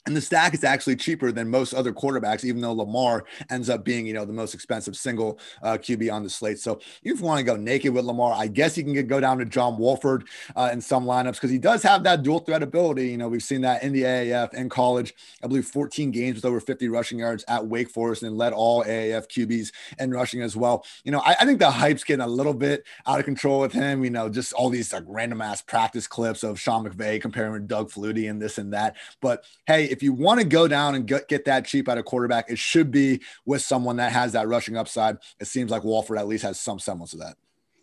and 0.07 0.17
the 0.17 0.21
stack 0.21 0.55
is 0.55 0.65
actually 0.65 0.97
cheaper 0.97 1.31
than 1.31 1.49
most 1.49 1.75
other 1.75 1.93
quarterbacks, 1.93 2.45
even 2.45 2.61
though 2.61 2.73
Lamar 2.73 3.25
ends 3.51 3.69
up 3.69 3.85
being, 3.85 4.07
you 4.07 4.15
know, 4.15 4.25
the 4.25 4.33
most 4.33 4.55
expensive 4.55 4.97
single 4.97 5.39
uh, 5.63 5.73
QB 5.73 6.13
on 6.13 6.23
the 6.23 6.31
slate. 6.31 6.59
So 6.59 6.81
if 7.03 7.21
you 7.21 7.25
want 7.25 7.39
to 7.39 7.45
go 7.45 7.57
naked 7.57 7.93
with 7.93 8.05
Lamar, 8.05 8.33
I 8.33 8.47
guess 8.47 8.79
you 8.79 8.85
can 8.85 9.07
go 9.07 9.21
down 9.21 9.39
to 9.39 9.45
John 9.45 9.77
Wolford 9.79 10.25
uh, 10.57 10.71
in 10.73 10.81
some 10.81 11.05
lineups 11.05 11.35
because 11.35 11.51
he 11.51 11.59
does 11.59 11.83
have 11.83 12.03
that 12.05 12.23
dual 12.23 12.39
threat 12.39 12.63
ability. 12.63 13.09
You 13.09 13.19
know, 13.19 13.29
we've 13.29 13.43
seen 13.43 13.61
that 13.63 13.83
in 13.83 13.93
the 13.93 14.03
AAF 14.03 14.55
in 14.55 14.69
college. 14.69 15.15
I 15.43 15.47
believe 15.47 15.67
14 15.67 16.11
games 16.11 16.37
with 16.37 16.45
over 16.47 16.61
50 16.61 16.89
rushing 16.89 17.19
yards 17.19 17.45
at 17.49 17.67
Wake 17.67 17.91
Forest 17.91 18.23
and 18.23 18.39
led 18.39 18.53
all 18.53 18.85
AAF 18.85 19.29
QBs 19.29 19.71
in 19.99 20.11
rushing 20.11 20.41
as 20.41 20.57
well. 20.57 20.85
You 21.05 21.13
know, 21.13 21.21
I, 21.21 21.37
I 21.41 21.45
think 21.45 21.59
the 21.59 21.71
hype's 21.71 22.05
getting 22.05 22.25
a 22.25 22.29
little 22.29 22.55
bit 22.55 22.85
out 23.07 23.19
of 23.19 23.27
control 23.27 23.61
with 23.61 23.73
him. 23.73 24.03
You 24.03 24.11
know, 24.11 24.29
just 24.31 24.55
all 24.55 24.71
these 24.71 24.93
like 24.93 25.05
random 25.07 25.43
ass 25.43 25.61
practice 25.61 26.07
clips 26.07 26.43
of 26.43 26.59
Sean 26.59 26.89
McVay 26.89 27.21
comparing 27.21 27.53
with 27.53 27.69
Doug 27.69 27.91
Flutie 27.91 28.31
and 28.31 28.41
this 28.41 28.57
and 28.57 28.73
that. 28.73 28.97
But 29.21 29.45
hey, 29.67 29.90
if 29.91 30.03
you 30.03 30.13
want 30.13 30.41
to 30.41 30.47
go 30.47 30.69
down 30.69 30.95
and 30.95 31.07
get, 31.07 31.29
get 31.29 31.45
that 31.47 31.67
cheap 31.67 31.89
at 31.89 31.99
a 31.99 32.03
quarterback, 32.03 32.51
it 32.51 32.59
should 32.59 32.91
be 32.91 33.21
with 33.45 33.63
someone 33.63 33.97
that 33.97 34.13
has 34.13 34.33
that 34.33 34.49
rushing 34.49 34.77
upside. 34.77 35.19
It 35.39 35.47
seems 35.47 35.71
like 35.71 35.85
Wolford 35.85 36.19
at 36.19 36.29
least 36.29 36.45
has 36.45 36.61
some 36.61 36.79
semblance 36.79 37.13
of 37.13 37.21
that. 37.21 37.37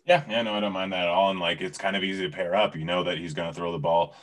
Yeah, 0.06 0.24
yeah, 0.28 0.42
no, 0.42 0.54
I 0.54 0.60
don't 0.60 0.72
mind 0.72 0.92
that 0.92 1.02
at 1.02 1.08
all. 1.08 1.30
And 1.30 1.38
like, 1.38 1.60
it's 1.60 1.76
kind 1.76 1.94
of 1.94 2.02
easy 2.02 2.22
to 2.22 2.34
pair 2.34 2.56
up. 2.56 2.74
You 2.74 2.84
know 2.84 3.04
that 3.04 3.18
he's 3.18 3.34
going 3.34 3.48
to 3.48 3.54
throw 3.54 3.72
the 3.72 3.78
ball 3.78 4.14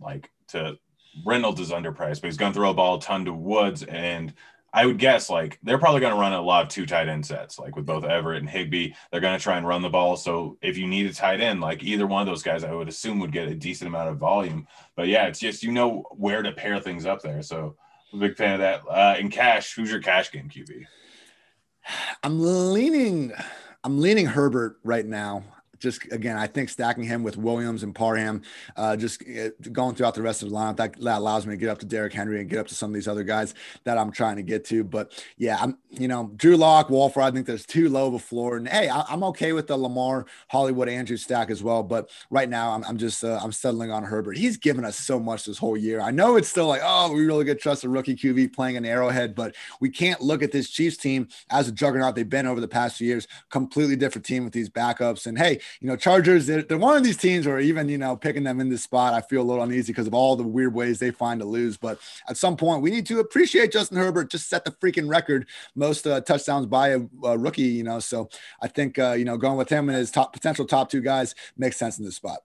like 0.00 0.30
to 0.48 0.78
Reynolds 1.24 1.60
is 1.60 1.70
underpriced, 1.70 2.20
but 2.20 2.28
he's 2.28 2.36
going 2.36 2.52
to 2.52 2.56
throw 2.56 2.70
a 2.70 2.74
ball 2.74 2.96
a 2.96 3.00
ton 3.00 3.24
to 3.24 3.32
Woods. 3.32 3.82
And 3.82 4.32
I 4.72 4.86
would 4.86 4.98
guess 4.98 5.28
like 5.28 5.58
they're 5.62 5.78
probably 5.78 6.00
going 6.00 6.14
to 6.14 6.20
run 6.20 6.32
a 6.32 6.40
lot 6.40 6.62
of 6.62 6.68
two 6.68 6.86
tight 6.86 7.08
end 7.08 7.26
sets, 7.26 7.58
like 7.58 7.76
with 7.76 7.86
both 7.86 8.04
Everett 8.04 8.40
and 8.40 8.48
Higbee. 8.48 8.92
They're 9.10 9.20
going 9.20 9.36
to 9.36 9.42
try 9.42 9.56
and 9.56 9.66
run 9.66 9.82
the 9.82 9.88
ball. 9.88 10.16
So 10.16 10.58
if 10.62 10.78
you 10.78 10.86
need 10.86 11.06
a 11.06 11.12
tight 11.12 11.40
end, 11.40 11.60
like 11.60 11.82
either 11.82 12.06
one 12.06 12.22
of 12.22 12.26
those 12.26 12.42
guys, 12.42 12.62
I 12.62 12.72
would 12.72 12.88
assume 12.88 13.18
would 13.20 13.32
get 13.32 13.48
a 13.48 13.54
decent 13.54 13.88
amount 13.88 14.10
of 14.10 14.18
volume. 14.18 14.66
But 14.96 15.08
yeah, 15.08 15.26
it's 15.26 15.40
just 15.40 15.62
you 15.62 15.72
know 15.72 16.04
where 16.10 16.42
to 16.42 16.52
pair 16.52 16.78
things 16.80 17.06
up 17.06 17.20
there. 17.22 17.42
So 17.42 17.76
I'm 18.12 18.22
a 18.22 18.28
big 18.28 18.36
fan 18.36 18.54
of 18.54 18.60
that. 18.60 18.82
Uh, 18.88 19.16
in 19.18 19.30
cash, 19.30 19.74
who's 19.74 19.90
your 19.90 20.00
cash 20.00 20.30
game 20.30 20.48
QB? 20.48 20.86
I'm 22.22 22.72
leaning. 22.72 23.32
I'm 23.82 24.00
leaning 24.00 24.26
Herbert 24.26 24.78
right 24.84 25.06
now 25.06 25.44
just 25.80 26.10
again, 26.12 26.36
I 26.36 26.46
think 26.46 26.68
stacking 26.68 27.04
him 27.04 27.22
with 27.22 27.36
Williams 27.36 27.82
and 27.82 27.94
Parham, 27.94 28.42
uh, 28.76 28.96
just 28.96 29.22
uh, 29.22 29.48
going 29.72 29.94
throughout 29.94 30.14
the 30.14 30.22
rest 30.22 30.42
of 30.42 30.50
the 30.50 30.54
lineup, 30.54 30.76
that, 30.76 31.00
that 31.00 31.18
allows 31.18 31.46
me 31.46 31.54
to 31.54 31.56
get 31.56 31.70
up 31.70 31.78
to 31.78 31.86
Derrick 31.86 32.12
Henry 32.12 32.40
and 32.40 32.48
get 32.48 32.58
up 32.58 32.68
to 32.68 32.74
some 32.74 32.90
of 32.90 32.94
these 32.94 33.08
other 33.08 33.24
guys 33.24 33.54
that 33.84 33.98
I'm 33.98 34.12
trying 34.12 34.36
to 34.36 34.42
get 34.42 34.64
to. 34.66 34.84
But 34.84 35.24
yeah, 35.38 35.58
I'm, 35.60 35.78
you 35.90 36.06
know, 36.06 36.30
Drew 36.36 36.56
Lock, 36.56 36.90
Wolford, 36.90 37.22
I 37.22 37.30
think 37.30 37.46
there's 37.46 37.66
too 37.66 37.88
low 37.88 38.08
of 38.08 38.14
a 38.14 38.18
floor. 38.18 38.56
And 38.56 38.68
hey, 38.68 38.88
I, 38.88 39.12
am 39.12 39.24
okay 39.24 39.52
with 39.52 39.66
the 39.66 39.76
Lamar, 39.76 40.26
Hollywood, 40.48 40.88
Andrew 40.88 41.16
stack 41.16 41.50
as 41.50 41.62
well. 41.62 41.82
But 41.82 42.10
right 42.30 42.48
now, 42.48 42.72
I'm, 42.72 42.84
I'm 42.84 42.98
just, 42.98 43.24
uh, 43.24 43.40
I'm 43.42 43.52
settling 43.52 43.90
on 43.90 44.04
Herbert. 44.04 44.36
He's 44.36 44.56
given 44.56 44.84
us 44.84 44.98
so 44.98 45.18
much 45.18 45.46
this 45.46 45.58
whole 45.58 45.76
year. 45.76 46.00
I 46.00 46.10
know 46.10 46.36
it's 46.36 46.48
still 46.48 46.66
like, 46.66 46.82
oh, 46.84 47.12
we 47.12 47.24
really 47.24 47.44
get 47.44 47.60
trust 47.60 47.84
a 47.84 47.88
rookie 47.88 48.14
QB 48.14 48.52
playing 48.52 48.76
an 48.76 48.84
arrowhead, 48.84 49.34
but 49.34 49.54
we 49.80 49.88
can't 49.88 50.20
look 50.20 50.42
at 50.42 50.52
this 50.52 50.68
Chiefs 50.68 50.96
team 50.96 51.28
as 51.50 51.68
a 51.68 51.72
juggernaut 51.72 52.14
they've 52.14 52.28
been 52.28 52.46
over 52.46 52.60
the 52.60 52.68
past 52.68 52.96
few 52.96 53.06
years. 53.06 53.26
Completely 53.50 53.96
different 53.96 54.24
team 54.24 54.44
with 54.44 54.52
these 54.52 54.68
backups. 54.68 55.26
And 55.26 55.38
hey, 55.38 55.60
you 55.80 55.88
know, 55.88 55.96
Chargers, 55.96 56.46
they're, 56.46 56.62
they're, 56.62 56.78
one 56.78 56.96
of 56.96 57.04
these 57.04 57.16
teams 57.16 57.46
where 57.46 57.60
even, 57.60 57.88
you 57.88 57.98
know, 57.98 58.16
picking 58.16 58.44
them 58.44 58.60
in 58.60 58.68
this 58.68 58.82
spot, 58.82 59.14
I 59.14 59.20
feel 59.20 59.42
a 59.42 59.44
little 59.44 59.62
uneasy 59.62 59.92
because 59.92 60.06
of 60.06 60.14
all 60.14 60.36
the 60.36 60.42
weird 60.42 60.74
ways 60.74 60.98
they 60.98 61.10
find 61.10 61.40
to 61.40 61.46
lose. 61.46 61.76
But 61.76 61.98
at 62.28 62.36
some 62.36 62.56
point, 62.56 62.82
we 62.82 62.90
need 62.90 63.06
to 63.06 63.20
appreciate 63.20 63.72
Justin 63.72 63.98
Herbert, 63.98 64.30
just 64.30 64.48
set 64.48 64.64
the 64.64 64.72
freaking 64.72 65.08
record, 65.08 65.46
most 65.74 66.06
uh, 66.06 66.20
touchdowns 66.20 66.66
by 66.66 66.88
a, 66.88 67.00
a, 67.24 67.38
rookie, 67.38 67.62
you 67.62 67.84
know. 67.84 68.00
So 68.00 68.28
I 68.62 68.68
think, 68.68 68.98
uh, 68.98 69.12
you 69.12 69.24
know, 69.24 69.36
going 69.36 69.56
with 69.56 69.68
him 69.68 69.88
and 69.88 69.98
his 69.98 70.10
top 70.10 70.32
potential 70.32 70.66
top 70.66 70.90
two 70.90 71.00
guys 71.00 71.34
makes 71.56 71.76
sense 71.76 71.98
in 71.98 72.04
this 72.04 72.16
spot. 72.16 72.40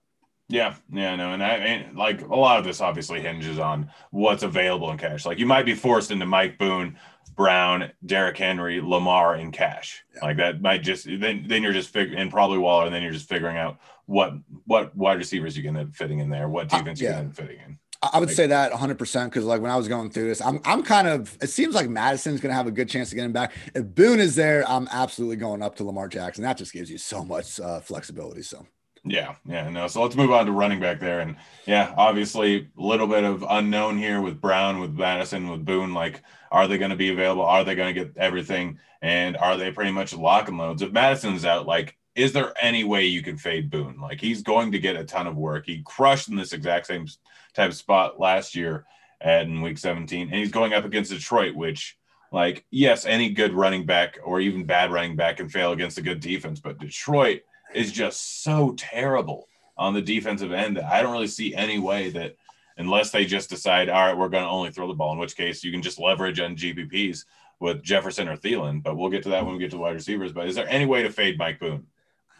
Yeah, 0.48 0.76
yeah, 0.92 1.16
no, 1.16 1.32
and 1.32 1.42
I 1.42 1.58
mean, 1.58 1.96
like 1.96 2.22
a 2.22 2.36
lot 2.36 2.60
of 2.60 2.64
this 2.64 2.80
obviously 2.80 3.20
hinges 3.20 3.58
on 3.58 3.90
what's 4.12 4.44
available 4.44 4.92
in 4.92 4.98
cash. 4.98 5.26
Like 5.26 5.40
you 5.40 5.46
might 5.46 5.66
be 5.66 5.74
forced 5.74 6.12
into 6.12 6.24
Mike 6.24 6.56
Boone, 6.56 6.96
Brown, 7.36 7.92
Derrick 8.04 8.38
Henry, 8.38 8.80
Lamar 8.80 9.34
and 9.34 9.52
cash. 9.52 10.04
Yeah. 10.14 10.24
Like 10.24 10.36
that 10.38 10.60
might 10.62 10.82
just 10.82 11.04
then 11.06 11.44
then 11.46 11.62
you're 11.62 11.72
just 11.72 11.90
figuring 11.90 12.20
and 12.20 12.30
probably 12.30 12.58
Waller, 12.58 12.86
and 12.86 12.94
then 12.94 13.02
you're 13.02 13.12
just 13.12 13.28
figuring 13.28 13.56
out 13.56 13.78
what 14.06 14.32
what 14.64 14.96
wide 14.96 15.18
receivers 15.18 15.56
you 15.56 15.62
can 15.62 15.76
end 15.76 15.88
up 15.88 15.94
fitting 15.94 16.20
in 16.20 16.30
there, 16.30 16.48
what 16.48 16.72
uh, 16.72 16.78
defense 16.78 17.00
uh, 17.00 17.04
yeah. 17.04 17.10
you 17.10 17.14
can 17.14 17.24
end 17.24 17.30
up 17.30 17.36
fitting 17.36 17.60
in. 17.64 17.78
I 18.02 18.18
would 18.18 18.28
like, 18.28 18.36
say 18.36 18.46
that 18.48 18.70
100 18.70 18.98
percent 18.98 19.30
because 19.30 19.44
like 19.44 19.60
when 19.60 19.70
I 19.70 19.76
was 19.76 19.88
going 19.88 20.10
through 20.10 20.28
this, 20.28 20.40
I'm 20.40 20.60
I'm 20.64 20.82
kind 20.82 21.08
of 21.08 21.36
it 21.40 21.48
seems 21.48 21.74
like 21.74 21.88
Mattison's 21.88 22.40
going 22.40 22.50
to 22.50 22.56
have 22.56 22.66
a 22.66 22.72
good 22.72 22.88
chance 22.88 23.10
to 23.10 23.16
get 23.16 23.24
him 23.24 23.32
back. 23.32 23.52
If 23.74 23.84
Boone 23.94 24.20
is 24.20 24.34
there, 24.34 24.64
I'm 24.68 24.88
absolutely 24.90 25.36
going 25.36 25.62
up 25.62 25.76
to 25.76 25.84
Lamar 25.84 26.08
Jackson. 26.08 26.42
That 26.42 26.56
just 26.56 26.72
gives 26.72 26.90
you 26.90 26.98
so 26.98 27.24
much 27.24 27.60
uh, 27.60 27.80
flexibility. 27.80 28.42
So. 28.42 28.66
Yeah, 29.08 29.36
yeah, 29.46 29.70
no. 29.70 29.86
So 29.86 30.02
let's 30.02 30.16
move 30.16 30.32
on 30.32 30.46
to 30.46 30.52
running 30.52 30.80
back 30.80 30.98
there, 30.98 31.20
and 31.20 31.36
yeah, 31.64 31.94
obviously 31.96 32.68
a 32.76 32.82
little 32.82 33.06
bit 33.06 33.22
of 33.22 33.44
unknown 33.48 33.98
here 33.98 34.20
with 34.20 34.40
Brown, 34.40 34.80
with 34.80 34.94
Mattison, 34.94 35.48
with 35.48 35.64
Boone. 35.64 35.94
Like, 35.94 36.22
are 36.50 36.68
they 36.68 36.78
going 36.78 36.90
to 36.90 36.96
be 36.96 37.10
available? 37.10 37.44
Are 37.44 37.64
they 37.64 37.74
going 37.74 37.94
to 37.94 38.04
get 38.04 38.16
everything? 38.16 38.78
And 39.02 39.36
are 39.36 39.56
they 39.56 39.70
pretty 39.70 39.92
much 39.92 40.14
lock 40.14 40.48
and 40.48 40.58
loads? 40.58 40.82
If 40.82 40.92
Mattison's 40.92 41.44
out, 41.44 41.66
like, 41.66 41.96
is 42.14 42.32
there 42.32 42.54
any 42.60 42.82
way 42.82 43.04
you 43.04 43.22
can 43.22 43.36
fade 43.36 43.70
Boone? 43.70 44.00
Like, 44.00 44.20
he's 44.20 44.42
going 44.42 44.72
to 44.72 44.78
get 44.78 44.96
a 44.96 45.04
ton 45.04 45.26
of 45.26 45.36
work. 45.36 45.66
He 45.66 45.82
crushed 45.84 46.28
in 46.28 46.36
this 46.36 46.52
exact 46.52 46.86
same 46.86 47.06
type 47.54 47.70
of 47.70 47.76
spot 47.76 48.18
last 48.18 48.54
year 48.54 48.86
at 49.20 49.46
in 49.46 49.62
Week 49.62 49.78
17, 49.78 50.28
and 50.28 50.38
he's 50.38 50.50
going 50.50 50.72
up 50.72 50.84
against 50.84 51.10
Detroit, 51.10 51.54
which 51.54 51.96
like 52.32 52.64
yes, 52.70 53.06
any 53.06 53.30
good 53.30 53.52
running 53.54 53.86
back 53.86 54.18
or 54.24 54.40
even 54.40 54.64
bad 54.64 54.92
running 54.92 55.16
back 55.16 55.38
can 55.38 55.48
fail 55.48 55.72
against 55.72 55.98
a 55.98 56.02
good 56.02 56.20
defense, 56.20 56.60
but 56.60 56.78
Detroit 56.78 57.42
is 57.74 57.92
just 57.92 58.42
so 58.42 58.74
terrible 58.76 59.48
on 59.78 59.94
the 59.94 60.02
defensive 60.02 60.52
end 60.52 60.76
that 60.76 60.84
I 60.84 61.02
don't 61.02 61.12
really 61.12 61.26
see 61.26 61.54
any 61.54 61.78
way 61.78 62.10
that 62.10 62.36
unless 62.76 63.10
they 63.10 63.24
just 63.24 63.50
decide, 63.50 63.88
all 63.88 64.06
right, 64.06 64.16
we're 64.16 64.28
going 64.28 64.44
to 64.44 64.50
only 64.50 64.70
throw 64.70 64.88
the 64.88 64.94
ball, 64.94 65.12
in 65.12 65.18
which 65.18 65.36
case 65.36 65.64
you 65.64 65.72
can 65.72 65.82
just 65.82 65.98
leverage 65.98 66.40
on 66.40 66.56
GPPs 66.56 67.24
with 67.60 67.82
Jefferson 67.82 68.28
or 68.28 68.36
Thielen. 68.36 68.82
But 68.82 68.96
we'll 68.96 69.10
get 69.10 69.22
to 69.24 69.30
that 69.30 69.44
when 69.44 69.54
we 69.54 69.60
get 69.60 69.70
to 69.70 69.78
wide 69.78 69.94
receivers. 69.94 70.32
But 70.32 70.48
is 70.48 70.54
there 70.54 70.68
any 70.68 70.86
way 70.86 71.02
to 71.02 71.10
fade 71.10 71.38
Mike 71.38 71.58
Boone? 71.58 71.86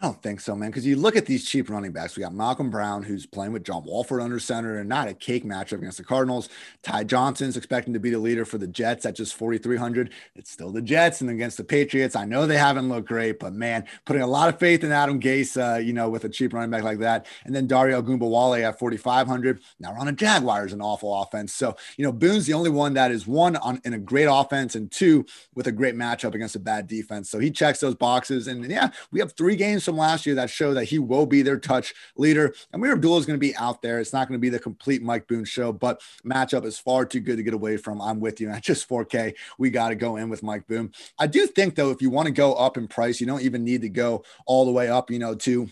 I 0.02 0.04
don't 0.04 0.22
think 0.22 0.40
so, 0.40 0.54
man. 0.54 0.68
Because 0.68 0.84
you 0.84 0.94
look 0.96 1.16
at 1.16 1.24
these 1.24 1.48
cheap 1.48 1.70
running 1.70 1.90
backs. 1.90 2.16
We 2.16 2.22
got 2.22 2.34
Malcolm 2.34 2.68
Brown, 2.68 3.02
who's 3.02 3.24
playing 3.24 3.52
with 3.52 3.64
John 3.64 3.82
Wolford 3.86 4.20
under 4.20 4.38
center, 4.38 4.78
and 4.78 4.90
not 4.90 5.08
a 5.08 5.14
cake 5.14 5.42
matchup 5.42 5.78
against 5.78 5.96
the 5.96 6.04
Cardinals. 6.04 6.50
Ty 6.82 7.04
Johnson's 7.04 7.56
expecting 7.56 7.94
to 7.94 7.98
be 7.98 8.10
the 8.10 8.18
leader 8.18 8.44
for 8.44 8.58
the 8.58 8.66
Jets 8.66 9.06
at 9.06 9.16
just 9.16 9.34
4,300. 9.36 10.10
It's 10.34 10.50
still 10.50 10.70
the 10.70 10.82
Jets, 10.82 11.22
and 11.22 11.30
against 11.30 11.56
the 11.56 11.64
Patriots, 11.64 12.14
I 12.14 12.26
know 12.26 12.46
they 12.46 12.58
haven't 12.58 12.90
looked 12.90 13.08
great, 13.08 13.38
but 13.38 13.54
man, 13.54 13.86
putting 14.04 14.20
a 14.20 14.26
lot 14.26 14.50
of 14.50 14.58
faith 14.58 14.84
in 14.84 14.92
Adam 14.92 15.18
Gase, 15.18 15.56
uh, 15.56 15.78
you 15.78 15.94
know, 15.94 16.10
with 16.10 16.24
a 16.24 16.28
cheap 16.28 16.52
running 16.52 16.70
back 16.70 16.82
like 16.82 16.98
that. 16.98 17.24
And 17.46 17.54
then 17.54 17.66
Dare 17.66 17.88
Ogunbowale 17.92 18.68
at 18.68 18.78
4,500. 18.78 19.62
Now 19.80 19.92
we're 19.92 19.98
on 19.98 20.08
a 20.08 20.12
Jaguars, 20.12 20.74
an 20.74 20.82
awful 20.82 21.22
offense. 21.22 21.54
So 21.54 21.74
you 21.96 22.04
know, 22.04 22.12
Boone's 22.12 22.44
the 22.44 22.52
only 22.52 22.70
one 22.70 22.92
that 22.94 23.10
is 23.10 23.26
one 23.26 23.56
on 23.56 23.80
in 23.86 23.94
a 23.94 23.98
great 23.98 24.28
offense, 24.30 24.74
and 24.74 24.92
two 24.92 25.24
with 25.54 25.68
a 25.68 25.72
great 25.72 25.94
matchup 25.94 26.34
against 26.34 26.54
a 26.54 26.60
bad 26.60 26.86
defense. 26.86 27.30
So 27.30 27.38
he 27.38 27.50
checks 27.50 27.80
those 27.80 27.94
boxes, 27.94 28.46
and 28.46 28.62
yeah, 28.70 28.90
we 29.10 29.20
have 29.20 29.32
three 29.32 29.56
games 29.56 29.85
from 29.86 29.96
last 29.96 30.26
year 30.26 30.34
that 30.34 30.50
show 30.50 30.74
that 30.74 30.84
he 30.84 30.98
will 30.98 31.24
be 31.24 31.40
their 31.40 31.58
touch 31.58 31.94
leader. 32.16 32.54
And 32.72 32.82
Ameer 32.82 32.92
Abdullah 32.92 33.20
is 33.20 33.26
going 33.26 33.38
to 33.38 33.46
be 33.46 33.56
out 33.56 33.80
there. 33.80 34.00
It's 34.00 34.12
not 34.12 34.28
going 34.28 34.38
to 34.38 34.42
be 34.42 34.50
the 34.50 34.58
complete 34.58 35.02
Mike 35.02 35.26
Boone 35.26 35.44
show, 35.44 35.72
but 35.72 36.02
matchup 36.24 36.64
is 36.64 36.78
far 36.78 37.06
too 37.06 37.20
good 37.20 37.38
to 37.38 37.42
get 37.42 37.54
away 37.54 37.78
from. 37.78 38.02
I'm 38.02 38.20
with 38.20 38.40
you. 38.40 38.50
At 38.56 38.62
just 38.62 38.88
4K, 38.88 39.34
we 39.58 39.70
got 39.70 39.88
to 39.88 39.94
go 39.94 40.16
in 40.16 40.28
with 40.28 40.42
Mike 40.42 40.66
Boone. 40.66 40.92
I 41.18 41.26
do 41.26 41.46
think, 41.46 41.74
though, 41.74 41.90
if 41.90 42.02
you 42.02 42.10
want 42.10 42.26
to 42.26 42.32
go 42.32 42.54
up 42.54 42.76
in 42.76 42.88
price, 42.88 43.20
you 43.20 43.26
don't 43.26 43.42
even 43.42 43.64
need 43.64 43.80
to 43.82 43.88
go 43.88 44.24
all 44.44 44.66
the 44.66 44.72
way 44.72 44.88
up, 44.88 45.10
you 45.10 45.18
know, 45.18 45.34
to 45.34 45.68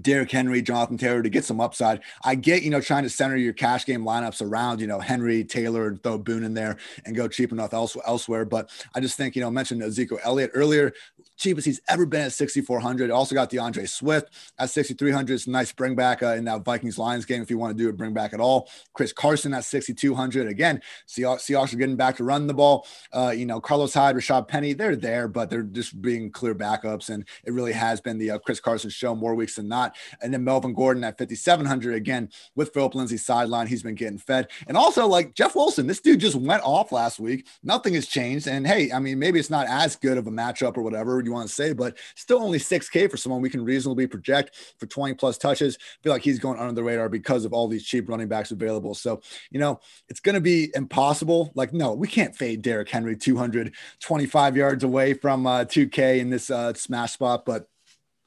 Derrick 0.00 0.30
Henry, 0.30 0.60
Jonathan 0.60 0.98
Taylor 0.98 1.22
to 1.22 1.28
get 1.28 1.44
some 1.44 1.60
upside. 1.60 2.00
I 2.24 2.34
get, 2.34 2.62
you 2.62 2.70
know, 2.70 2.80
trying 2.80 3.04
to 3.04 3.10
center 3.10 3.36
your 3.36 3.52
cash 3.52 3.86
game 3.86 4.04
lineups 4.04 4.42
around, 4.42 4.80
you 4.80 4.88
know, 4.88 4.98
Henry, 4.98 5.44
Taylor, 5.44 5.86
and 5.86 6.02
throw 6.02 6.18
Boone 6.18 6.42
in 6.42 6.52
there 6.52 6.78
and 7.04 7.14
go 7.14 7.28
cheap 7.28 7.52
enough 7.52 7.72
else, 7.72 7.96
elsewhere. 8.04 8.44
But 8.44 8.70
I 8.94 9.00
just 9.00 9.16
think, 9.16 9.36
you 9.36 9.42
know, 9.42 9.46
I 9.48 9.50
mentioned 9.50 9.82
Ezekiel 9.82 10.18
Elliott 10.24 10.50
earlier, 10.54 10.92
cheapest 11.36 11.66
he's 11.66 11.80
ever 11.88 12.06
been 12.06 12.22
at 12.22 12.32
6,400. 12.32 13.10
Also 13.10 13.34
got 13.34 13.50
D'Andre 13.50 13.86
Swift 13.86 14.30
at 14.58 14.70
6,300. 14.70 15.34
It's 15.34 15.46
a 15.46 15.50
nice 15.50 15.72
bring 15.72 15.94
back 15.94 16.22
uh, 16.22 16.34
in 16.34 16.44
that 16.44 16.64
Vikings 16.64 16.98
Lions 16.98 17.24
game 17.24 17.42
if 17.42 17.50
you 17.50 17.58
want 17.58 17.76
to 17.76 17.82
do 17.82 17.88
a 17.88 17.92
bring 17.92 18.12
back 18.12 18.32
at 18.32 18.40
all. 18.40 18.68
Chris 18.92 19.12
Carson 19.12 19.54
at 19.54 19.64
6,200. 19.64 20.46
Again, 20.46 20.80
Seahawks, 21.08 21.40
Seahawks 21.40 21.72
are 21.74 21.76
getting 21.76 21.96
back 21.96 22.16
to 22.16 22.24
run 22.24 22.46
the 22.46 22.54
ball. 22.54 22.86
Uh, 23.12 23.32
you 23.36 23.46
know, 23.46 23.60
Carlos 23.60 23.94
Hyde, 23.94 24.16
Rashaad 24.16 24.48
Penny, 24.48 24.72
they're 24.72 24.96
there, 24.96 25.28
but 25.28 25.50
they're 25.50 25.62
just 25.62 26.00
being 26.00 26.30
clear 26.30 26.54
backups. 26.54 27.10
And 27.10 27.26
it 27.44 27.52
really 27.52 27.72
has 27.72 28.00
been 28.00 28.18
the 28.18 28.32
uh, 28.32 28.38
Chris 28.38 28.60
Carson 28.60 28.90
show 28.90 29.14
more 29.14 29.34
weeks 29.34 29.56
than 29.56 29.68
not. 29.68 29.96
And 30.22 30.32
then 30.32 30.44
Melvin 30.44 30.74
Gordon 30.74 31.04
at 31.04 31.18
5,700. 31.18 31.94
Again, 31.94 32.30
with 32.54 32.72
Phillip 32.72 32.94
Lindsay 32.94 33.16
sideline, 33.16 33.66
he's 33.66 33.82
been 33.82 33.94
getting 33.94 34.18
fed. 34.18 34.48
And 34.68 34.76
also, 34.76 35.06
like 35.06 35.34
Jeff 35.34 35.54
Wilson, 35.54 35.86
this 35.86 36.00
dude 36.00 36.20
just 36.20 36.36
went 36.36 36.62
off 36.62 36.92
last 36.92 37.18
week. 37.18 37.46
Nothing 37.62 37.94
has 37.94 38.06
changed. 38.06 38.46
And 38.46 38.66
hey, 38.66 38.92
I 38.92 38.98
mean, 38.98 39.18
maybe 39.18 39.38
it's 39.38 39.50
not 39.50 39.66
as 39.68 39.96
good 39.96 40.18
of 40.18 40.26
a 40.26 40.30
matchup 40.30 40.76
or 40.76 40.82
whatever 40.82 41.23
you 41.26 41.32
want 41.32 41.48
to 41.48 41.54
say, 41.54 41.72
but 41.72 41.98
still 42.14 42.42
only 42.42 42.58
6K 42.58 43.10
for 43.10 43.16
someone 43.16 43.40
we 43.40 43.50
can 43.50 43.64
reasonably 43.64 44.06
project 44.06 44.56
for 44.78 44.86
20 44.86 45.14
plus 45.14 45.38
touches. 45.38 45.76
I 45.80 46.02
feel 46.02 46.12
like 46.12 46.22
he's 46.22 46.38
going 46.38 46.58
under 46.58 46.72
the 46.72 46.82
radar 46.82 47.08
because 47.08 47.44
of 47.44 47.52
all 47.52 47.68
these 47.68 47.84
cheap 47.84 48.08
running 48.08 48.28
backs 48.28 48.50
available. 48.50 48.94
So, 48.94 49.20
you 49.50 49.60
know, 49.60 49.80
it's 50.08 50.20
going 50.20 50.34
to 50.34 50.40
be 50.40 50.70
impossible. 50.74 51.52
Like, 51.54 51.72
no, 51.72 51.92
we 51.94 52.08
can't 52.08 52.34
fade 52.34 52.62
Derrick 52.62 52.90
Henry 52.90 53.16
225 53.16 54.56
yards 54.56 54.84
away 54.84 55.14
from 55.14 55.46
uh, 55.46 55.64
2K 55.64 56.18
in 56.18 56.30
this 56.30 56.50
uh, 56.50 56.74
smash 56.74 57.12
spot, 57.12 57.44
but 57.44 57.68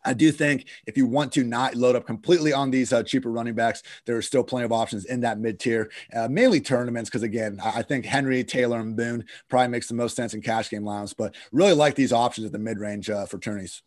I 0.08 0.14
do 0.14 0.32
think 0.32 0.68
if 0.88 0.96
you 0.96 1.06
want 1.06 1.34
to 1.34 1.44
not 1.44 1.76
load 1.76 1.96
up 1.96 2.06
completely 2.06 2.54
on 2.54 2.72
these 2.72 2.94
uh, 2.94 3.04
cheaper 3.04 3.30
running 3.30 3.56
backs, 3.56 3.84
there 4.06 4.16
are 4.16 4.22
still 4.22 4.44
plenty 4.44 4.66
of 4.66 4.72
options 4.72 5.06
in 5.06 5.20
that 5.22 5.38
mid 5.38 5.60
tier, 5.60 5.92
uh, 6.16 6.30
mainly 6.30 6.62
tournaments. 6.62 7.10
Because 7.10 7.24
again, 7.24 7.60
I 7.64 7.82
think 7.82 8.06
Henry, 8.06 8.44
Taylor, 8.44 8.80
and 8.80 8.96
Boone 8.96 9.26
probably 9.50 9.68
makes 9.68 9.88
the 9.88 9.96
most 9.96 10.16
sense 10.16 10.34
in 10.34 10.42
cash 10.42 10.70
game 10.70 10.86
lines, 10.86 11.14
but 11.14 11.36
really 11.52 11.74
like 11.74 11.96
these 11.96 12.14
options 12.14 12.46
at 12.46 12.54
the 12.54 12.60
mid 12.60 12.80
range 12.80 13.10
uh, 13.10 13.26
for 13.26 13.38
tourneys. 13.38 13.84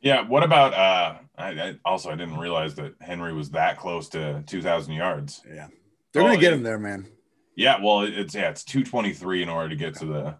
Yeah. 0.00 0.22
What 0.22 0.44
about? 0.44 0.74
uh 0.74 1.18
I, 1.36 1.48
I, 1.50 1.74
also 1.84 2.10
I 2.10 2.14
didn't 2.14 2.38
realize 2.38 2.74
that 2.76 2.94
Henry 3.00 3.32
was 3.32 3.50
that 3.50 3.78
close 3.78 4.08
to 4.10 4.44
2,000 4.46 4.92
yards. 4.92 5.42
Yeah, 5.52 5.66
they're 6.12 6.22
gonna 6.22 6.36
get 6.36 6.52
him 6.52 6.62
there, 6.62 6.78
man. 6.78 7.08
Yeah. 7.56 7.82
Well, 7.82 8.02
it's 8.02 8.34
yeah, 8.34 8.50
it's 8.50 8.62
223 8.62 9.42
in 9.42 9.48
order 9.48 9.68
to 9.68 9.76
get 9.76 9.94
to 9.96 10.06
the 10.06 10.36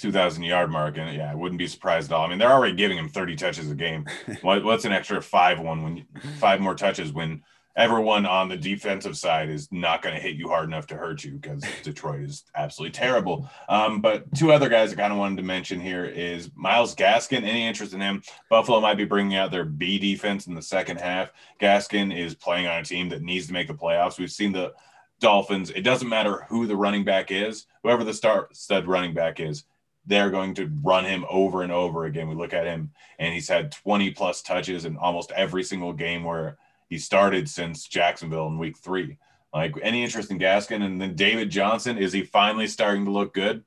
2,000 0.00 0.42
yard 0.42 0.70
mark. 0.70 0.96
And 0.98 1.14
yeah, 1.14 1.30
I 1.30 1.34
wouldn't 1.34 1.58
be 1.58 1.66
surprised 1.66 2.10
at 2.10 2.16
all. 2.16 2.26
I 2.26 2.28
mean, 2.28 2.38
they're 2.38 2.52
already 2.52 2.74
giving 2.74 2.98
him 2.98 3.08
30 3.08 3.36
touches 3.36 3.70
a 3.70 3.74
game. 3.74 4.06
what, 4.42 4.64
what's 4.64 4.84
an 4.84 4.92
extra 4.92 5.20
five 5.20 5.60
one 5.60 5.82
when 5.82 6.06
five 6.38 6.60
more 6.60 6.74
touches 6.74 7.12
when 7.12 7.42
everyone 7.76 8.26
on 8.26 8.48
the 8.48 8.56
defensive 8.56 9.16
side 9.16 9.48
is 9.48 9.70
not 9.70 10.02
going 10.02 10.14
to 10.14 10.20
hit 10.20 10.36
you 10.36 10.48
hard 10.48 10.66
enough 10.66 10.86
to 10.88 10.96
hurt 10.96 11.24
you 11.24 11.32
because 11.32 11.62
Detroit 11.82 12.22
is 12.22 12.44
absolutely 12.54 12.92
terrible. 12.92 13.48
Um, 13.68 14.00
but 14.00 14.32
two 14.34 14.52
other 14.52 14.68
guys 14.68 14.92
I 14.92 14.96
kind 14.96 15.12
of 15.12 15.18
wanted 15.18 15.36
to 15.36 15.42
mention 15.42 15.80
here 15.80 16.04
is 16.04 16.50
Myles 16.54 16.94
Gaskin. 16.94 17.42
Any 17.42 17.66
interest 17.66 17.94
in 17.94 18.00
him? 18.00 18.22
Buffalo 18.48 18.80
might 18.80 18.96
be 18.96 19.04
bringing 19.04 19.36
out 19.36 19.50
their 19.50 19.64
B 19.64 19.98
defense 19.98 20.46
in 20.46 20.54
the 20.54 20.62
second 20.62 21.00
half. 21.00 21.32
Gaskin 21.60 22.16
is 22.16 22.34
playing 22.34 22.66
on 22.66 22.80
a 22.80 22.84
team 22.84 23.08
that 23.10 23.22
needs 23.22 23.46
to 23.46 23.52
make 23.52 23.68
the 23.68 23.74
playoffs. 23.74 24.18
We've 24.18 24.30
seen 24.30 24.52
the 24.52 24.72
Dolphins. 25.20 25.70
It 25.70 25.82
doesn't 25.82 26.08
matter 26.08 26.46
who 26.48 26.66
the 26.66 26.76
running 26.76 27.04
back 27.04 27.30
is, 27.30 27.66
whoever 27.82 28.04
the 28.04 28.14
star 28.14 28.48
stud 28.52 28.86
running 28.86 29.14
back 29.14 29.38
is 29.38 29.64
they're 30.06 30.30
going 30.30 30.54
to 30.54 30.70
run 30.82 31.04
him 31.04 31.24
over 31.28 31.62
and 31.62 31.72
over 31.72 32.04
again. 32.04 32.28
We 32.28 32.34
look 32.34 32.54
at 32.54 32.66
him 32.66 32.90
and 33.18 33.34
he's 33.34 33.48
had 33.48 33.72
20 33.72 34.10
plus 34.12 34.42
touches 34.42 34.84
in 34.84 34.96
almost 34.96 35.30
every 35.32 35.62
single 35.62 35.92
game 35.92 36.24
where 36.24 36.56
he 36.88 36.98
started 36.98 37.48
since 37.48 37.86
Jacksonville 37.86 38.48
in 38.48 38.58
week 38.58 38.78
three. 38.78 39.18
Like 39.52 39.74
any 39.82 40.02
interest 40.02 40.30
in 40.30 40.38
Gaskin 40.38 40.82
and 40.82 41.00
then 41.00 41.16
David 41.16 41.50
Johnson, 41.50 41.98
is 41.98 42.12
he 42.12 42.22
finally 42.22 42.66
starting 42.66 43.04
to 43.04 43.10
look 43.10 43.34
good? 43.34 43.64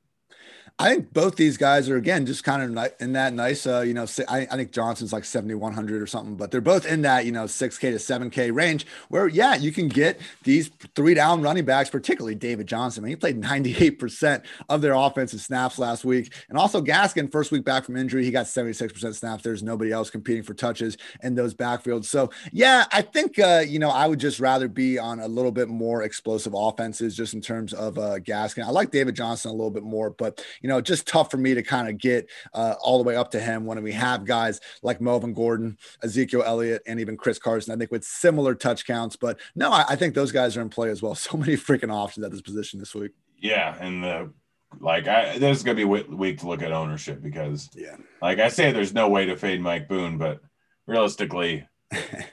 I 0.79 0.89
think 0.89 1.13
both 1.13 1.35
these 1.35 1.55
guys 1.55 1.87
are 1.87 1.97
again 1.97 2.25
just 2.25 2.43
kind 2.43 2.63
of 2.63 2.93
in 2.99 3.13
that 3.13 3.33
nice, 3.33 3.67
uh, 3.67 3.81
you 3.81 3.93
know. 3.93 4.07
I, 4.27 4.47
I 4.49 4.55
think 4.57 4.71
Johnson's 4.71 5.13
like 5.13 5.23
seventy 5.23 5.53
one 5.53 5.71
hundred 5.71 6.01
or 6.01 6.07
something, 6.07 6.35
but 6.35 6.49
they're 6.49 6.61
both 6.61 6.87
in 6.87 7.03
that 7.03 7.25
you 7.25 7.31
know 7.31 7.45
six 7.45 7.77
K 7.77 7.91
to 7.91 7.99
seven 7.99 8.31
K 8.31 8.49
range 8.49 8.87
where 9.09 9.27
yeah, 9.27 9.53
you 9.53 9.71
can 9.71 9.87
get 9.87 10.19
these 10.43 10.71
three 10.95 11.13
down 11.13 11.43
running 11.43 11.63
backs, 11.63 11.91
particularly 11.91 12.33
David 12.33 12.65
Johnson. 12.65 13.03
I 13.03 13.05
mean, 13.05 13.11
he 13.11 13.15
played 13.17 13.37
ninety 13.37 13.75
eight 13.77 13.99
percent 13.99 14.45
of 14.67 14.81
their 14.81 14.93
offensive 14.93 15.41
snaps 15.41 15.77
last 15.77 16.05
week, 16.05 16.33
and 16.49 16.57
also 16.57 16.81
Gaskin 16.81 17.31
first 17.31 17.51
week 17.51 17.63
back 17.63 17.85
from 17.85 17.95
injury, 17.95 18.25
he 18.25 18.31
got 18.31 18.47
seventy 18.47 18.73
six 18.73 18.91
percent 18.91 19.15
snaps. 19.15 19.43
There's 19.43 19.61
nobody 19.61 19.91
else 19.91 20.09
competing 20.09 20.41
for 20.41 20.55
touches 20.55 20.97
in 21.21 21.35
those 21.35 21.53
backfields. 21.53 22.05
So 22.05 22.31
yeah, 22.51 22.85
I 22.91 23.03
think 23.03 23.37
uh, 23.37 23.63
you 23.65 23.77
know 23.77 23.91
I 23.91 24.07
would 24.07 24.19
just 24.19 24.39
rather 24.39 24.67
be 24.67 24.97
on 24.97 25.19
a 25.19 25.27
little 25.27 25.51
bit 25.51 25.69
more 25.69 26.01
explosive 26.01 26.55
offenses 26.57 27.15
just 27.15 27.35
in 27.35 27.41
terms 27.41 27.73
of 27.73 27.99
uh, 27.99 28.17
Gaskin. 28.17 28.65
I 28.65 28.71
like 28.71 28.89
David 28.89 29.15
Johnson 29.15 29.51
a 29.51 29.53
little 29.53 29.69
bit 29.69 29.83
more, 29.83 30.09
but 30.09 30.43
you 30.63 30.69
know, 30.69 30.81
just 30.81 31.05
tough 31.05 31.29
for 31.29 31.37
me 31.37 31.53
to 31.53 31.61
kind 31.61 31.87
of 31.87 31.99
get 31.99 32.27
uh, 32.53 32.75
all 32.81 32.97
the 32.97 33.03
way 33.03 33.15
up 33.15 33.29
to 33.31 33.39
him 33.39 33.65
when 33.65 33.83
we 33.83 33.91
have 33.91 34.25
guys 34.25 34.61
like 34.81 35.01
Melvin 35.01 35.33
Gordon, 35.33 35.77
Ezekiel 36.01 36.41
Elliott, 36.43 36.81
and 36.87 36.99
even 36.99 37.17
Chris 37.17 37.37
Carson. 37.37 37.73
I 37.73 37.77
think 37.77 37.91
with 37.91 38.05
similar 38.05 38.55
touch 38.55 38.87
counts, 38.87 39.17
but 39.17 39.39
no, 39.55 39.71
I, 39.71 39.85
I 39.89 39.95
think 39.97 40.15
those 40.15 40.31
guys 40.31 40.57
are 40.57 40.61
in 40.61 40.69
play 40.69 40.89
as 40.89 41.01
well. 41.01 41.13
So 41.23 41.37
many 41.37 41.55
freaking 41.55 41.91
options 41.91 42.25
at 42.25 42.31
this 42.31 42.41
position 42.41 42.79
this 42.79 42.93
week. 42.93 43.11
Yeah, 43.37 43.77
and 43.79 44.03
the 44.03 44.33
like 44.79 45.07
I 45.07 45.37
this 45.37 45.57
is 45.57 45.63
gonna 45.63 45.75
be 45.75 45.83
a 45.83 45.87
week 45.87 46.39
to 46.39 46.47
look 46.47 46.61
at 46.61 46.71
ownership 46.71 47.21
because 47.21 47.69
yeah, 47.73 47.95
like 48.21 48.39
I 48.39 48.49
say, 48.49 48.71
there's 48.71 48.93
no 48.93 49.07
way 49.07 49.25
to 49.25 49.37
fade 49.37 49.61
Mike 49.61 49.87
Boone, 49.87 50.17
but 50.17 50.41
realistically, 50.85 51.67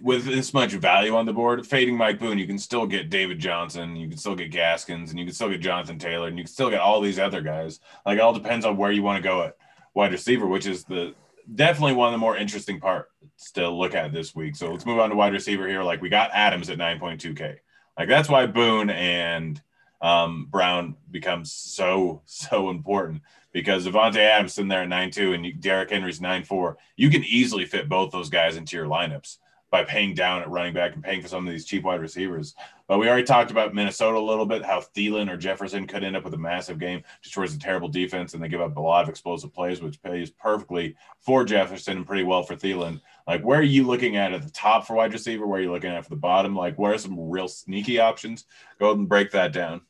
with 0.01 0.25
this 0.25 0.55
much 0.55 0.73
value 0.73 1.15
on 1.15 1.27
the 1.27 1.33
board, 1.33 1.67
fading 1.67 1.97
Mike 1.97 2.19
Boone, 2.19 2.39
you 2.39 2.47
can 2.47 2.59
still 2.59 2.87
get 2.87 3.11
David 3.11 3.39
Johnson, 3.39 3.97
you 3.97 4.09
can 4.09 4.19
still 4.19 4.35
get 4.35 4.51
Gaskins, 4.51 5.11
and 5.11 5.19
you 5.19 5.25
can 5.25 5.35
still 5.35 5.51
get 5.51 5.61
Jonathan 5.61 5.99
Taylor, 5.99 6.29
and 6.29 6.39
you 6.39 6.45
can 6.45 6.53
still 6.53 6.71
get 6.71 6.81
all 6.81 7.01
these 7.01 7.19
other 7.19 7.41
guys. 7.41 7.81
Like 8.05 8.17
it 8.19 8.21
all 8.21 8.33
depends 8.33 8.65
on 8.65 8.77
where 8.77 8.93
you 8.93 9.03
want 9.03 9.23
to 9.23 9.29
go 9.29 9.43
at 9.43 9.57
wide 9.95 10.13
receiver, 10.13 10.47
which 10.47 10.67
is 10.67 10.85
the 10.85 11.15
definitely 11.55 11.95
one 11.95 12.09
of 12.09 12.13
the 12.13 12.19
more 12.19 12.37
interesting 12.37 12.81
parts 12.81 13.09
to 13.55 13.69
look 13.69 13.95
at 13.95 14.13
this 14.13 14.35
week. 14.35 14.57
So 14.57 14.71
let's 14.71 14.87
move 14.87 14.99
on 14.99 15.11
to 15.11 15.17
wide 15.17 15.33
receiver 15.33 15.67
here. 15.69 15.83
Like 15.83 16.01
we 16.01 16.09
got 16.09 16.31
Adams 16.33 16.71
at 16.71 16.79
9.2K. 16.79 17.57
Like 17.99 18.09
that's 18.09 18.29
why 18.29 18.47
Boone 18.47 18.91
and 18.91 19.61
um, 20.01 20.47
Brown 20.51 20.97
becomes 21.11 21.53
so 21.53 22.23
so 22.25 22.71
important 22.71 23.23
because 23.53 23.87
Davante 23.87 24.17
Adams 24.17 24.59
in 24.59 24.69
there 24.69 24.83
at 24.83 24.89
9.2 24.89 25.35
and 25.35 25.61
Derrick 25.61 25.91
Henry's 25.91 26.21
9.4. 26.21 26.77
You 26.97 27.11
can 27.11 27.25
easily 27.25 27.67
fit 27.67 27.89
both 27.89 28.13
those 28.13 28.31
guys 28.31 28.57
into 28.57 28.77
your 28.77 28.87
lineups 28.87 29.39
by 29.71 29.85
paying 29.85 30.15
down 30.15 30.43
at 30.43 30.51
running 30.51 30.75
back 30.75 30.95
and 30.95 31.05
paying 31.05 31.23
for 31.23 31.29
some 31.29 31.47
of 31.47 31.53
these 31.53 31.65
cheap 31.65 31.85
wide 31.85 32.01
receivers. 32.01 32.55
But 32.89 32.99
we 32.99 33.09
already 33.09 33.23
talked 33.23 33.53
about 33.53 33.73
Minnesota 33.73 34.19
a 34.19 34.21
little 34.21 34.47
bit, 34.47 34.65
how 34.65 34.81
Thielen 34.81 35.31
or 35.31 35.37
Jefferson 35.37 35.87
could 35.87 36.03
end 36.03 36.17
up 36.17 36.25
with 36.25 36.35
a 36.35 36.39
massive 36.39 36.81
game 36.81 37.03
towards 37.31 37.55
a 37.55 37.59
terrible 37.59 37.89
defense, 37.89 38.35
and 38.35 38.43
they 38.43 38.49
give 38.49 38.61
up 38.61 38.77
a 38.77 38.81
lot 38.81 39.05
of 39.05 39.09
explosive 39.09 39.55
plays, 39.55 39.81
which 39.81 40.03
pays 40.03 40.31
perfectly 40.31 40.97
for 41.21 41.45
Jefferson 41.45 41.99
and 41.99 42.07
pretty 42.07 42.25
well 42.25 42.43
for 42.43 42.57
Thielen. 42.57 43.01
Like, 43.29 43.43
where 43.43 43.61
are 43.61 43.63
you 43.63 43.87
looking 43.87 44.17
at 44.17 44.33
at 44.33 44.43
the 44.43 44.51
top 44.51 44.87
for 44.87 44.95
wide 44.95 45.13
receiver? 45.13 45.47
Where 45.47 45.61
are 45.61 45.63
you 45.63 45.71
looking 45.71 45.93
at 45.93 46.03
for 46.03 46.11
the 46.11 46.17
bottom? 46.17 46.57
Like, 46.57 46.77
where 46.77 46.95
are 46.95 46.99
some 46.99 47.31
real 47.31 47.47
sneaky 47.47 48.01
options? 48.01 48.47
Go 48.81 48.87
ahead 48.87 48.99
and 48.99 49.09
break 49.09 49.31
that 49.31 49.53
down. 49.53 49.83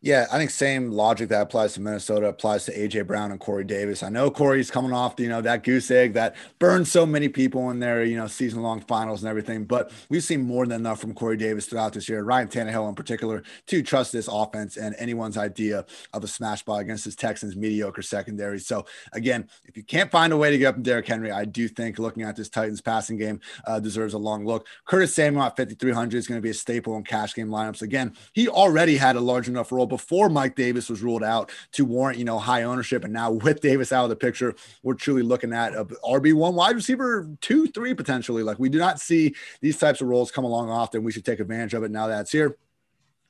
Yeah, 0.00 0.26
I 0.30 0.38
think 0.38 0.50
same 0.50 0.92
logic 0.92 1.28
that 1.30 1.42
applies 1.42 1.74
to 1.74 1.80
Minnesota 1.80 2.26
applies 2.26 2.64
to 2.66 2.72
AJ 2.76 3.08
Brown 3.08 3.32
and 3.32 3.40
Corey 3.40 3.64
Davis. 3.64 4.04
I 4.04 4.08
know 4.10 4.30
Corey's 4.30 4.70
coming 4.70 4.92
off, 4.92 5.18
you 5.18 5.28
know, 5.28 5.40
that 5.40 5.64
goose 5.64 5.90
egg 5.90 6.12
that 6.12 6.36
burned 6.60 6.86
so 6.86 7.04
many 7.04 7.28
people 7.28 7.70
in 7.70 7.80
their, 7.80 8.04
you 8.04 8.16
know, 8.16 8.28
season 8.28 8.62
long 8.62 8.80
finals 8.80 9.22
and 9.22 9.28
everything. 9.28 9.64
But 9.64 9.90
we've 10.08 10.22
seen 10.22 10.42
more 10.42 10.66
than 10.66 10.80
enough 10.80 11.00
from 11.00 11.14
Corey 11.14 11.36
Davis 11.36 11.66
throughout 11.66 11.94
this 11.94 12.08
year, 12.08 12.22
Ryan 12.22 12.46
Tannehill 12.46 12.88
in 12.88 12.94
particular, 12.94 13.42
to 13.66 13.82
trust 13.82 14.12
this 14.12 14.28
offense 14.30 14.76
and 14.76 14.94
anyone's 14.98 15.36
idea 15.36 15.84
of 16.12 16.22
a 16.22 16.28
smash 16.28 16.62
ball 16.62 16.78
against 16.78 17.04
this 17.04 17.16
Texans 17.16 17.56
mediocre 17.56 18.02
secondary. 18.02 18.60
So 18.60 18.86
again, 19.12 19.48
if 19.64 19.76
you 19.76 19.82
can't 19.82 20.12
find 20.12 20.32
a 20.32 20.36
way 20.36 20.52
to 20.52 20.58
get 20.58 20.68
up 20.68 20.76
in 20.76 20.84
Derrick 20.84 21.08
Henry, 21.08 21.32
I 21.32 21.44
do 21.44 21.66
think 21.66 21.98
looking 21.98 22.22
at 22.22 22.36
this 22.36 22.48
Titans 22.48 22.80
passing 22.80 23.16
game 23.16 23.40
uh, 23.66 23.80
deserves 23.80 24.14
a 24.14 24.18
long 24.18 24.46
look. 24.46 24.68
Curtis 24.84 25.12
Samuel 25.12 25.42
at 25.42 25.56
5,300 25.56 26.16
is 26.16 26.28
going 26.28 26.38
to 26.38 26.42
be 26.42 26.50
a 26.50 26.54
staple 26.54 26.96
in 26.96 27.02
cash 27.02 27.34
game 27.34 27.48
lineups. 27.48 27.82
Again, 27.82 28.14
he 28.32 28.48
already 28.48 28.96
had 28.96 29.16
a 29.16 29.20
large 29.20 29.48
enough 29.48 29.57
role 29.70 29.86
before 29.86 30.28
Mike 30.28 30.54
Davis 30.54 30.88
was 30.88 31.02
ruled 31.02 31.24
out 31.24 31.50
to 31.72 31.84
warrant, 31.84 32.18
you 32.18 32.24
know, 32.24 32.38
high 32.38 32.62
ownership. 32.62 33.04
And 33.04 33.12
now 33.12 33.30
with 33.30 33.60
Davis 33.60 33.92
out 33.92 34.04
of 34.04 34.10
the 34.10 34.16
picture, 34.16 34.54
we're 34.82 34.94
truly 34.94 35.22
looking 35.22 35.52
at 35.52 35.74
a 35.74 35.84
RB1 35.84 36.54
wide 36.54 36.76
receiver, 36.76 37.28
two, 37.40 37.66
three 37.68 37.94
potentially. 37.94 38.42
Like 38.42 38.58
we 38.58 38.68
do 38.68 38.78
not 38.78 39.00
see 39.00 39.34
these 39.60 39.78
types 39.78 40.00
of 40.00 40.08
roles 40.08 40.30
come 40.30 40.44
along 40.44 40.70
often. 40.70 41.02
We 41.02 41.12
should 41.12 41.24
take 41.24 41.40
advantage 41.40 41.74
of 41.74 41.82
it 41.82 41.90
now 41.90 42.06
that's 42.06 42.32
here. 42.32 42.56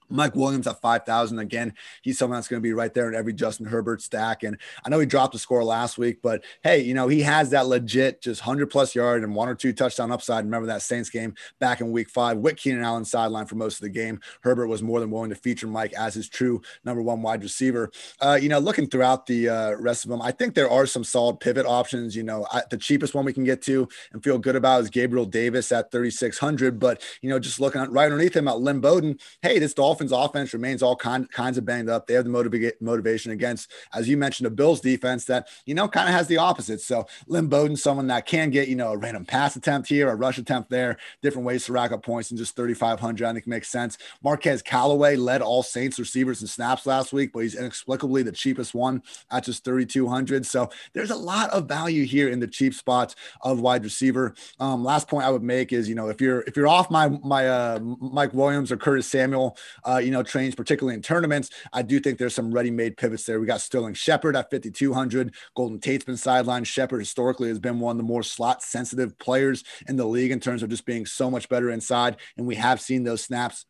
Mike 0.08 0.34
Williams 0.34 0.66
at 0.66 0.80
5,000. 0.80 1.38
Again, 1.38 1.74
he's 2.02 2.18
someone 2.18 2.36
that's 2.36 2.48
going 2.48 2.62
to 2.62 2.66
be 2.66 2.72
right 2.72 2.92
there 2.92 3.08
in 3.08 3.14
every 3.14 3.32
Justin 3.32 3.66
Herbert 3.66 4.02
stack. 4.02 4.42
And 4.42 4.58
I 4.84 4.88
know 4.88 4.98
he 4.98 5.06
dropped 5.06 5.34
a 5.34 5.38
score 5.38 5.64
last 5.64 5.98
week, 5.98 6.18
but 6.22 6.44
hey, 6.62 6.80
you 6.80 6.94
know, 6.94 7.08
he 7.08 7.22
has 7.22 7.50
that 7.50 7.66
legit 7.66 8.22
just 8.22 8.42
100 8.42 8.70
plus 8.70 8.94
yard 8.94 9.22
and 9.22 9.34
one 9.34 9.48
or 9.48 9.54
two 9.54 9.72
touchdown 9.72 10.12
upside. 10.12 10.44
Remember 10.44 10.66
that 10.66 10.82
Saints 10.82 11.10
game 11.10 11.34
back 11.58 11.80
in 11.80 11.92
week 11.92 12.10
five 12.10 12.38
with 12.38 12.56
Keenan 12.56 12.82
Allen 12.82 13.04
sideline 13.04 13.46
for 13.46 13.56
most 13.56 13.76
of 13.76 13.82
the 13.82 13.88
game. 13.88 14.20
Herbert 14.42 14.68
was 14.68 14.82
more 14.82 15.00
than 15.00 15.10
willing 15.10 15.30
to 15.30 15.36
feature 15.36 15.66
Mike 15.66 15.92
as 15.94 16.14
his 16.14 16.28
true 16.28 16.60
number 16.84 17.02
one 17.02 17.22
wide 17.22 17.42
receiver. 17.42 17.90
Uh, 18.20 18.38
you 18.40 18.48
know, 18.48 18.58
looking 18.58 18.88
throughout 18.88 19.26
the 19.26 19.48
uh, 19.48 19.74
rest 19.78 20.04
of 20.04 20.10
them, 20.10 20.22
I 20.22 20.30
think 20.30 20.54
there 20.54 20.70
are 20.70 20.86
some 20.86 21.04
solid 21.04 21.40
pivot 21.40 21.66
options. 21.66 22.16
You 22.16 22.22
know, 22.22 22.46
I, 22.52 22.62
the 22.70 22.76
cheapest 22.76 23.14
one 23.14 23.24
we 23.24 23.32
can 23.32 23.44
get 23.44 23.62
to 23.62 23.88
and 24.12 24.22
feel 24.22 24.38
good 24.38 24.56
about 24.56 24.82
is 24.82 24.90
Gabriel 24.90 25.24
Davis 25.24 25.72
at 25.72 25.90
3,600. 25.90 26.78
But, 26.78 27.02
you 27.22 27.30
know, 27.30 27.38
just 27.38 27.60
looking 27.60 27.80
at 27.80 27.90
right 27.90 28.10
underneath 28.10 28.36
him 28.36 28.48
at 28.48 28.60
Lynn 28.60 28.80
Bowden, 28.80 29.18
hey, 29.42 29.58
this 29.58 29.74
Dolphins 29.74 29.97
Dolphins 29.98 30.12
offense 30.12 30.52
remains 30.52 30.80
all 30.80 30.94
kind, 30.94 31.28
kinds 31.32 31.58
of 31.58 31.64
banged 31.64 31.88
up. 31.88 32.06
They 32.06 32.14
have 32.14 32.22
the 32.22 32.30
motiv- 32.30 32.74
motivation 32.80 33.32
against, 33.32 33.72
as 33.92 34.08
you 34.08 34.16
mentioned, 34.16 34.46
a 34.46 34.50
Bills 34.50 34.80
defense 34.80 35.24
that, 35.24 35.48
you 35.66 35.74
know, 35.74 35.88
kind 35.88 36.08
of 36.08 36.14
has 36.14 36.28
the 36.28 36.36
opposite. 36.36 36.80
So 36.80 37.06
Lynn 37.26 37.48
Bowden, 37.48 37.76
someone 37.76 38.06
that 38.06 38.26
can 38.26 38.50
get, 38.50 38.68
you 38.68 38.76
know, 38.76 38.92
a 38.92 38.96
random 38.96 39.24
pass 39.24 39.56
attempt 39.56 39.88
here, 39.88 40.08
a 40.08 40.14
rush 40.14 40.38
attempt 40.38 40.70
there, 40.70 40.98
different 41.20 41.46
ways 41.46 41.64
to 41.66 41.72
rack 41.72 41.90
up 41.90 42.04
points 42.04 42.30
and 42.30 42.38
just 42.38 42.54
3,500, 42.54 43.26
I 43.26 43.32
think 43.32 43.48
makes 43.48 43.68
sense. 43.68 43.98
Marquez 44.22 44.62
Callaway 44.62 45.16
led 45.16 45.42
all 45.42 45.64
Saints 45.64 45.98
receivers 45.98 46.42
and 46.42 46.48
snaps 46.48 46.86
last 46.86 47.12
week, 47.12 47.32
but 47.32 47.40
he's 47.40 47.56
inexplicably 47.56 48.22
the 48.22 48.30
cheapest 48.30 48.74
one 48.74 49.02
at 49.32 49.44
just 49.44 49.64
3,200. 49.64 50.46
So 50.46 50.70
there's 50.92 51.10
a 51.10 51.16
lot 51.16 51.50
of 51.50 51.66
value 51.66 52.04
here 52.04 52.28
in 52.28 52.38
the 52.38 52.46
cheap 52.46 52.72
spots 52.72 53.16
of 53.40 53.58
wide 53.58 53.82
receiver. 53.82 54.34
Um, 54.60 54.84
last 54.84 55.08
point 55.08 55.26
I 55.26 55.30
would 55.30 55.42
make 55.42 55.72
is, 55.72 55.88
you 55.88 55.96
know, 55.96 56.08
if 56.08 56.20
you're, 56.20 56.42
if 56.42 56.56
you're 56.56 56.68
off 56.68 56.88
my, 56.88 57.08
my, 57.08 57.48
uh, 57.48 57.80
Mike 58.00 58.32
Williams 58.32 58.70
or 58.70 58.76
Curtis 58.76 59.08
Samuel, 59.08 59.56
uh, 59.88 59.98
you 59.98 60.10
know, 60.10 60.22
trains, 60.22 60.54
particularly 60.54 60.94
in 60.94 61.02
tournaments. 61.02 61.50
I 61.72 61.82
do 61.82 61.98
think 62.00 62.18
there's 62.18 62.34
some 62.34 62.52
ready-made 62.52 62.96
pivots 62.96 63.24
there. 63.24 63.40
We 63.40 63.46
got 63.46 63.60
Sterling 63.60 63.94
Shepard 63.94 64.36
at 64.36 64.50
5,200. 64.50 65.34
Golden 65.56 65.80
Tate's 65.80 66.04
been 66.04 66.16
sidelined. 66.16 66.66
Shepard 66.66 67.00
historically 67.00 67.48
has 67.48 67.58
been 67.58 67.80
one 67.80 67.92
of 67.92 67.98
the 67.98 68.02
more 68.02 68.22
slot-sensitive 68.22 69.18
players 69.18 69.64
in 69.88 69.96
the 69.96 70.06
league 70.06 70.30
in 70.30 70.40
terms 70.40 70.62
of 70.62 70.68
just 70.68 70.84
being 70.84 71.06
so 71.06 71.30
much 71.30 71.48
better 71.48 71.70
inside, 71.70 72.16
and 72.36 72.46
we 72.46 72.56
have 72.56 72.80
seen 72.80 73.04
those 73.04 73.24
snaps 73.24 73.64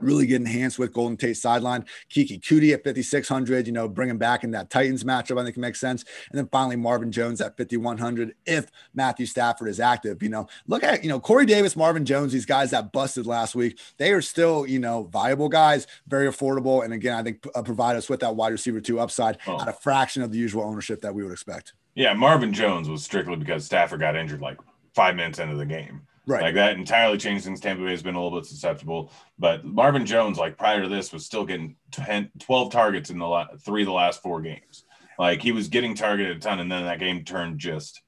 really 0.00 0.26
get 0.26 0.36
enhanced 0.36 0.78
with 0.78 0.92
Golden 0.92 1.16
Tate 1.16 1.36
sideline. 1.36 1.84
Keke 2.10 2.40
Coutee 2.40 2.72
at 2.72 2.84
5,600, 2.84 3.66
you 3.66 3.72
know, 3.72 3.88
bring 3.88 4.08
him 4.08 4.18
back 4.18 4.44
in 4.44 4.50
that 4.52 4.70
Titans 4.70 5.04
matchup, 5.04 5.40
I 5.40 5.44
think 5.44 5.56
it 5.56 5.60
makes 5.60 5.80
sense. 5.80 6.04
And 6.30 6.38
then 6.38 6.48
finally, 6.50 6.76
Marvin 6.76 7.10
Jones 7.12 7.40
at 7.40 7.56
5,100 7.56 8.34
if 8.46 8.70
Matthew 8.94 9.26
Stafford 9.26 9.68
is 9.68 9.80
active. 9.80 10.22
You 10.22 10.28
know, 10.28 10.48
look 10.66 10.82
at, 10.82 11.02
you 11.02 11.08
know, 11.08 11.20
Corey 11.20 11.46
Davis, 11.46 11.76
Marvin 11.76 12.04
Jones, 12.04 12.32
these 12.32 12.46
guys 12.46 12.70
that 12.70 12.92
busted 12.92 13.26
last 13.26 13.54
week, 13.54 13.78
they 13.98 14.12
are 14.12 14.22
still, 14.22 14.66
you 14.66 14.78
know, 14.78 15.04
viable 15.04 15.48
guys, 15.48 15.86
very 16.06 16.28
affordable. 16.28 16.84
And 16.84 16.92
again, 16.92 17.14
I 17.14 17.22
think 17.22 17.46
uh, 17.54 17.62
provide 17.62 17.96
us 17.96 18.08
with 18.08 18.20
that 18.20 18.36
wide 18.36 18.52
receiver 18.52 18.80
two 18.80 19.00
upside 19.00 19.38
oh. 19.46 19.60
at 19.60 19.68
a 19.68 19.72
fraction 19.72 20.22
of 20.22 20.32
the 20.32 20.38
usual 20.38 20.62
ownership 20.62 21.00
that 21.02 21.14
we 21.14 21.22
would 21.22 21.32
expect. 21.32 21.74
Yeah, 21.94 22.14
Marvin 22.14 22.52
Jones 22.52 22.88
was 22.88 23.02
strictly 23.02 23.36
because 23.36 23.64
Stafford 23.64 24.00
got 24.00 24.14
injured 24.14 24.40
like 24.40 24.58
five 24.94 25.16
minutes 25.16 25.40
into 25.40 25.56
the 25.56 25.66
game. 25.66 26.02
Right. 26.28 26.42
Like 26.42 26.54
that 26.56 26.76
entirely 26.76 27.16
changed 27.16 27.46
things. 27.46 27.58
Tampa 27.58 27.82
Bay 27.82 27.90
has 27.90 28.02
been 28.02 28.14
a 28.14 28.22
little 28.22 28.38
bit 28.38 28.46
susceptible, 28.46 29.10
but 29.38 29.64
Marvin 29.64 30.04
Jones, 30.04 30.36
like 30.36 30.58
prior 30.58 30.82
to 30.82 30.88
this, 30.88 31.10
was 31.10 31.24
still 31.24 31.46
getting 31.46 31.76
10, 31.92 32.32
12 32.38 32.70
targets 32.70 33.08
in 33.08 33.18
the 33.18 33.26
la- 33.26 33.56
three 33.64 33.80
of 33.80 33.86
the 33.86 33.92
last 33.92 34.20
four 34.22 34.42
games. 34.42 34.84
Like 35.18 35.40
he 35.40 35.52
was 35.52 35.68
getting 35.68 35.94
targeted 35.94 36.36
a 36.36 36.40
ton, 36.40 36.60
and 36.60 36.70
then 36.70 36.84
that 36.84 36.98
game 36.98 37.24
turned 37.24 37.58
just 37.58 38.02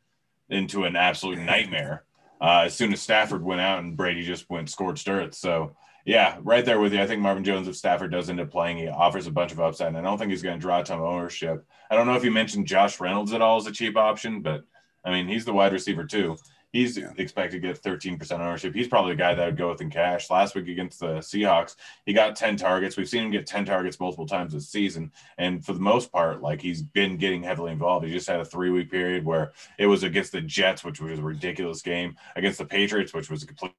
into 0.50 0.84
an 0.84 0.96
absolute 0.96 1.38
nightmare. 1.46 2.04
Uh, 2.42 2.64
as 2.66 2.74
soon 2.74 2.92
as 2.92 3.00
Stafford 3.00 3.42
went 3.42 3.62
out 3.62 3.78
and 3.78 3.96
Brady 3.96 4.22
just 4.22 4.50
went 4.50 4.68
scorched 4.68 5.08
earth. 5.08 5.34
So 5.34 5.74
yeah, 6.04 6.36
right 6.42 6.64
there 6.64 6.78
with 6.78 6.92
you. 6.92 7.00
I 7.00 7.06
think 7.06 7.22
Marvin 7.22 7.44
Jones, 7.44 7.68
if 7.68 7.76
Stafford 7.76 8.12
does 8.12 8.28
end 8.28 8.40
up 8.40 8.50
playing, 8.50 8.76
he 8.76 8.88
offers 8.88 9.26
a 9.26 9.30
bunch 9.30 9.52
of 9.52 9.60
upside. 9.60 9.88
And 9.88 9.96
I 9.96 10.02
don't 10.02 10.18
think 10.18 10.30
he's 10.30 10.42
going 10.42 10.58
to 10.58 10.60
draw 10.60 10.80
a 10.80 10.84
ton 10.84 10.98
of 10.98 11.04
ownership. 11.04 11.64
I 11.90 11.96
don't 11.96 12.06
know 12.06 12.16
if 12.16 12.24
you 12.24 12.30
mentioned 12.30 12.66
Josh 12.66 13.00
Reynolds 13.00 13.32
at 13.32 13.40
all 13.40 13.56
as 13.56 13.66
a 13.66 13.72
cheap 13.72 13.96
option, 13.96 14.42
but 14.42 14.64
I 15.04 15.10
mean, 15.10 15.26
he's 15.26 15.44
the 15.44 15.52
wide 15.52 15.72
receiver 15.72 16.04
too. 16.04 16.36
He's 16.72 16.96
yeah. 16.96 17.12
expected 17.16 17.62
to 17.62 17.68
get 17.68 17.82
13% 17.82 18.32
ownership. 18.38 18.74
He's 18.74 18.88
probably 18.88 19.12
the 19.12 19.18
guy 19.18 19.34
that 19.34 19.44
would 19.44 19.56
go 19.56 19.70
with 19.70 19.80
in 19.80 19.90
cash. 19.90 20.30
Last 20.30 20.54
week 20.54 20.68
against 20.68 21.00
the 21.00 21.18
Seahawks, 21.18 21.76
he 22.06 22.12
got 22.12 22.36
10 22.36 22.56
targets. 22.56 22.96
We've 22.96 23.08
seen 23.08 23.24
him 23.24 23.30
get 23.30 23.46
10 23.46 23.64
targets 23.64 23.98
multiple 23.98 24.26
times 24.26 24.52
this 24.52 24.68
season. 24.68 25.12
And 25.38 25.64
for 25.64 25.72
the 25.72 25.80
most 25.80 26.12
part, 26.12 26.42
like 26.42 26.60
he's 26.60 26.82
been 26.82 27.16
getting 27.16 27.42
heavily 27.42 27.72
involved. 27.72 28.06
He 28.06 28.12
just 28.12 28.28
had 28.28 28.40
a 28.40 28.44
three 28.44 28.70
week 28.70 28.90
period 28.90 29.24
where 29.24 29.52
it 29.78 29.86
was 29.86 30.04
against 30.04 30.32
the 30.32 30.40
Jets, 30.40 30.84
which 30.84 31.00
was 31.00 31.18
a 31.18 31.22
ridiculous 31.22 31.82
game, 31.82 32.16
against 32.36 32.58
the 32.58 32.64
Patriots, 32.64 33.12
which 33.12 33.30
was 33.30 33.42
a 33.42 33.46
complete 33.46 33.72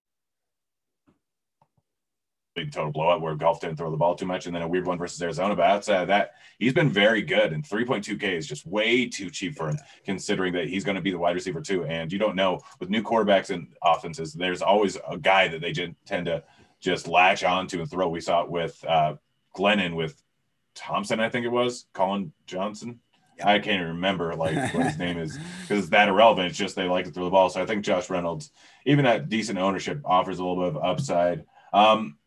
total 2.56 2.92
blowout 2.92 3.22
where 3.22 3.36
Goff 3.36 3.62
didn't 3.62 3.78
throw 3.78 3.92
the 3.92 3.98
ball 3.98 4.16
too 4.16 4.26
much, 4.26 4.46
and 4.46 4.56
then 4.56 4.62
a 4.62 4.68
weird 4.68 4.86
one 4.86 4.98
versus 4.98 5.22
Arizona. 5.22 5.56
But 5.56 5.66
outside 5.70 6.02
of 6.02 6.08
that, 6.10 6.34
he's 6.60 6.74
been 6.74 6.90
very 6.90 7.22
good. 7.22 7.54
And 7.54 7.64
3.2K 7.64 8.24
is 8.24 8.48
just 8.48 8.66
way 8.66 9.08
too 9.08 9.30
cheap 9.30 9.56
for 9.56 9.70
him, 9.70 9.78
considering 10.06 10.54
that 10.54 10.68
he's 10.68 10.84
going 10.84 10.96
to 10.96 11.02
be 11.02 11.12
the 11.12 11.18
wide 11.18 11.36
receiver 11.36 11.62
too. 11.62 11.86
And 11.86 12.12
you 12.12 12.20
don't 12.20 12.36
know 12.36 12.62
with 12.80 12.90
new 12.90 13.04
quarterbacks 13.04 13.50
and 13.50 13.68
offenses, 13.84 14.34
there's 14.34 14.62
always 14.62 14.98
a 15.10 15.18
guy 15.18 15.48
that 15.48 15.62
they 15.62 15.74
tend 15.74 16.26
to 16.26 16.44
just 16.80 17.08
latch 17.08 17.44
onto 17.44 17.80
and 17.80 17.90
throw. 17.90 18.10
We 18.10 18.22
saw 18.22 18.42
it 18.44 18.50
with 18.50 18.84
uh, 18.88 19.16
Glennon 19.56 19.96
with 19.96 20.22
Thompson, 20.76 21.20
I 21.20 21.30
think 21.30 21.46
it 21.46 21.50
was 21.50 21.86
Collin 21.94 22.32
Johnson. 22.46 23.00
I 23.44 23.60
can't 23.60 23.82
even 23.82 23.96
remember 23.96 24.36
like 24.36 24.56
what 24.74 24.86
his 24.86 24.98
name 25.00 25.18
is 25.18 25.38
because 25.62 25.80
it's 25.80 25.90
that 25.90 26.10
irrelevant. 26.10 26.48
It's 26.48 26.58
just 26.58 26.76
they 26.76 26.88
like 26.88 27.06
to 27.06 27.12
throw 27.12 27.26
the 27.26 27.32
ball. 27.32 27.50
So 27.50 27.62
I 27.62 27.66
think 27.66 27.84
Josh 27.84 28.10
Reynolds, 28.10 28.52
even 28.86 29.06
at 29.06 29.30
decent 29.30 29.58
ownership, 29.58 30.02
offers 30.06 30.40
a 30.40 30.46
little 30.46 30.64
bit 30.64 30.78
of 30.78 30.84
upside. 30.84 31.46
Um, 31.74 32.18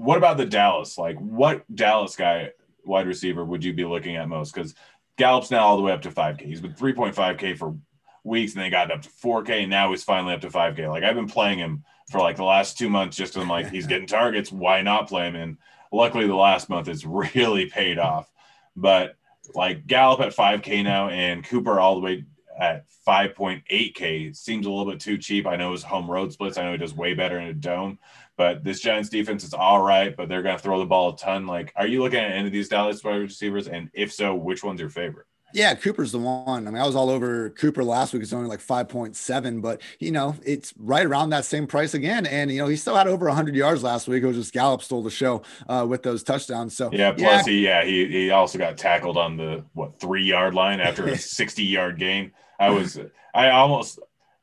what 0.00 0.16
about 0.16 0.38
the 0.38 0.46
Dallas? 0.46 0.96
Like, 0.96 1.18
what 1.18 1.62
Dallas 1.74 2.16
guy 2.16 2.52
wide 2.84 3.06
receiver 3.06 3.44
would 3.44 3.62
you 3.62 3.74
be 3.74 3.84
looking 3.84 4.16
at 4.16 4.30
most? 4.30 4.54
Because 4.54 4.74
Gallup's 5.18 5.50
now 5.50 5.66
all 5.66 5.76
the 5.76 5.82
way 5.82 5.92
up 5.92 6.00
to 6.02 6.10
5K. 6.10 6.40
He's 6.40 6.62
been 6.62 6.72
3.5K 6.72 7.58
for 7.58 7.76
weeks, 8.24 8.54
and 8.54 8.62
they 8.62 8.70
got 8.70 8.90
up 8.90 9.02
to 9.02 9.10
4K. 9.10 9.60
And 9.60 9.70
now 9.70 9.90
he's 9.90 10.02
finally 10.02 10.32
up 10.32 10.40
to 10.40 10.48
5K. 10.48 10.88
Like, 10.88 11.04
I've 11.04 11.16
been 11.16 11.28
playing 11.28 11.58
him 11.58 11.84
for 12.10 12.18
like 12.18 12.36
the 12.36 12.44
last 12.44 12.78
two 12.78 12.88
months 12.88 13.14
just 13.14 13.34
because 13.34 13.42
I'm 13.42 13.50
like, 13.50 13.70
he's 13.70 13.86
getting 13.86 14.06
targets. 14.06 14.50
Why 14.50 14.80
not 14.80 15.06
play 15.06 15.28
him? 15.28 15.36
And 15.36 15.58
luckily, 15.92 16.26
the 16.26 16.34
last 16.34 16.70
month 16.70 16.88
it's 16.88 17.04
really 17.04 17.66
paid 17.66 17.98
off. 17.98 18.32
But 18.74 19.16
like 19.54 19.86
Gallup 19.86 20.20
at 20.20 20.34
5K 20.34 20.82
now, 20.82 21.10
and 21.10 21.44
Cooper 21.44 21.78
all 21.78 21.96
the 21.96 22.00
way 22.00 22.24
at 22.58 22.86
5.8K 23.06 24.36
seems 24.36 24.66
a 24.66 24.70
little 24.70 24.90
bit 24.90 25.00
too 25.00 25.18
cheap. 25.18 25.46
I 25.46 25.56
know 25.56 25.72
his 25.72 25.82
home 25.82 26.10
road 26.10 26.32
splits. 26.32 26.58
I 26.58 26.64
know 26.64 26.72
he 26.72 26.78
does 26.78 26.94
way 26.94 27.14
better 27.14 27.38
in 27.38 27.48
a 27.48 27.54
dome, 27.54 27.98
but 28.36 28.64
this 28.64 28.80
Giants 28.80 29.08
defense 29.08 29.44
is 29.44 29.54
all 29.54 29.82
right, 29.82 30.16
but 30.16 30.28
they're 30.28 30.42
going 30.42 30.56
to 30.56 30.62
throw 30.62 30.78
the 30.78 30.86
ball 30.86 31.10
a 31.10 31.16
ton. 31.16 31.46
Like, 31.46 31.72
are 31.76 31.86
you 31.86 32.02
looking 32.02 32.20
at 32.20 32.32
any 32.32 32.46
of 32.46 32.52
these 32.52 32.68
Dallas 32.68 33.04
wide 33.04 33.16
receivers? 33.16 33.68
And 33.68 33.90
if 33.92 34.12
so, 34.12 34.34
which 34.34 34.64
one's 34.64 34.80
your 34.80 34.90
favorite? 34.90 35.26
Yeah, 35.52 35.74
Cooper's 35.74 36.12
the 36.12 36.18
one. 36.18 36.66
I 36.66 36.70
mean, 36.70 36.80
I 36.80 36.86
was 36.86 36.94
all 36.94 37.10
over 37.10 37.50
Cooper 37.50 37.82
last 37.82 38.12
week. 38.12 38.22
It's 38.22 38.32
only 38.32 38.48
like 38.48 38.60
5.7, 38.60 39.60
but 39.60 39.82
you 39.98 40.12
know, 40.12 40.36
it's 40.44 40.72
right 40.76 41.04
around 41.04 41.30
that 41.30 41.44
same 41.44 41.66
price 41.66 41.94
again. 41.94 42.26
And 42.26 42.50
you 42.50 42.58
know, 42.58 42.68
he 42.68 42.76
still 42.76 42.94
had 42.94 43.08
over 43.08 43.26
100 43.26 43.54
yards 43.54 43.82
last 43.82 44.06
week. 44.06 44.22
It 44.22 44.26
was 44.26 44.36
just 44.36 44.52
Gallup 44.52 44.82
stole 44.82 45.02
the 45.02 45.10
show 45.10 45.42
uh, 45.68 45.86
with 45.88 46.02
those 46.02 46.22
touchdowns. 46.22 46.76
So 46.76 46.90
yeah, 46.92 47.12
plus 47.12 47.46
yeah. 47.46 47.52
he 47.52 47.64
yeah 47.64 47.84
he 47.84 48.06
he 48.06 48.30
also 48.30 48.58
got 48.58 48.78
tackled 48.78 49.16
on 49.16 49.36
the 49.36 49.64
what 49.72 49.98
three 49.98 50.24
yard 50.24 50.54
line 50.54 50.80
after 50.80 51.06
a 51.06 51.16
60 51.18 51.64
yard 51.64 51.98
game. 51.98 52.32
I 52.58 52.70
was 52.70 52.98
I 53.34 53.50
almost 53.50 53.98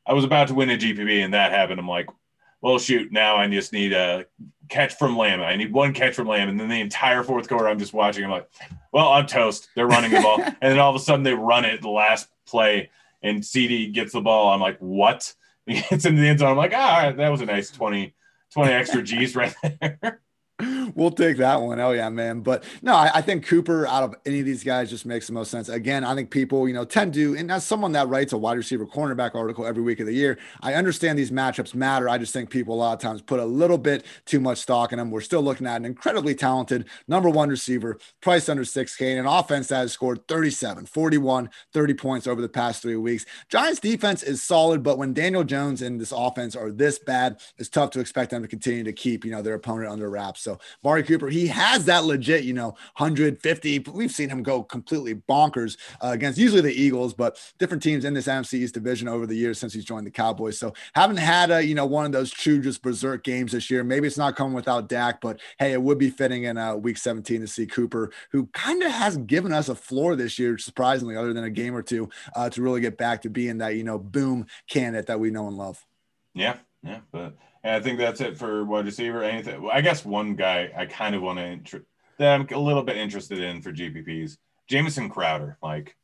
I 0.06 0.14
was 0.14 0.26
about 0.26 0.50
to 0.50 0.54
win 0.54 0.70
a 0.70 0.78
GPP 0.78 1.24
and 1.24 1.34
that 1.34 1.52
happened. 1.52 1.80
I'm 1.80 1.88
like, 1.88 2.08
well, 2.68 2.80
shoot, 2.80 3.14
now 3.14 3.38
I 3.38 3.48
just 3.48 3.72
need 3.72 3.94
a 3.94 4.26
catch 4.68 4.96
from 4.96 5.18
Lamb. 5.18 5.42
I 5.42 5.56
need 5.56 5.72
one 5.72 5.94
catch 5.94 6.16
from 6.16 6.28
Lamb. 6.28 6.50
And 6.50 6.60
then 6.60 6.68
the 6.68 6.82
entire 6.82 7.24
fourth 7.24 7.48
quarter, 7.48 7.66
I'm 7.70 7.80
just 7.80 7.94
watching. 7.94 8.26
I'm 8.26 8.30
like, 8.30 8.50
well, 8.92 9.08
I'm 9.08 9.26
toast. 9.26 9.70
They're 9.74 9.88
running 9.88 10.12
the 10.12 10.20
ball. 10.20 10.42
and 10.44 10.56
then 10.60 10.78
all 10.78 10.90
of 10.90 10.98
a 10.98 11.00
sudden 11.00 11.24
they 11.24 11.34
run 11.34 11.64
it 11.64 11.82
the 11.82 11.88
last 11.88 12.28
play 12.46 12.90
and 13.24 13.46
CD 13.46 13.88
gets 13.88 14.12
the 14.12 14.20
ball. 14.20 14.50
I'm 14.50 14.60
like, 14.60 14.78
what? 14.80 15.34
He 15.66 15.82
gets 15.82 16.04
into 16.06 16.22
the 16.22 16.28
end 16.28 16.40
zone. 16.40 16.52
I'm 16.52 16.58
like, 16.58 16.74
ah, 16.74 16.96
all 16.96 17.04
right, 17.04 17.18
that 17.18 17.30
was 17.30 17.42
a 17.42 17.46
nice 17.46 17.70
20, 17.72 18.14
20 18.54 18.72
extra 18.72 19.02
G's 19.02 19.36
right 19.36 19.54
there 19.62 20.22
we'll 20.96 21.12
take 21.12 21.38
that 21.38 21.62
one. 21.62 21.80
Oh 21.80 21.92
yeah, 21.92 22.10
man. 22.10 22.42
But 22.42 22.64
no, 22.82 22.94
I, 22.96 23.12
I, 23.16 23.22
think 23.22 23.46
Cooper 23.46 23.88
out 23.88 24.04
of 24.04 24.16
any 24.26 24.40
of 24.40 24.46
these 24.46 24.64
guys 24.64 24.90
just 24.90 25.06
makes 25.06 25.28
the 25.28 25.34
most 25.34 25.52
sense. 25.52 25.70
Again, 25.70 26.04
I 26.04 26.16
think 26.16 26.30
people, 26.30 26.68
you 26.68 26.74
know, 26.74 26.86
tend 26.86 27.14
to, 27.16 27.36
and 27.36 27.52
as 27.52 27.64
someone 27.64 27.92
that 27.94 28.08
writes 28.08 28.34
a 28.34 28.38
wide 28.38 28.58
receiver 28.58 28.86
cornerback 28.86 29.36
article 29.36 29.66
every 29.66 29.84
week 29.84 30.00
of 30.00 30.06
the 30.06 30.14
year, 30.14 30.38
I 30.62 30.74
understand 30.74 31.18
these 31.18 31.32
matchups 31.32 31.76
matter. 31.76 32.10
I 32.10 32.18
just 32.18 32.34
think 32.34 32.50
people 32.50 32.76
a 32.76 32.78
lot 32.78 32.94
of 32.94 33.00
times 33.00 33.22
put 33.22 33.40
a 33.40 33.46
little 33.46 33.78
bit 33.78 34.06
too 34.26 34.40
much 34.40 34.60
stock 34.60 34.92
in 34.92 35.00
them. 35.00 35.12
We're 35.12 35.22
still 35.22 35.42
looking 35.42 35.68
at 35.68 35.78
an 35.78 35.86
incredibly 35.86 36.36
talented 36.36 36.88
number 37.08 37.30
one 37.30 37.50
receiver, 37.50 37.98
priced 38.22 38.50
under 38.50 38.64
6K, 38.64 39.12
and 39.12 39.20
an 39.20 39.26
offense 39.26 39.68
that 39.68 39.78
has 39.78 39.92
scored 39.92 40.28
37, 40.28 40.86
41, 40.86 41.50
30 41.74 41.94
points 41.94 42.28
over 42.28 42.42
the 42.42 42.50
past 42.50 42.82
three 42.82 42.96
weeks. 42.96 43.26
Giants 43.50 43.80
defense 43.80 44.24
is 44.24 44.44
solid, 44.44 44.84
but 44.84 44.98
when 44.98 45.14
Daniel 45.14 45.44
Jones 45.44 45.82
and 45.82 46.00
this 46.00 46.12
offense 46.12 46.56
are 46.56 46.72
this 46.72 47.00
bad, 47.00 47.40
it's 47.58 47.70
tough 47.70 47.92
to 47.92 48.00
expect 48.00 48.32
them 48.32 48.42
to 48.42 48.48
continue 48.48 48.84
to 48.84 48.94
keep, 48.94 49.26
you 49.26 49.32
know, 49.32 49.42
their 49.42 49.56
opponent 49.56 49.92
under 49.92 50.10
wraps. 50.10 50.42
So 50.42 50.60
Mari 50.84 51.04
Cooper, 51.04 51.28
he 51.28 51.48
has 51.48 51.86
that 51.86 52.06
legit, 52.06 52.44
you 52.44 52.54
know, 52.54 52.70
150. 52.98 53.80
We've 53.92 54.12
seen 54.12 54.30
him 54.30 54.44
go 54.44 54.64
completely 54.64 55.16
bonkers 55.16 55.78
uh, 56.02 56.10
against 56.10 56.38
usually 56.38 56.62
the 56.62 56.74
Eagles, 56.74 57.14
but 57.14 57.40
different 57.58 57.84
teams 57.84 58.06
in 58.06 58.14
this 58.14 58.28
NFC 58.28 58.56
East 58.56 58.74
division 58.74 59.08
over 59.08 59.26
the 59.26 59.36
years 59.36 59.60
since 59.60 59.74
he's 59.74 59.86
joined 59.86 60.06
the 60.06 60.12
Cowboys. 60.12 60.58
So 60.58 60.74
haven't 60.94 61.18
had 61.18 61.52
a, 61.52 61.66
you 61.66 61.76
know, 61.76 61.86
one 61.86 62.06
of 62.06 62.12
those 62.12 62.32
true 62.32 62.62
just 62.62 62.82
berserk 62.82 63.24
games 63.24 63.52
this 63.52 63.70
year. 63.70 63.84
Maybe 63.84 64.08
it's 64.08 64.18
not 64.18 64.36
coming 64.36 64.54
without 64.54 64.88
Dak, 64.88 65.22
but 65.22 65.40
hey, 65.60 65.74
it 65.74 65.82
would 65.82 65.98
be 65.98 66.10
fitting 66.10 66.44
in 66.44 66.58
uh, 66.58 66.76
week 66.76 66.98
17 66.98 67.42
to 67.42 67.48
see 67.48 67.66
Cooper, 67.66 68.12
who 68.32 68.48
kind 68.48 68.84
of 68.84 68.92
has 68.92 69.18
given 69.18 69.54
us 69.54 69.70
a 69.70 69.76
floor 69.76 70.16
this 70.16 70.38
year, 70.38 70.58
surprisingly, 70.58 71.16
other 71.16 71.34
than 71.34 71.44
a 71.44 71.50
game 71.50 71.76
or 71.76 71.82
two, 71.82 72.10
uh, 72.36 72.50
to 72.50 72.62
really 72.62 72.82
get 72.82 72.98
back 72.98 73.22
to 73.24 73.30
being 73.30 73.58
that, 73.60 73.76
you 73.76 73.84
know, 73.84 73.98
boom 73.98 74.46
candidate 74.70 75.08
that 75.08 75.20
we 75.20 75.32
know 75.32 75.48
and 75.48 75.58
love. 75.58 75.84
Yeah. 76.34 76.58
Yeah. 76.84 77.00
But 77.12 77.36
and 77.68 77.76
I 77.76 77.82
think 77.82 78.00
that's 78.00 78.22
it 78.22 78.38
for 78.38 78.64
wide 78.64 78.86
receiver. 78.86 79.22
Anything? 79.22 79.62
Well, 79.62 79.74
I 79.74 79.82
guess 79.82 80.06
one 80.06 80.36
guy 80.36 80.72
I 80.76 80.86
kind 80.86 81.16
of 81.16 81.22
want 81.22 81.40
to 81.40 81.46
int- 81.46 81.86
that 82.18 82.34
I'm 82.34 82.48
a 82.50 82.58
little 82.58 82.82
bit 82.82 82.96
interested 82.96 83.40
in 83.40 83.62
for 83.62 83.74
GPPs, 83.74 84.38
Jamison 84.70 85.10
Crowder. 85.10 85.58
Like, 85.62 85.98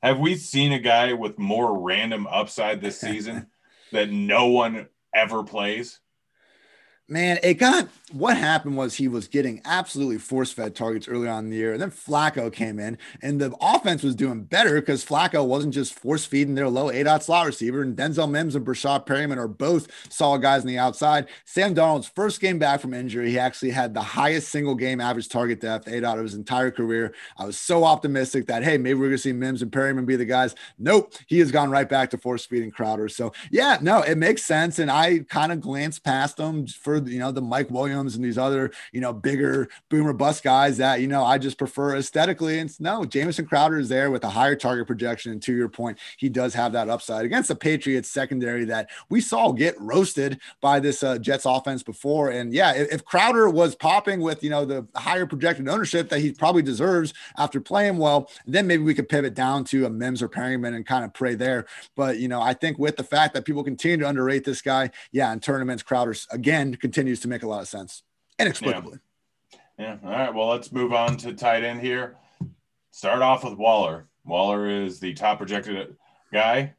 have 0.00 0.20
we 0.20 0.36
seen 0.36 0.72
a 0.72 0.78
guy 0.78 1.14
with 1.14 1.36
more 1.36 1.76
random 1.76 2.28
upside 2.28 2.80
this 2.80 3.00
season 3.00 3.48
that 3.92 4.10
no 4.10 4.46
one 4.46 4.86
ever 5.12 5.42
plays? 5.42 5.98
Man, 7.10 7.38
it 7.42 7.54
got 7.54 7.88
what 8.12 8.36
happened 8.36 8.76
was 8.76 8.94
he 8.94 9.08
was 9.08 9.28
getting 9.28 9.60
absolutely 9.64 10.18
force 10.18 10.50
fed 10.50 10.74
targets 10.74 11.08
early 11.08 11.28
on 11.28 11.44
in 11.44 11.50
the 11.50 11.56
year. 11.56 11.72
And 11.72 11.80
then 11.80 11.90
Flacco 11.90 12.50
came 12.52 12.78
in, 12.78 12.96
and 13.22 13.40
the 13.40 13.54
offense 13.60 14.02
was 14.02 14.14
doing 14.14 14.44
better 14.44 14.74
because 14.76 15.04
Flacco 15.04 15.46
wasn't 15.46 15.74
just 15.74 15.94
force 15.94 16.24
feeding 16.24 16.54
their 16.54 16.68
low 16.68 16.90
A 16.90 17.02
dot 17.02 17.22
slot 17.22 17.46
receiver. 17.46 17.82
And 17.82 17.96
Denzel 17.96 18.30
Mims 18.30 18.54
and 18.54 18.66
Breshad 18.66 19.06
Perriman 19.06 19.38
are 19.38 19.48
both 19.48 19.88
solid 20.10 20.42
guys 20.42 20.62
on 20.62 20.66
the 20.66 20.78
outside. 20.78 21.28
Sam 21.44 21.74
Darnold's 21.74 22.08
first 22.08 22.40
game 22.40 22.58
back 22.58 22.80
from 22.80 22.94
injury, 22.94 23.30
he 23.30 23.38
actually 23.38 23.70
had 23.70 23.94
the 23.94 24.02
highest 24.02 24.48
single 24.50 24.74
game 24.74 25.00
average 25.00 25.28
target 25.28 25.60
depth, 25.60 25.88
A 25.88 26.00
dot, 26.00 26.18
of 26.18 26.24
his 26.24 26.34
entire 26.34 26.70
career. 26.70 27.14
I 27.38 27.44
was 27.44 27.58
so 27.58 27.84
optimistic 27.84 28.46
that, 28.46 28.62
hey, 28.62 28.78
maybe 28.78 28.98
we're 28.98 29.06
going 29.06 29.12
to 29.12 29.18
see 29.18 29.32
Mims 29.32 29.62
and 29.62 29.72
Perriman 29.72 30.06
be 30.06 30.16
the 30.16 30.24
guys. 30.24 30.54
Nope, 30.78 31.14
he 31.26 31.38
has 31.38 31.50
gone 31.50 31.70
right 31.70 31.88
back 31.88 32.10
to 32.10 32.18
force 32.18 32.44
feeding 32.46 32.70
Crowder. 32.70 33.08
So, 33.08 33.32
yeah, 33.50 33.78
no, 33.80 34.02
it 34.02 34.16
makes 34.16 34.44
sense. 34.44 34.78
And 34.78 34.90
I 34.90 35.20
kind 35.28 35.52
of 35.52 35.60
glanced 35.60 36.04
past 36.04 36.36
them 36.36 36.66
for 36.66 36.97
you 37.06 37.18
know, 37.18 37.30
the 37.30 37.40
Mike 37.40 37.70
Williams 37.70 38.16
and 38.16 38.24
these 38.24 38.38
other, 38.38 38.70
you 38.92 39.00
know, 39.00 39.12
bigger 39.12 39.68
boomer 39.88 40.12
bust 40.12 40.42
guys 40.42 40.76
that, 40.78 41.00
you 41.00 41.06
know, 41.06 41.24
I 41.24 41.38
just 41.38 41.58
prefer 41.58 41.96
aesthetically. 41.96 42.58
And 42.58 42.80
no, 42.80 43.04
Jamison 43.04 43.46
Crowder 43.46 43.78
is 43.78 43.88
there 43.88 44.10
with 44.10 44.24
a 44.24 44.28
higher 44.28 44.56
target 44.56 44.86
projection. 44.86 45.32
And 45.32 45.42
to 45.42 45.54
your 45.54 45.68
point, 45.68 45.98
he 46.16 46.28
does 46.28 46.54
have 46.54 46.72
that 46.72 46.88
upside 46.88 47.24
against 47.24 47.48
the 47.48 47.56
Patriots 47.56 48.08
secondary 48.08 48.64
that 48.66 48.90
we 49.08 49.20
saw 49.20 49.52
get 49.52 49.78
roasted 49.80 50.40
by 50.60 50.80
this 50.80 51.02
uh, 51.02 51.18
Jets 51.18 51.46
offense 51.46 51.82
before. 51.82 52.30
And 52.30 52.52
yeah, 52.52 52.72
if, 52.74 52.92
if 52.92 53.04
Crowder 53.04 53.48
was 53.48 53.74
popping 53.74 54.20
with, 54.20 54.42
you 54.42 54.50
know, 54.50 54.64
the 54.64 54.86
higher 54.96 55.26
projected 55.26 55.68
ownership 55.68 56.08
that 56.08 56.20
he 56.20 56.32
probably 56.32 56.62
deserves 56.62 57.14
after 57.36 57.60
playing 57.60 57.98
well, 57.98 58.30
then 58.46 58.66
maybe 58.66 58.82
we 58.82 58.94
could 58.94 59.08
pivot 59.08 59.34
down 59.34 59.64
to 59.64 59.86
a 59.86 59.90
Mims 59.90 60.22
or 60.22 60.28
Perriman 60.28 60.74
and 60.74 60.86
kind 60.86 61.04
of 61.04 61.12
pray 61.14 61.34
there. 61.34 61.66
But, 61.96 62.18
you 62.18 62.28
know, 62.28 62.40
I 62.40 62.54
think 62.54 62.78
with 62.78 62.96
the 62.96 63.04
fact 63.04 63.34
that 63.34 63.44
people 63.44 63.64
continue 63.64 63.98
to 63.98 64.08
underrate 64.08 64.44
this 64.44 64.62
guy, 64.62 64.90
yeah, 65.12 65.32
in 65.32 65.40
tournaments, 65.40 65.82
Crowder 65.82 66.14
again 66.30 66.72
continues 66.88 67.20
to 67.20 67.28
make 67.28 67.42
a 67.42 67.46
lot 67.46 67.60
of 67.60 67.68
sense 67.68 68.02
inexplicably. 68.38 68.98
Yeah. 69.52 69.58
yeah. 69.78 69.96
All 70.02 70.10
right. 70.10 70.34
Well, 70.34 70.48
let's 70.48 70.72
move 70.72 70.94
on 70.94 71.18
to 71.18 71.34
tight 71.34 71.62
end 71.62 71.82
here. 71.82 72.16
Start 72.92 73.20
off 73.20 73.44
with 73.44 73.58
Waller. 73.58 74.08
Waller 74.24 74.70
is 74.70 74.98
the 74.98 75.12
top 75.12 75.36
projected 75.36 75.96
guy 76.32 76.72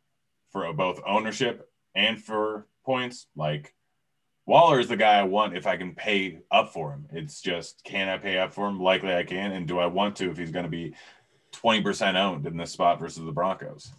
for 0.51 0.73
both 0.73 0.99
ownership 1.05 1.69
and 1.93 2.19
for 2.19 2.65
points. 2.83 3.27
Like 3.35 3.75
Waller 4.47 4.79
is 4.79 4.87
the 4.87 4.97
guy 4.97 5.19
I 5.19 5.23
want 5.23 5.55
if 5.55 5.67
I 5.67 5.77
can 5.77 5.93
pay 5.93 6.39
up 6.49 6.73
for 6.73 6.91
him. 6.91 7.05
It's 7.11 7.39
just 7.39 7.83
can 7.83 8.09
I 8.09 8.17
pay 8.17 8.39
up 8.39 8.51
for 8.51 8.67
him? 8.67 8.79
Likely 8.79 9.13
I 9.13 9.23
can. 9.23 9.51
And 9.51 9.67
do 9.67 9.77
I 9.77 9.85
want 9.85 10.15
to 10.15 10.31
if 10.31 10.39
he's 10.39 10.51
going 10.51 10.65
to 10.65 10.71
be 10.71 10.95
20% 11.53 12.15
owned 12.15 12.47
in 12.47 12.57
this 12.57 12.71
spot 12.71 12.99
versus 12.99 13.23
the 13.23 13.31
Broncos? 13.31 13.93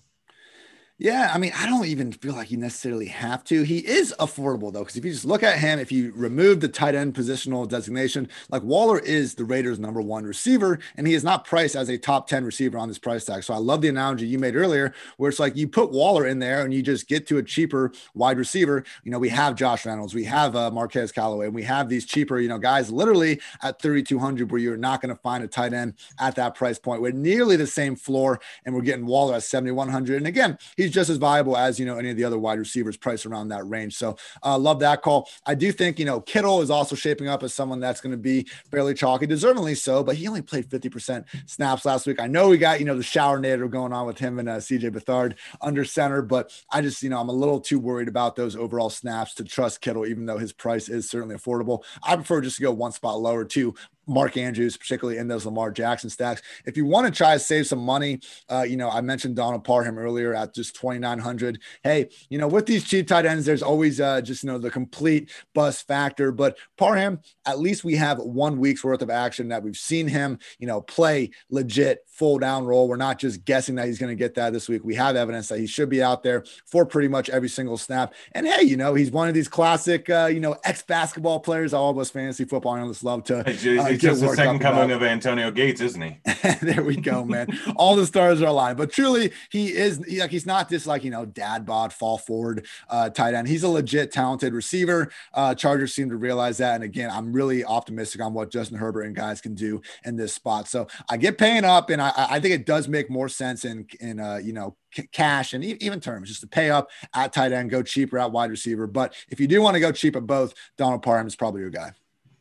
Yeah, 1.00 1.30
I 1.32 1.38
mean, 1.38 1.52
I 1.56 1.64
don't 1.64 1.86
even 1.86 2.12
feel 2.12 2.34
like 2.34 2.50
you 2.50 2.58
necessarily 2.58 3.06
have 3.06 3.42
to. 3.44 3.62
He 3.62 3.78
is 3.78 4.14
affordable 4.20 4.70
though, 4.70 4.80
because 4.80 4.98
if 4.98 5.04
you 5.06 5.10
just 5.12 5.24
look 5.24 5.42
at 5.42 5.58
him, 5.58 5.78
if 5.78 5.90
you 5.90 6.12
remove 6.14 6.60
the 6.60 6.68
tight 6.68 6.94
end 6.94 7.14
positional 7.14 7.66
designation, 7.66 8.28
like 8.50 8.62
Waller 8.62 8.98
is 8.98 9.34
the 9.34 9.46
Raiders' 9.46 9.78
number 9.78 10.02
one 10.02 10.24
receiver, 10.24 10.78
and 10.98 11.06
he 11.06 11.14
is 11.14 11.24
not 11.24 11.46
priced 11.46 11.74
as 11.74 11.88
a 11.88 11.96
top 11.96 12.28
10 12.28 12.44
receiver 12.44 12.76
on 12.76 12.86
this 12.86 12.98
price 12.98 13.24
tag. 13.24 13.44
So 13.44 13.54
I 13.54 13.56
love 13.56 13.80
the 13.80 13.88
analogy 13.88 14.26
you 14.26 14.38
made 14.38 14.54
earlier, 14.54 14.92
where 15.16 15.30
it's 15.30 15.38
like 15.38 15.56
you 15.56 15.66
put 15.68 15.90
Waller 15.90 16.26
in 16.26 16.38
there 16.38 16.66
and 16.66 16.74
you 16.74 16.82
just 16.82 17.08
get 17.08 17.26
to 17.28 17.38
a 17.38 17.42
cheaper 17.42 17.92
wide 18.12 18.36
receiver. 18.36 18.84
You 19.02 19.10
know, 19.10 19.18
we 19.18 19.30
have 19.30 19.54
Josh 19.54 19.86
Reynolds, 19.86 20.12
we 20.12 20.24
have 20.24 20.54
uh, 20.54 20.70
Marquez 20.70 21.12
Callaway, 21.12 21.46
and 21.46 21.54
we 21.54 21.62
have 21.62 21.88
these 21.88 22.04
cheaper, 22.04 22.38
you 22.40 22.48
know, 22.50 22.58
guys 22.58 22.90
literally 22.92 23.40
at 23.62 23.80
3,200 23.80 24.50
where 24.52 24.60
you're 24.60 24.76
not 24.76 25.00
going 25.00 25.16
to 25.16 25.22
find 25.22 25.42
a 25.42 25.48
tight 25.48 25.72
end 25.72 25.94
at 26.18 26.34
that 26.34 26.54
price 26.54 26.78
point 26.78 27.00
with 27.00 27.14
nearly 27.14 27.56
the 27.56 27.66
same 27.66 27.96
floor, 27.96 28.38
and 28.66 28.74
we're 28.74 28.82
getting 28.82 29.06
Waller 29.06 29.36
at 29.36 29.44
7,100. 29.44 30.18
And 30.18 30.26
again, 30.26 30.58
he's 30.76 30.89
he's 30.90 30.94
just 30.94 31.10
as 31.10 31.18
viable 31.18 31.56
as 31.56 31.78
you 31.78 31.86
know 31.86 31.96
any 31.96 32.10
of 32.10 32.16
the 32.16 32.24
other 32.24 32.38
wide 32.38 32.58
receivers 32.58 32.96
priced 32.96 33.24
around 33.24 33.48
that 33.48 33.66
range. 33.68 33.96
So 33.96 34.16
uh, 34.42 34.58
love 34.58 34.80
that 34.80 35.02
call. 35.02 35.28
I 35.46 35.54
do 35.54 35.70
think 35.70 35.98
you 35.98 36.04
know 36.04 36.20
Kittle 36.20 36.62
is 36.62 36.70
also 36.70 36.96
shaping 36.96 37.28
up 37.28 37.42
as 37.42 37.54
someone 37.54 37.78
that's 37.80 38.00
going 38.00 38.10
to 38.12 38.18
be 38.18 38.48
fairly 38.70 38.94
chalky, 38.94 39.26
deservingly 39.26 39.76
so. 39.76 40.02
But 40.02 40.16
he 40.16 40.26
only 40.26 40.42
played 40.42 40.68
50% 40.68 41.24
snaps 41.46 41.84
last 41.84 42.06
week. 42.06 42.20
I 42.20 42.26
know 42.26 42.48
we 42.48 42.58
got 42.58 42.80
you 42.80 42.86
know 42.86 42.96
the 42.96 43.02
shower 43.02 43.38
nader 43.38 43.70
going 43.70 43.92
on 43.92 44.06
with 44.06 44.18
him 44.18 44.38
and 44.38 44.48
uh, 44.48 44.56
CJ 44.56 44.90
Beathard 44.90 45.36
under 45.60 45.84
center, 45.84 46.22
but 46.22 46.52
I 46.70 46.80
just 46.80 47.02
you 47.02 47.10
know 47.10 47.20
I'm 47.20 47.28
a 47.28 47.32
little 47.32 47.60
too 47.60 47.78
worried 47.78 48.08
about 48.08 48.34
those 48.34 48.56
overall 48.56 48.90
snaps 48.90 49.34
to 49.34 49.44
trust 49.44 49.80
Kittle, 49.80 50.06
even 50.06 50.26
though 50.26 50.38
his 50.38 50.52
price 50.52 50.88
is 50.88 51.08
certainly 51.08 51.36
affordable. 51.36 51.84
I 52.02 52.16
prefer 52.16 52.40
just 52.40 52.56
to 52.56 52.62
go 52.62 52.72
one 52.72 52.92
spot 52.92 53.20
lower 53.20 53.44
too. 53.44 53.74
Mark 54.10 54.36
Andrews, 54.36 54.76
particularly 54.76 55.18
in 55.18 55.28
those 55.28 55.46
Lamar 55.46 55.70
Jackson 55.70 56.10
stacks. 56.10 56.42
If 56.66 56.76
you 56.76 56.84
want 56.84 57.06
to 57.06 57.12
try 57.12 57.34
to 57.34 57.38
save 57.38 57.66
some 57.66 57.78
money, 57.78 58.20
uh, 58.48 58.62
you 58.62 58.76
know, 58.76 58.90
I 58.90 59.00
mentioned 59.00 59.36
Donald 59.36 59.64
Parham 59.64 59.98
earlier 59.98 60.34
at 60.34 60.54
just 60.54 60.76
2,900. 60.76 61.60
Hey, 61.82 62.10
you 62.28 62.38
know, 62.38 62.48
with 62.48 62.66
these 62.66 62.84
cheap 62.84 63.06
tight 63.08 63.26
ends, 63.26 63.46
there's 63.46 63.62
always 63.62 64.00
uh, 64.00 64.20
just, 64.20 64.42
you 64.42 64.48
know, 64.48 64.58
the 64.58 64.70
complete 64.70 65.30
bust 65.54 65.86
factor. 65.86 66.32
But 66.32 66.58
Parham, 66.76 67.20
at 67.46 67.58
least 67.58 67.84
we 67.84 67.94
have 67.96 68.18
one 68.18 68.58
week's 68.58 68.84
worth 68.84 69.02
of 69.02 69.10
action 69.10 69.48
that 69.48 69.62
we've 69.62 69.76
seen 69.76 70.08
him, 70.08 70.38
you 70.58 70.66
know, 70.66 70.80
play 70.80 71.30
legit 71.50 72.04
full 72.08 72.38
down 72.38 72.64
role. 72.64 72.88
We're 72.88 72.96
not 72.96 73.18
just 73.18 73.44
guessing 73.44 73.76
that 73.76 73.86
he's 73.86 73.98
going 73.98 74.10
to 74.10 74.16
get 74.16 74.34
that 74.34 74.52
this 74.52 74.68
week. 74.68 74.84
We 74.84 74.94
have 74.96 75.16
evidence 75.16 75.48
that 75.48 75.58
he 75.58 75.66
should 75.66 75.88
be 75.88 76.02
out 76.02 76.22
there 76.22 76.44
for 76.66 76.84
pretty 76.84 77.08
much 77.08 77.30
every 77.30 77.48
single 77.48 77.78
snap. 77.78 78.12
And 78.32 78.46
hey, 78.46 78.62
you 78.62 78.76
know, 78.76 78.94
he's 78.94 79.10
one 79.10 79.28
of 79.28 79.34
these 79.34 79.48
classic, 79.48 80.10
uh, 80.10 80.26
you 80.26 80.40
know, 80.40 80.56
ex 80.64 80.82
basketball 80.82 81.40
players 81.40 81.72
all 81.72 81.90
of 81.90 81.98
us 81.98 82.10
fantasy 82.10 82.44
football 82.44 82.76
analysts 82.76 83.04
love 83.04 83.24
to. 83.24 83.40
Uh, 83.40 83.92
just 84.00 84.20
the 84.20 84.34
second 84.34 84.58
coming 84.60 84.84
about. 84.84 84.96
of 84.96 85.02
Antonio 85.02 85.50
Gates, 85.50 85.80
isn't 85.80 86.02
he? 86.02 86.18
there 86.62 86.82
we 86.82 86.96
go, 86.96 87.24
man. 87.24 87.48
All 87.76 87.96
the 87.96 88.06
stars 88.06 88.42
are 88.42 88.46
aligned. 88.46 88.78
But 88.78 88.90
truly, 88.92 89.32
he 89.50 89.68
is 89.68 90.02
he, 90.06 90.20
like 90.20 90.30
he's 90.30 90.46
not 90.46 90.68
this 90.68 90.86
like 90.86 91.04
you 91.04 91.10
know 91.10 91.24
dad 91.24 91.66
bod 91.66 91.92
fall 91.92 92.18
forward 92.18 92.66
uh, 92.88 93.10
tight 93.10 93.34
end. 93.34 93.48
He's 93.48 93.62
a 93.62 93.68
legit 93.68 94.12
talented 94.12 94.54
receiver. 94.54 95.10
Uh, 95.32 95.54
Chargers 95.54 95.94
seem 95.94 96.08
to 96.10 96.16
realize 96.16 96.58
that, 96.58 96.76
and 96.76 96.84
again, 96.84 97.10
I'm 97.10 97.32
really 97.32 97.64
optimistic 97.64 98.20
on 98.20 98.32
what 98.32 98.50
Justin 98.50 98.78
Herbert 98.78 99.02
and 99.02 99.14
guys 99.14 99.40
can 99.40 99.54
do 99.54 99.80
in 100.04 100.16
this 100.16 100.34
spot. 100.34 100.68
So 100.68 100.86
I 101.08 101.16
get 101.16 101.38
paying 101.38 101.64
up, 101.64 101.90
and 101.90 102.00
I, 102.00 102.12
I 102.16 102.40
think 102.40 102.54
it 102.54 102.66
does 102.66 102.88
make 102.88 103.10
more 103.10 103.28
sense 103.28 103.64
in 103.64 103.86
in 104.00 104.20
uh, 104.20 104.36
you 104.36 104.52
know 104.52 104.76
cash 105.12 105.54
and 105.54 105.64
even 105.64 106.00
terms 106.00 106.28
just 106.28 106.40
to 106.40 106.46
pay 106.46 106.70
up 106.70 106.90
at 107.14 107.32
tight 107.32 107.52
end, 107.52 107.70
go 107.70 107.82
cheaper 107.82 108.18
at 108.18 108.32
wide 108.32 108.50
receiver. 108.50 108.86
But 108.86 109.14
if 109.28 109.40
you 109.40 109.46
do 109.46 109.62
want 109.62 109.74
to 109.74 109.80
go 109.80 109.92
cheap 109.92 110.16
at 110.16 110.26
both, 110.26 110.54
Donald 110.76 111.02
Parham 111.02 111.26
is 111.26 111.36
probably 111.36 111.60
your 111.60 111.70
guy. 111.70 111.92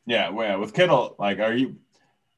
Yeah, 0.10 0.30
well, 0.30 0.60
with 0.60 0.74
Kittle, 0.74 1.16
like, 1.20 1.38
are 1.38 1.54
you? 1.54 1.76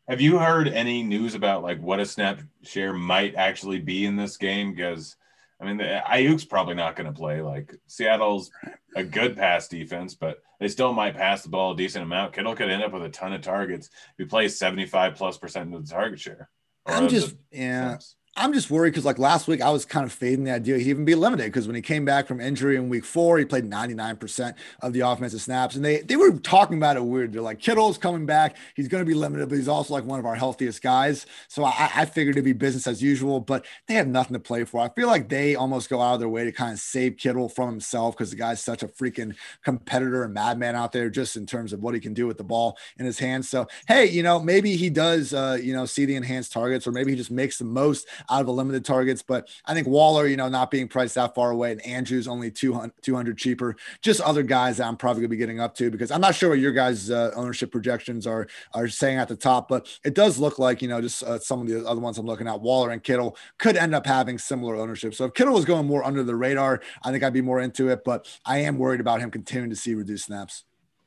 Have 0.09 0.19
you 0.19 0.37
heard 0.37 0.67
any 0.67 1.03
news 1.03 1.35
about 1.35 1.63
like 1.63 1.81
what 1.81 2.01
a 2.01 2.05
snap 2.05 2.41
share 2.63 2.91
might 2.91 3.35
actually 3.35 3.79
be 3.79 4.05
in 4.05 4.17
this 4.17 4.35
game? 4.35 4.73
Because 4.73 5.15
I 5.57 5.65
mean, 5.65 5.77
the 5.77 6.01
Aiyuk's 6.05 6.43
probably 6.43 6.75
not 6.75 6.97
going 6.97 7.07
to 7.07 7.17
play. 7.17 7.41
Like 7.41 7.73
Seattle's 7.87 8.51
a 8.93 9.05
good 9.05 9.37
pass 9.37 9.69
defense, 9.69 10.15
but 10.15 10.39
they 10.59 10.67
still 10.67 10.91
might 10.91 11.15
pass 11.15 11.43
the 11.43 11.49
ball 11.49 11.71
a 11.71 11.77
decent 11.77 12.03
amount. 12.03 12.33
Kittle 12.33 12.55
could 12.55 12.69
end 12.69 12.83
up 12.83 12.91
with 12.91 13.03
a 13.03 13.09
ton 13.09 13.31
of 13.31 13.41
targets 13.41 13.87
if 13.87 14.17
he 14.17 14.25
plays 14.25 14.59
seventy 14.59 14.85
five 14.85 15.15
plus 15.15 15.37
percent 15.37 15.73
of 15.73 15.87
the 15.87 15.93
target 15.93 16.19
share. 16.19 16.49
I'm 16.85 17.07
just 17.07 17.37
yeah. 17.51 17.91
Sense. 17.91 18.15
I'm 18.37 18.53
just 18.53 18.71
worried 18.71 18.91
because 18.91 19.03
like 19.03 19.19
last 19.19 19.49
week 19.49 19.61
I 19.61 19.71
was 19.71 19.83
kind 19.83 20.05
of 20.05 20.11
fading 20.13 20.45
the 20.45 20.51
idea 20.51 20.77
he'd 20.77 20.87
even 20.87 21.03
be 21.03 21.15
limited 21.15 21.47
because 21.47 21.67
when 21.67 21.75
he 21.75 21.81
came 21.81 22.05
back 22.05 22.27
from 22.27 22.39
injury 22.39 22.77
in 22.77 22.87
week 22.87 23.03
four, 23.03 23.37
he 23.37 23.43
played 23.43 23.69
99% 23.69 24.55
of 24.81 24.93
the 24.93 25.01
offensive 25.01 25.41
snaps. 25.41 25.75
And 25.75 25.83
they 25.83 25.99
they 25.99 26.15
were 26.15 26.31
talking 26.37 26.77
about 26.77 26.95
it 26.95 27.03
weird. 27.03 27.33
They're 27.33 27.41
like, 27.41 27.59
Kittle's 27.59 27.97
coming 27.97 28.25
back. 28.25 28.55
He's 28.73 28.87
going 28.87 29.03
to 29.03 29.07
be 29.07 29.15
limited, 29.15 29.49
but 29.49 29.57
he's 29.57 29.67
also 29.67 29.93
like 29.93 30.05
one 30.05 30.17
of 30.17 30.25
our 30.25 30.35
healthiest 30.35 30.81
guys. 30.81 31.25
So 31.49 31.65
I, 31.65 31.91
I 31.93 32.05
figured 32.05 32.35
it'd 32.35 32.45
be 32.45 32.53
business 32.53 32.87
as 32.87 33.03
usual, 33.03 33.41
but 33.41 33.65
they 33.87 33.95
have 33.95 34.07
nothing 34.07 34.33
to 34.33 34.39
play 34.39 34.63
for. 34.63 34.79
I 34.79 34.87
feel 34.89 35.07
like 35.07 35.27
they 35.27 35.55
almost 35.55 35.89
go 35.89 35.99
out 35.99 36.13
of 36.13 36.21
their 36.21 36.29
way 36.29 36.45
to 36.45 36.53
kind 36.53 36.71
of 36.71 36.79
save 36.79 37.17
Kittle 37.17 37.49
from 37.49 37.69
himself 37.69 38.15
because 38.15 38.29
the 38.29 38.37
guy's 38.37 38.63
such 38.63 38.81
a 38.81 38.87
freaking 38.87 39.35
competitor 39.61 40.23
and 40.23 40.33
madman 40.33 40.77
out 40.77 40.93
there 40.93 41.09
just 41.09 41.35
in 41.35 41.45
terms 41.45 41.73
of 41.73 41.81
what 41.81 41.93
he 41.93 41.99
can 41.99 42.13
do 42.13 42.27
with 42.27 42.37
the 42.37 42.45
ball 42.45 42.77
in 42.97 43.05
his 43.05 43.19
hands. 43.19 43.49
So 43.49 43.67
hey, 43.89 44.05
you 44.05 44.23
know, 44.23 44.39
maybe 44.39 44.77
he 44.77 44.89
does 44.89 45.33
uh, 45.33 45.57
you 45.61 45.73
know, 45.73 45.85
see 45.85 46.05
the 46.05 46.15
enhanced 46.15 46.53
targets, 46.53 46.87
or 46.87 46.93
maybe 46.93 47.11
he 47.11 47.17
just 47.17 47.29
makes 47.29 47.57
the 47.57 47.65
most 47.65 48.07
out 48.29 48.41
of 48.41 48.45
the 48.47 48.53
limited 48.53 48.85
targets. 48.85 49.21
But 49.21 49.49
I 49.65 49.73
think 49.73 49.87
Waller, 49.87 50.27
you 50.27 50.37
know, 50.37 50.49
not 50.49 50.71
being 50.71 50.87
priced 50.87 51.15
that 51.15 51.35
far 51.35 51.51
away, 51.51 51.71
and 51.71 51.85
Andrews 51.85 52.27
only 52.27 52.51
200, 52.51 52.93
200 53.01 53.37
cheaper. 53.37 53.75
Just 54.01 54.21
other 54.21 54.43
guys 54.43 54.77
that 54.77 54.87
I'm 54.87 54.97
probably 54.97 55.21
going 55.21 55.29
to 55.29 55.35
be 55.35 55.37
getting 55.37 55.59
up 55.59 55.75
to 55.75 55.89
because 55.89 56.11
I'm 56.11 56.21
not 56.21 56.35
sure 56.35 56.49
what 56.49 56.59
your 56.59 56.71
guys' 56.71 57.09
uh, 57.09 57.31
ownership 57.35 57.71
projections 57.71 58.27
are 58.27 58.47
are 58.73 58.87
saying 58.87 59.17
at 59.17 59.27
the 59.27 59.35
top, 59.35 59.67
but 59.67 59.87
it 60.03 60.13
does 60.13 60.39
look 60.39 60.59
like 60.59 60.81
you 60.81 60.87
know 60.87 61.01
just 61.01 61.23
uh, 61.23 61.39
some 61.39 61.61
of 61.61 61.67
the 61.67 61.85
other 61.87 62.01
ones 62.01 62.17
I'm 62.17 62.25
looking 62.25 62.47
at. 62.47 62.61
Waller 62.61 62.91
and 62.91 63.03
Kittle 63.03 63.37
could 63.57 63.77
end 63.77 63.95
up 63.95 64.05
having 64.05 64.37
similar 64.37 64.75
ownership. 64.75 65.13
So 65.13 65.25
if 65.25 65.33
Kittle 65.33 65.53
was 65.53 65.65
going 65.65 65.87
more 65.87 66.03
under 66.03 66.23
the 66.23 66.35
radar, 66.35 66.81
I 67.03 67.11
think 67.11 67.23
I'd 67.23 67.33
be 67.33 67.41
more 67.41 67.59
into 67.61 67.89
it. 67.89 68.03
But 68.03 68.27
I 68.45 68.59
am 68.59 68.77
worried 68.77 69.01
about 69.01 69.21
him 69.21 69.31
continuing 69.31 69.69
to 69.69 69.75
see 69.75 69.95
reduced 69.95 70.25
snaps. 70.25 70.63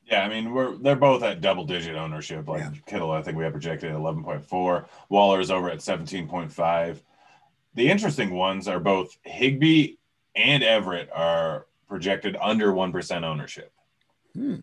Yeah, 0.06 0.22
I 0.22 0.28
mean 0.28 0.52
we're 0.52 0.76
they're 0.76 0.96
both 0.96 1.22
at 1.22 1.40
double 1.40 1.64
digit 1.64 1.96
ownership. 1.96 2.46
Like 2.46 2.60
yeah. 2.60 2.70
Kittle, 2.86 3.10
I 3.10 3.22
think 3.22 3.36
we 3.36 3.44
have 3.44 3.52
projected 3.52 3.90
at 3.90 3.96
eleven 3.96 4.22
point 4.22 4.44
four. 4.44 4.86
Waller 5.08 5.40
is 5.40 5.50
over 5.50 5.70
at 5.70 5.82
seventeen 5.82 6.28
point 6.28 6.52
five. 6.52 7.02
The 7.74 7.90
interesting 7.90 8.30
ones 8.30 8.68
are 8.68 8.78
both 8.78 9.16
Higbee 9.22 9.96
and 10.36 10.62
Everett 10.62 11.10
are 11.12 11.66
projected 11.88 12.36
under 12.40 12.72
one 12.72 12.92
percent 12.92 13.24
ownership. 13.24 13.72
Hmm. 14.34 14.56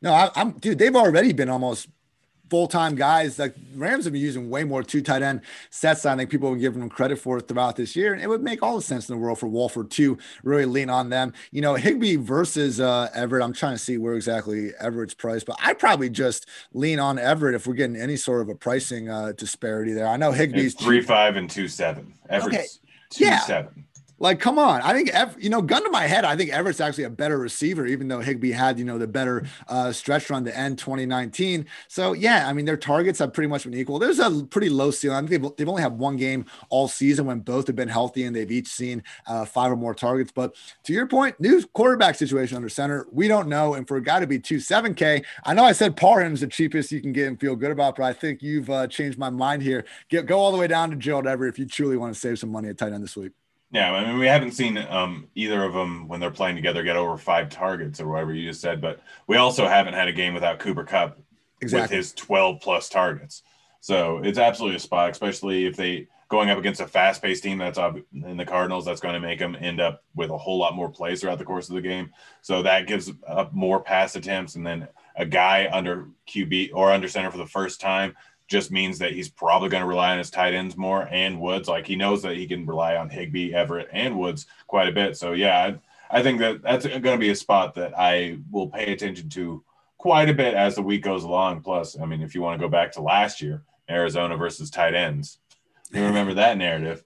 No, 0.00 0.12
I, 0.12 0.30
am 0.36 0.52
dude. 0.52 0.78
They've 0.78 0.96
already 0.96 1.32
been 1.32 1.50
almost 1.50 1.88
full 2.52 2.68
time 2.68 2.94
guys. 2.94 3.38
Like 3.38 3.54
Rams 3.74 4.04
have 4.04 4.12
been 4.12 4.20
using 4.20 4.50
way 4.50 4.62
more 4.62 4.82
two 4.82 5.00
tight 5.00 5.22
end 5.22 5.40
sets. 5.70 6.04
I 6.04 6.14
think 6.16 6.28
people 6.28 6.50
would 6.50 6.60
give 6.60 6.74
them 6.74 6.90
credit 6.90 7.18
for 7.18 7.38
it 7.38 7.48
throughout 7.48 7.76
this 7.76 7.96
year, 7.96 8.12
and 8.12 8.22
it 8.22 8.28
would 8.28 8.42
make 8.42 8.62
all 8.62 8.76
the 8.76 8.82
sense 8.82 9.08
in 9.08 9.14
the 9.14 9.18
world 9.18 9.38
for 9.38 9.46
Wolford 9.46 9.90
to 9.92 10.18
really 10.42 10.66
lean 10.66 10.90
on 10.90 11.08
them. 11.08 11.32
You 11.50 11.62
know, 11.62 11.76
Higbee 11.76 12.16
versus 12.16 12.78
uh, 12.78 13.08
Everett. 13.14 13.42
I'm 13.42 13.54
trying 13.54 13.72
to 13.72 13.78
see 13.78 13.96
where 13.96 14.12
exactly 14.12 14.72
Everett's 14.78 15.14
price, 15.14 15.42
but 15.42 15.56
I 15.64 15.72
probably 15.72 16.10
just 16.10 16.46
lean 16.74 16.98
on 16.98 17.18
Everett 17.18 17.54
if 17.54 17.66
we're 17.66 17.72
getting 17.72 17.96
any 17.96 18.16
sort 18.16 18.42
of 18.42 18.50
a 18.50 18.54
pricing 18.54 19.08
uh, 19.08 19.32
disparity 19.32 19.94
there. 19.94 20.06
I 20.06 20.18
know 20.18 20.30
Higbee's 20.30 20.74
it's 20.74 20.84
three 20.84 21.00
five 21.00 21.36
and 21.36 21.48
two 21.48 21.68
seven. 21.68 22.12
Everett's 22.28 22.54
okay. 22.54 22.66
two 23.08 23.24
yeah. 23.24 23.38
seven 23.38 23.86
Like, 24.22 24.38
come 24.38 24.56
on. 24.56 24.80
I 24.82 24.92
think, 24.92 25.10
you 25.42 25.50
know, 25.50 25.60
gun 25.60 25.82
to 25.82 25.90
my 25.90 26.06
head, 26.06 26.24
I 26.24 26.36
think 26.36 26.50
Everett's 26.50 26.80
actually 26.80 27.02
a 27.04 27.10
better 27.10 27.38
receiver, 27.38 27.86
even 27.86 28.06
though 28.06 28.20
Higbee 28.20 28.52
had, 28.52 28.78
you 28.78 28.84
know, 28.84 28.96
the 28.96 29.08
better 29.08 29.44
uh, 29.66 29.90
stretch 29.90 30.30
run 30.30 30.44
to 30.44 30.56
end 30.56 30.78
2019. 30.78 31.66
So, 31.88 32.12
yeah, 32.12 32.46
I 32.46 32.52
mean, 32.52 32.64
their 32.64 32.76
targets 32.76 33.18
have 33.18 33.32
pretty 33.32 33.48
much 33.48 33.64
been 33.64 33.74
equal. 33.74 33.98
There's 33.98 34.20
a 34.20 34.44
pretty 34.44 34.68
low 34.68 34.92
ceiling. 34.92 35.16
I 35.16 35.20
think 35.26 35.42
they've, 35.42 35.56
they've 35.56 35.68
only 35.68 35.82
had 35.82 35.98
one 35.98 36.16
game 36.16 36.44
all 36.68 36.86
season 36.86 37.26
when 37.26 37.40
both 37.40 37.66
have 37.66 37.74
been 37.74 37.88
healthy 37.88 38.22
and 38.22 38.36
they've 38.36 38.52
each 38.52 38.68
seen 38.68 39.02
uh, 39.26 39.44
five 39.44 39.72
or 39.72 39.76
more 39.76 39.92
targets. 39.92 40.30
But 40.30 40.54
to 40.84 40.92
your 40.92 41.08
point, 41.08 41.40
new 41.40 41.60
quarterback 41.74 42.14
situation 42.14 42.54
under 42.54 42.68
center, 42.68 43.08
we 43.10 43.26
don't 43.26 43.48
know. 43.48 43.74
And 43.74 43.88
for 43.88 43.96
a 43.96 44.02
guy 44.02 44.20
to 44.20 44.26
be 44.28 44.38
2 44.38 44.58
7K, 44.58 45.24
I 45.42 45.52
know 45.52 45.64
I 45.64 45.72
said 45.72 45.96
Parham's 45.96 46.42
the 46.42 46.46
cheapest 46.46 46.92
you 46.92 47.00
can 47.00 47.12
get 47.12 47.26
and 47.26 47.40
feel 47.40 47.56
good 47.56 47.72
about, 47.72 47.96
but 47.96 48.04
I 48.04 48.12
think 48.12 48.40
you've 48.40 48.70
uh, 48.70 48.86
changed 48.86 49.18
my 49.18 49.30
mind 49.30 49.62
here. 49.62 49.84
Get, 50.10 50.26
go 50.26 50.38
all 50.38 50.52
the 50.52 50.58
way 50.58 50.68
down 50.68 50.90
to 50.90 50.96
Gerald 50.96 51.26
Everett 51.26 51.52
if 51.52 51.58
you 51.58 51.66
truly 51.66 51.96
want 51.96 52.14
to 52.14 52.20
save 52.20 52.38
some 52.38 52.52
money 52.52 52.68
at 52.68 52.78
tight 52.78 52.92
end 52.92 53.02
this 53.02 53.16
week. 53.16 53.32
Yeah, 53.72 53.90
I 53.90 54.04
mean, 54.04 54.18
we 54.18 54.26
haven't 54.26 54.52
seen 54.52 54.76
um, 54.76 55.28
either 55.34 55.64
of 55.64 55.72
them 55.72 56.06
when 56.06 56.20
they're 56.20 56.30
playing 56.30 56.56
together 56.56 56.82
get 56.82 56.96
over 56.96 57.16
five 57.16 57.48
targets 57.48 58.00
or 58.00 58.08
whatever 58.08 58.34
you 58.34 58.48
just 58.48 58.60
said, 58.60 58.82
but 58.82 59.00
we 59.26 59.36
also 59.36 59.66
haven't 59.66 59.94
had 59.94 60.08
a 60.08 60.12
game 60.12 60.34
without 60.34 60.58
Cooper 60.58 60.84
Kupp 60.84 61.18
exactly. 61.62 61.82
with 61.82 61.90
his 61.90 62.12
12 62.12 62.60
plus 62.60 62.90
targets. 62.90 63.42
So 63.80 64.18
it's 64.18 64.38
absolutely 64.38 64.76
a 64.76 64.80
spot, 64.80 65.10
especially 65.10 65.64
if 65.64 65.74
they 65.74 66.08
going 66.28 66.50
up 66.50 66.58
against 66.58 66.80
a 66.80 66.86
fast 66.86 67.22
paced 67.22 67.42
team 67.42 67.58
that's 67.58 67.78
up 67.78 67.96
in 68.12 68.36
the 68.36 68.44
Cardinals, 68.44 68.84
that's 68.84 69.00
going 69.00 69.14
to 69.14 69.20
make 69.20 69.38
them 69.38 69.56
end 69.58 69.80
up 69.80 70.02
with 70.14 70.30
a 70.30 70.38
whole 70.38 70.58
lot 70.58 70.74
more 70.74 70.88
plays 70.88 71.20
throughout 71.20 71.38
the 71.38 71.44
course 71.44 71.68
of 71.68 71.74
the 71.74 71.80
game. 71.80 72.10
So 72.42 72.62
that 72.62 72.86
gives 72.86 73.10
up 73.26 73.52
more 73.52 73.80
pass 73.80 74.16
attempts. 74.16 74.54
And 74.54 74.66
then 74.66 74.88
a 75.16 75.26
guy 75.26 75.68
under 75.70 76.08
QB 76.28 76.70
or 76.74 76.90
under 76.90 77.08
center 77.08 77.30
for 77.30 77.38
the 77.38 77.46
first 77.46 77.80
time 77.80 78.14
just 78.52 78.70
means 78.70 78.98
that 78.98 79.12
he's 79.12 79.28
probably 79.28 79.68
going 79.68 79.82
to 79.82 79.88
rely 79.88 80.12
on 80.12 80.18
his 80.18 80.30
tight 80.30 80.54
ends 80.54 80.76
more 80.76 81.08
and 81.10 81.40
Woods. 81.40 81.68
Like 81.68 81.86
he 81.86 81.96
knows 81.96 82.22
that 82.22 82.36
he 82.36 82.46
can 82.46 82.64
rely 82.66 82.96
on 82.96 83.08
Higbee, 83.08 83.52
Everett, 83.52 83.88
and 83.92 84.16
Woods 84.16 84.46
quite 84.68 84.88
a 84.88 84.92
bit. 84.92 85.16
So 85.16 85.32
yeah, 85.32 85.76
I, 86.10 86.18
I 86.18 86.22
think 86.22 86.38
that 86.38 86.62
that's 86.62 86.86
going 86.86 87.02
to 87.02 87.18
be 87.18 87.30
a 87.30 87.34
spot 87.34 87.74
that 87.74 87.98
I 87.98 88.38
will 88.50 88.68
pay 88.68 88.92
attention 88.92 89.28
to 89.30 89.64
quite 89.98 90.28
a 90.28 90.34
bit 90.34 90.54
as 90.54 90.74
the 90.74 90.82
week 90.82 91.02
goes 91.02 91.24
along. 91.24 91.62
Plus, 91.62 91.98
I 91.98 92.04
mean, 92.04 92.22
if 92.22 92.34
you 92.34 92.42
want 92.42 92.60
to 92.60 92.64
go 92.64 92.70
back 92.70 92.92
to 92.92 93.02
last 93.02 93.40
year, 93.40 93.62
Arizona 93.90 94.36
versus 94.36 94.70
tight 94.70 94.94
ends, 94.94 95.38
you 95.92 96.04
remember 96.04 96.34
that 96.34 96.58
narrative. 96.58 97.02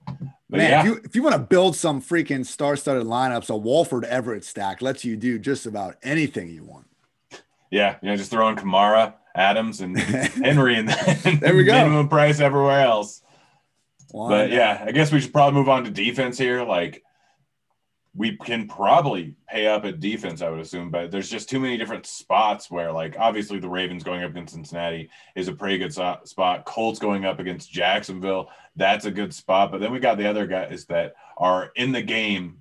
But 0.49 0.59
Man, 0.59 0.71
yeah. 0.71 0.81
if 0.81 0.87
you 0.87 1.01
if 1.05 1.17
you 1.17 1.23
want 1.23 1.35
to 1.35 1.41
build 1.41 1.77
some 1.77 2.01
freaking 2.01 2.47
star-studded 2.47 3.05
lineups, 3.05 3.51
a 3.51 3.57
Wolford 3.57 4.05
Everett 4.05 4.45
stack 4.45 4.81
lets 4.81 5.05
you 5.05 5.17
do 5.17 5.39
just 5.39 5.67
about 5.67 5.97
anything 6.03 6.49
you 6.49 6.65
want. 6.65 6.87
Yeah, 7.71 7.97
you 8.01 8.09
know, 8.09 8.17
just 8.17 8.31
throw 8.31 8.49
in 8.49 8.57
Kamara, 8.57 9.15
Adams 9.37 9.81
and 9.81 9.99
Henry, 9.99 10.77
and 10.77 10.89
then 10.89 11.39
there 11.39 11.55
we 11.55 11.65
go. 11.65 11.73
Minimum 11.73 12.09
price 12.09 12.41
everywhere 12.41 12.81
else. 12.81 13.23
But 14.13 14.51
yeah, 14.51 14.83
I 14.87 14.93
guess 14.93 15.13
we 15.13 15.21
should 15.21 15.33
probably 15.33 15.59
move 15.59 15.69
on 15.69 15.85
to 15.85 15.91
defense 15.91 16.39
here. 16.39 16.65
Like 16.65 17.03
we 18.17 18.37
can 18.37 18.67
probably 18.67 19.35
pay 19.47 19.67
up 19.67 19.85
at 19.85 20.01
defense, 20.01 20.41
I 20.41 20.49
would 20.49 20.61
assume, 20.61 20.91
but 20.91 21.11
there's 21.11 21.29
just 21.29 21.51
too 21.51 21.61
many 21.61 21.77
different 21.77 22.07
spots 22.07 22.71
where, 22.71 22.91
like, 22.91 23.17
obviously 23.19 23.59
the 23.59 23.69
Ravens 23.69 24.03
going 24.03 24.25
up 24.25 24.31
against 24.31 24.55
Cincinnati 24.55 25.11
is 25.35 25.49
a 25.49 25.53
pretty 25.53 25.77
good 25.77 25.93
so- 25.93 26.21
spot. 26.25 26.65
Colts 26.65 26.99
going 26.99 27.27
up 27.27 27.41
against 27.41 27.71
Jacksonville, 27.71 28.49
that's 28.75 29.05
a 29.05 29.11
good 29.11 29.35
spot. 29.35 29.71
But 29.71 29.81
then 29.81 29.93
we 29.93 29.99
got 29.99 30.17
the 30.17 30.29
other 30.29 30.47
guys 30.47 30.87
that 30.87 31.15
are 31.37 31.73
in 31.77 31.93
the 31.93 32.01
game 32.01 32.59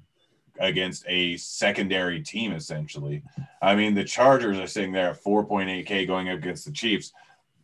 against 0.60 1.06
a 1.08 1.38
secondary 1.38 2.22
team, 2.22 2.52
essentially. 2.52 3.24
I 3.62 3.76
mean, 3.76 3.94
the 3.94 4.04
Chargers 4.04 4.58
are 4.60 4.68
sitting 4.68 4.92
there 4.92 5.10
at 5.10 5.24
4.8K 5.24 6.08
going 6.08 6.30
up 6.30 6.38
against 6.38 6.66
the 6.66 6.72
Chiefs. 6.72 7.12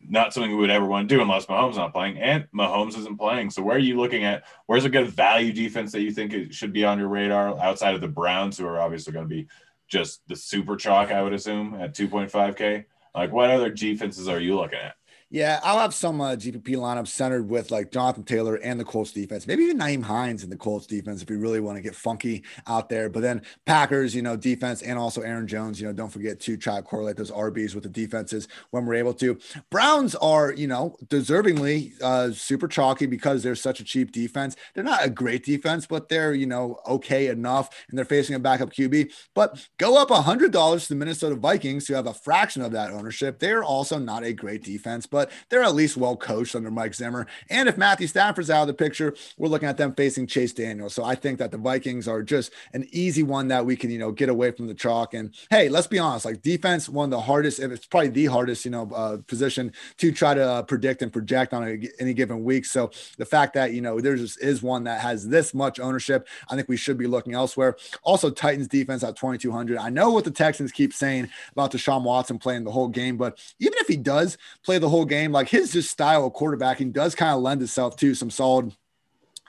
Not 0.08 0.34
something 0.34 0.50
we 0.50 0.58
would 0.58 0.70
ever 0.70 0.84
want 0.84 1.08
to 1.08 1.14
do 1.14 1.22
unless 1.22 1.46
Mahomes 1.46 1.76
not 1.76 1.92
playing, 1.92 2.18
and 2.18 2.48
Mahomes 2.52 2.98
isn't 2.98 3.18
playing. 3.18 3.50
So, 3.50 3.62
where 3.62 3.76
are 3.76 3.80
you 3.80 3.96
looking 3.96 4.24
at? 4.24 4.44
Where's 4.66 4.84
a 4.84 4.90
good 4.90 5.08
value 5.08 5.52
defense 5.52 5.92
that 5.92 6.00
you 6.00 6.10
think 6.10 6.32
it 6.32 6.52
should 6.52 6.72
be 6.72 6.84
on 6.84 6.98
your 6.98 7.06
radar 7.06 7.56
outside 7.60 7.94
of 7.94 8.00
the 8.00 8.08
Browns, 8.08 8.58
who 8.58 8.66
are 8.66 8.80
obviously 8.80 9.12
going 9.12 9.28
to 9.28 9.34
be 9.34 9.46
just 9.86 10.26
the 10.26 10.34
super 10.34 10.74
chalk, 10.74 11.12
I 11.12 11.22
would 11.22 11.32
assume, 11.32 11.74
at 11.74 11.94
2.5K? 11.94 12.84
Like, 13.14 13.30
what 13.30 13.50
other 13.50 13.70
defenses 13.70 14.28
are 14.28 14.40
you 14.40 14.56
looking 14.56 14.80
at? 14.80 14.96
Yeah, 15.32 15.60
I'll 15.64 15.78
have 15.78 15.94
some 15.94 16.20
uh, 16.20 16.36
GPP 16.36 16.76
lineups 16.76 17.08
centered 17.08 17.48
with 17.48 17.70
like 17.70 17.90
Jonathan 17.90 18.22
Taylor 18.22 18.56
and 18.56 18.78
the 18.78 18.84
Colts 18.84 19.12
defense, 19.12 19.46
maybe 19.46 19.62
even 19.62 19.78
Nyheim 19.78 20.02
Hines 20.02 20.44
in 20.44 20.50
the 20.50 20.58
Colts 20.58 20.86
defense 20.86 21.22
if 21.22 21.30
we 21.30 21.36
really 21.36 21.58
want 21.58 21.76
to 21.78 21.82
get 21.82 21.94
funky 21.94 22.44
out 22.66 22.90
there. 22.90 23.08
But 23.08 23.22
then 23.22 23.40
Packers, 23.64 24.14
you 24.14 24.20
know, 24.20 24.36
defense 24.36 24.82
and 24.82 24.98
also 24.98 25.22
Aaron 25.22 25.46
Jones, 25.46 25.80
you 25.80 25.86
know, 25.86 25.94
don't 25.94 26.10
forget 26.10 26.38
to 26.40 26.58
try 26.58 26.76
to 26.76 26.82
correlate 26.82 27.16
those 27.16 27.30
RBs 27.30 27.74
with 27.74 27.84
the 27.84 27.88
defenses 27.88 28.46
when 28.72 28.84
we're 28.84 28.96
able 28.96 29.14
to. 29.14 29.38
Browns 29.70 30.14
are, 30.16 30.52
you 30.52 30.66
know, 30.66 30.96
deservingly 31.06 31.94
uh, 32.02 32.30
super 32.32 32.68
chalky 32.68 33.06
because 33.06 33.42
they're 33.42 33.54
such 33.54 33.80
a 33.80 33.84
cheap 33.84 34.12
defense. 34.12 34.54
They're 34.74 34.84
not 34.84 35.02
a 35.02 35.08
great 35.08 35.46
defense, 35.46 35.86
but 35.86 36.10
they're, 36.10 36.34
you 36.34 36.46
know, 36.46 36.78
okay 36.86 37.28
enough 37.28 37.70
and 37.88 37.96
they're 37.96 38.04
facing 38.04 38.36
a 38.36 38.38
backup 38.38 38.70
QB. 38.70 39.10
But 39.34 39.66
go 39.78 39.96
up 39.96 40.10
$100 40.10 40.82
to 40.82 40.88
the 40.90 40.94
Minnesota 40.94 41.36
Vikings 41.36 41.88
who 41.88 41.94
have 41.94 42.06
a 42.06 42.12
fraction 42.12 42.60
of 42.60 42.72
that 42.72 42.90
ownership. 42.90 43.38
They're 43.38 43.64
also 43.64 43.98
not 43.98 44.24
a 44.24 44.34
great 44.34 44.62
defense, 44.62 45.06
but 45.06 45.21
but 45.22 45.30
they're 45.50 45.62
at 45.62 45.76
least 45.76 45.96
well 45.96 46.16
coached 46.16 46.56
under 46.56 46.68
Mike 46.68 46.94
Zimmer. 46.94 47.28
And 47.48 47.68
if 47.68 47.78
Matthew 47.78 48.08
Stafford's 48.08 48.50
out 48.50 48.62
of 48.62 48.66
the 48.66 48.74
picture, 48.74 49.14
we're 49.38 49.48
looking 49.48 49.68
at 49.68 49.76
them 49.76 49.94
facing 49.94 50.26
Chase 50.26 50.52
Daniel. 50.52 50.90
So 50.90 51.04
I 51.04 51.14
think 51.14 51.38
that 51.38 51.52
the 51.52 51.58
Vikings 51.58 52.08
are 52.08 52.24
just 52.24 52.52
an 52.72 52.88
easy 52.90 53.22
one 53.22 53.46
that 53.46 53.64
we 53.64 53.76
can, 53.76 53.88
you 53.88 54.00
know, 54.00 54.10
get 54.10 54.28
away 54.28 54.50
from 54.50 54.66
the 54.66 54.74
chalk. 54.74 55.14
And 55.14 55.32
hey, 55.48 55.68
let's 55.68 55.86
be 55.86 56.00
honest, 56.00 56.24
like 56.24 56.42
defense, 56.42 56.88
one 56.88 57.04
of 57.04 57.10
the 57.12 57.20
hardest, 57.20 57.60
if 57.60 57.70
it's 57.70 57.86
probably 57.86 58.08
the 58.08 58.26
hardest, 58.26 58.64
you 58.64 58.72
know, 58.72 58.90
uh, 58.92 59.18
position 59.28 59.72
to 59.98 60.10
try 60.10 60.34
to 60.34 60.42
uh, 60.42 60.62
predict 60.62 61.02
and 61.02 61.12
project 61.12 61.54
on 61.54 61.68
a, 61.68 61.88
any 62.00 62.14
given 62.14 62.42
week. 62.42 62.64
So 62.64 62.90
the 63.16 63.24
fact 63.24 63.54
that, 63.54 63.72
you 63.72 63.80
know, 63.80 64.00
there 64.00 64.16
just 64.16 64.42
is 64.42 64.60
one 64.60 64.82
that 64.84 65.02
has 65.02 65.28
this 65.28 65.54
much 65.54 65.78
ownership, 65.78 66.26
I 66.50 66.56
think 66.56 66.68
we 66.68 66.76
should 66.76 66.98
be 66.98 67.06
looking 67.06 67.34
elsewhere. 67.34 67.76
Also, 68.02 68.28
Titans 68.28 68.66
defense 68.66 69.04
at 69.04 69.14
2,200. 69.14 69.78
I 69.78 69.88
know 69.88 70.10
what 70.10 70.24
the 70.24 70.32
Texans 70.32 70.72
keep 70.72 70.92
saying 70.92 71.28
about 71.52 71.70
Deshaun 71.70 72.02
Watson 72.02 72.40
playing 72.40 72.64
the 72.64 72.72
whole 72.72 72.88
game, 72.88 73.16
but 73.16 73.38
even 73.60 73.78
if 73.78 73.86
he 73.86 73.96
does 73.96 74.36
play 74.64 74.78
the 74.78 74.88
whole 74.88 75.04
game, 75.04 75.11
game. 75.12 75.32
Like 75.32 75.48
his 75.48 75.72
just 75.72 75.90
style 75.90 76.26
of 76.26 76.32
quarterbacking 76.32 76.92
does 76.92 77.14
kind 77.14 77.34
of 77.34 77.42
lend 77.42 77.62
itself 77.62 77.96
to 77.96 78.14
some 78.14 78.30
solid 78.30 78.72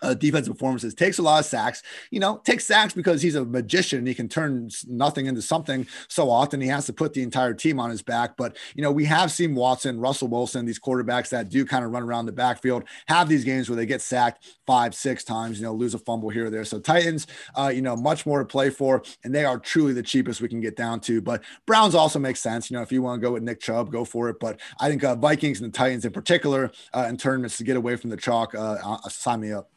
uh, 0.03 0.13
defensive 0.13 0.53
performances, 0.53 0.93
takes 0.93 1.17
a 1.17 1.21
lot 1.21 1.39
of 1.39 1.45
sacks, 1.45 1.81
you 2.11 2.19
know, 2.19 2.37
takes 2.43 2.65
sacks 2.65 2.93
because 2.93 3.21
he's 3.21 3.35
a 3.35 3.45
magician. 3.45 4.05
He 4.05 4.13
can 4.13 4.27
turn 4.27 4.69
nothing 4.87 5.25
into 5.25 5.41
something 5.41 5.87
so 6.09 6.29
often. 6.29 6.61
He 6.61 6.67
has 6.67 6.85
to 6.87 6.93
put 6.93 7.13
the 7.13 7.23
entire 7.23 7.53
team 7.53 7.79
on 7.79 7.89
his 7.89 8.01
back. 8.01 8.37
But, 8.37 8.57
you 8.75 8.83
know, 8.83 8.91
we 8.91 9.05
have 9.05 9.31
seen 9.31 9.55
Watson, 9.55 9.99
Russell 9.99 10.27
Wilson, 10.27 10.65
these 10.65 10.79
quarterbacks 10.79 11.29
that 11.29 11.49
do 11.49 11.65
kind 11.65 11.85
of 11.85 11.91
run 11.91 12.03
around 12.03 12.25
the 12.25 12.31
backfield, 12.31 12.83
have 13.07 13.29
these 13.29 13.43
games 13.43 13.69
where 13.69 13.77
they 13.77 13.85
get 13.85 14.01
sacked 14.01 14.45
five, 14.67 14.93
six 14.93 15.23
times, 15.23 15.59
you 15.59 15.65
know, 15.65 15.73
lose 15.73 15.93
a 15.93 15.99
fumble 15.99 16.29
here 16.29 16.47
or 16.47 16.49
there. 16.49 16.65
So 16.65 16.79
Titans, 16.79 17.27
uh, 17.55 17.71
you 17.73 17.81
know, 17.81 17.95
much 17.95 18.25
more 18.25 18.39
to 18.39 18.45
play 18.45 18.69
for. 18.69 19.03
And 19.23 19.33
they 19.33 19.45
are 19.45 19.57
truly 19.57 19.93
the 19.93 20.03
cheapest 20.03 20.41
we 20.41 20.49
can 20.49 20.61
get 20.61 20.75
down 20.75 20.99
to. 21.01 21.21
But 21.21 21.43
Browns 21.65 21.95
also 21.95 22.19
make 22.19 22.37
sense. 22.37 22.69
You 22.69 22.77
know, 22.77 22.83
if 22.83 22.91
you 22.91 23.01
want 23.01 23.21
to 23.21 23.25
go 23.25 23.33
with 23.33 23.43
Nick 23.43 23.61
Chubb, 23.61 23.91
go 23.91 24.03
for 24.03 24.29
it. 24.29 24.39
But 24.39 24.59
I 24.79 24.89
think 24.89 25.03
uh, 25.03 25.15
Vikings 25.15 25.61
and 25.61 25.71
the 25.71 25.77
Titans 25.77 26.05
in 26.05 26.11
particular 26.11 26.71
uh, 26.93 27.05
in 27.09 27.17
tournaments 27.17 27.57
to 27.57 27.63
get 27.63 27.77
away 27.77 27.95
from 27.95 28.09
the 28.09 28.17
chalk, 28.17 28.53
uh, 28.55 28.77
uh 28.83 29.09
sign 29.09 29.39
me 29.39 29.51
up. 29.51 29.69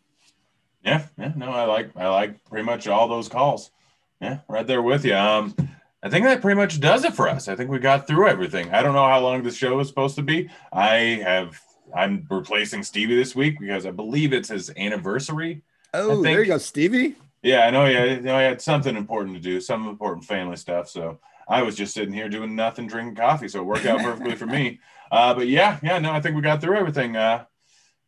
Yeah, 0.86 1.04
yeah, 1.18 1.32
no, 1.34 1.50
I 1.50 1.64
like 1.64 1.90
I 1.96 2.08
like 2.08 2.44
pretty 2.44 2.64
much 2.64 2.86
all 2.86 3.08
those 3.08 3.28
calls. 3.28 3.72
Yeah, 4.20 4.38
right 4.48 4.66
there 4.66 4.82
with 4.82 5.04
you. 5.04 5.16
Um, 5.16 5.54
I 6.00 6.08
think 6.08 6.24
that 6.24 6.40
pretty 6.40 6.58
much 6.58 6.78
does 6.78 7.04
it 7.04 7.12
for 7.12 7.28
us. 7.28 7.48
I 7.48 7.56
think 7.56 7.70
we 7.70 7.80
got 7.80 8.06
through 8.06 8.28
everything. 8.28 8.72
I 8.72 8.82
don't 8.82 8.94
know 8.94 9.06
how 9.06 9.20
long 9.20 9.42
the 9.42 9.50
show 9.50 9.80
is 9.80 9.88
supposed 9.88 10.14
to 10.14 10.22
be. 10.22 10.48
I 10.72 11.20
have 11.24 11.60
I'm 11.94 12.24
replacing 12.30 12.84
Stevie 12.84 13.16
this 13.16 13.34
week 13.34 13.58
because 13.58 13.84
I 13.84 13.90
believe 13.90 14.32
it's 14.32 14.48
his 14.48 14.70
anniversary. 14.76 15.62
Oh, 15.92 16.22
there 16.22 16.40
you 16.40 16.46
go, 16.46 16.58
Stevie. 16.58 17.16
Yeah, 17.42 17.66
I 17.66 17.70
know. 17.70 17.86
Yeah, 17.86 18.04
you 18.04 18.20
know, 18.20 18.36
I 18.36 18.42
had 18.42 18.62
something 18.62 18.96
important 18.96 19.34
to 19.34 19.42
do, 19.42 19.60
some 19.60 19.88
important 19.88 20.24
family 20.24 20.56
stuff. 20.56 20.88
So 20.88 21.18
I 21.48 21.62
was 21.62 21.74
just 21.74 21.94
sitting 21.94 22.14
here 22.14 22.28
doing 22.28 22.54
nothing, 22.54 22.86
drinking 22.86 23.16
coffee. 23.16 23.48
So 23.48 23.60
it 23.60 23.64
worked 23.64 23.86
out 23.86 24.00
perfectly 24.00 24.36
for 24.36 24.46
me. 24.46 24.78
Uh, 25.08 25.32
but 25.32 25.46
yeah, 25.46 25.78
yeah, 25.84 26.00
no, 26.00 26.10
I 26.10 26.20
think 26.20 26.34
we 26.34 26.42
got 26.42 26.60
through 26.60 26.76
everything. 26.76 27.14
Uh, 27.14 27.44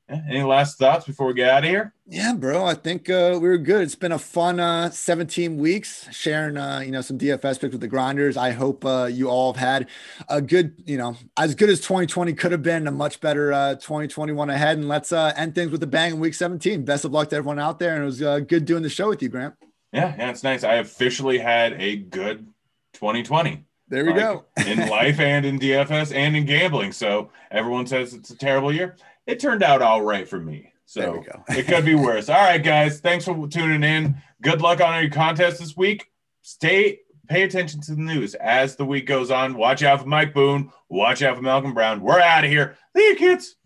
any 0.09 0.43
last 0.43 0.79
thoughts 0.79 1.07
before 1.07 1.27
we 1.27 1.35
get 1.35 1.51
out 1.51 1.65
of 1.65 1.71
here? 1.71 1.93
Yeah, 2.07 2.35
bro. 2.35 2.65
I 2.65 2.75
think 2.75 3.11
uh, 3.11 3.39
we 3.41 3.49
were 3.49 3.59
good. 3.59 3.83
It's 3.83 3.95
been 3.95 4.13
a 4.13 4.19
fun 4.19 4.59
uh, 4.59 4.91
17 4.91 5.59
weeks 5.59 6.09
sharing, 6.11 6.57
uh, 6.57 6.81
you 6.81 6.91
know, 6.91 7.03
some 7.03 7.19
DFS 7.19 7.61
picks 7.61 7.73
with 7.73 7.81
the 7.81 7.89
grinders. 7.89 8.37
I 8.37 8.53
hope 8.53 8.85
uh, 8.85 9.09
you 9.13 9.29
all 9.29 9.53
have 9.53 9.61
had 9.61 9.89
a 10.29 10.41
good, 10.41 10.83
you 10.87 10.97
know, 10.97 11.17
as 11.37 11.55
good 11.55 11.69
as 11.69 11.81
2020 11.81 12.33
could 12.35 12.53
have 12.53 12.63
been, 12.63 12.87
a 12.87 12.91
much 12.91 13.21
better 13.21 13.53
uh, 13.53 13.75
2021 13.75 14.49
ahead. 14.49 14.79
And 14.79 14.89
let's 14.89 15.13
uh, 15.13 15.33
end 15.37 15.55
things 15.55 15.71
with 15.71 15.83
a 15.83 15.87
bang 15.87 16.15
in 16.15 16.21
week 16.21 16.35
17. 16.35 16.85
Best 16.85 17.05
of 17.05 17.13
luck 17.13 17.29
to 17.31 17.37
everyone 17.37 17.59
out 17.59 17.79
there. 17.79 17.95
And 17.95 18.03
it 18.03 18.07
was 18.07 18.21
good 18.47 18.65
doing 18.65 18.83
the 18.83 18.89
show 18.89 19.09
with 19.09 19.23
you, 19.23 19.29
Grant. 19.29 19.55
Yeah, 19.93 20.15
yeah, 20.17 20.31
it's 20.31 20.43
nice. 20.43 20.65
I 20.65 20.75
officially 20.75 21.39
had 21.39 21.75
a 21.81 21.97
good 21.97 22.47
2020. 22.95 23.65
There 23.91 24.05
we 24.05 24.13
like, 24.13 24.21
go. 24.21 24.45
in 24.67 24.87
life 24.89 25.19
and 25.19 25.47
in 25.47 25.59
DFS 25.59 26.15
and 26.15 26.37
in 26.37 26.45
gambling. 26.45 26.93
So 26.93 27.31
everyone 27.51 27.87
says 27.87 28.13
it's 28.13 28.29
a 28.31 28.37
terrible 28.37 28.73
year 28.73 28.97
it 29.29 29.39
turned 29.39 29.63
out 29.63 29.83
all 29.83 30.03
right 30.03 30.27
for 30.27 30.41
me. 30.41 30.73
So 30.87 31.23
it 31.51 31.67
could 31.67 31.85
be 31.85 31.95
worse. 31.95 32.31
All 32.31 32.41
right, 32.41 32.65
guys. 32.65 32.99
Thanks 33.01 33.27
for 33.27 33.47
tuning 33.47 33.85
in. 33.85 34.17
Good 34.41 34.63
luck 34.63 34.81
on 34.81 35.03
your 35.03 35.11
contest 35.11 35.61
this 35.61 35.77
week. 35.77 36.11
Stay 36.41 37.01
pay 37.29 37.43
attention 37.43 37.83
to 37.83 37.95
the 37.95 38.01
news 38.01 38.35
as 38.37 38.77
the 38.77 38.87
week 38.87 39.05
goes 39.05 39.31
on. 39.31 39.55
Watch 39.55 39.83
out 39.83 40.01
for 40.01 40.07
Mike 40.07 40.33
Boone. 40.33 40.73
Watch 40.89 41.21
out 41.23 41.37
for 41.37 41.43
Malcolm 41.43 41.75
Brown. 41.75 42.01
We're 42.01 42.21
out 42.21 42.45
of 42.45 42.51
here. 42.51 42.79
See 42.97 43.07
you, 43.07 43.17
kids. 43.17 43.57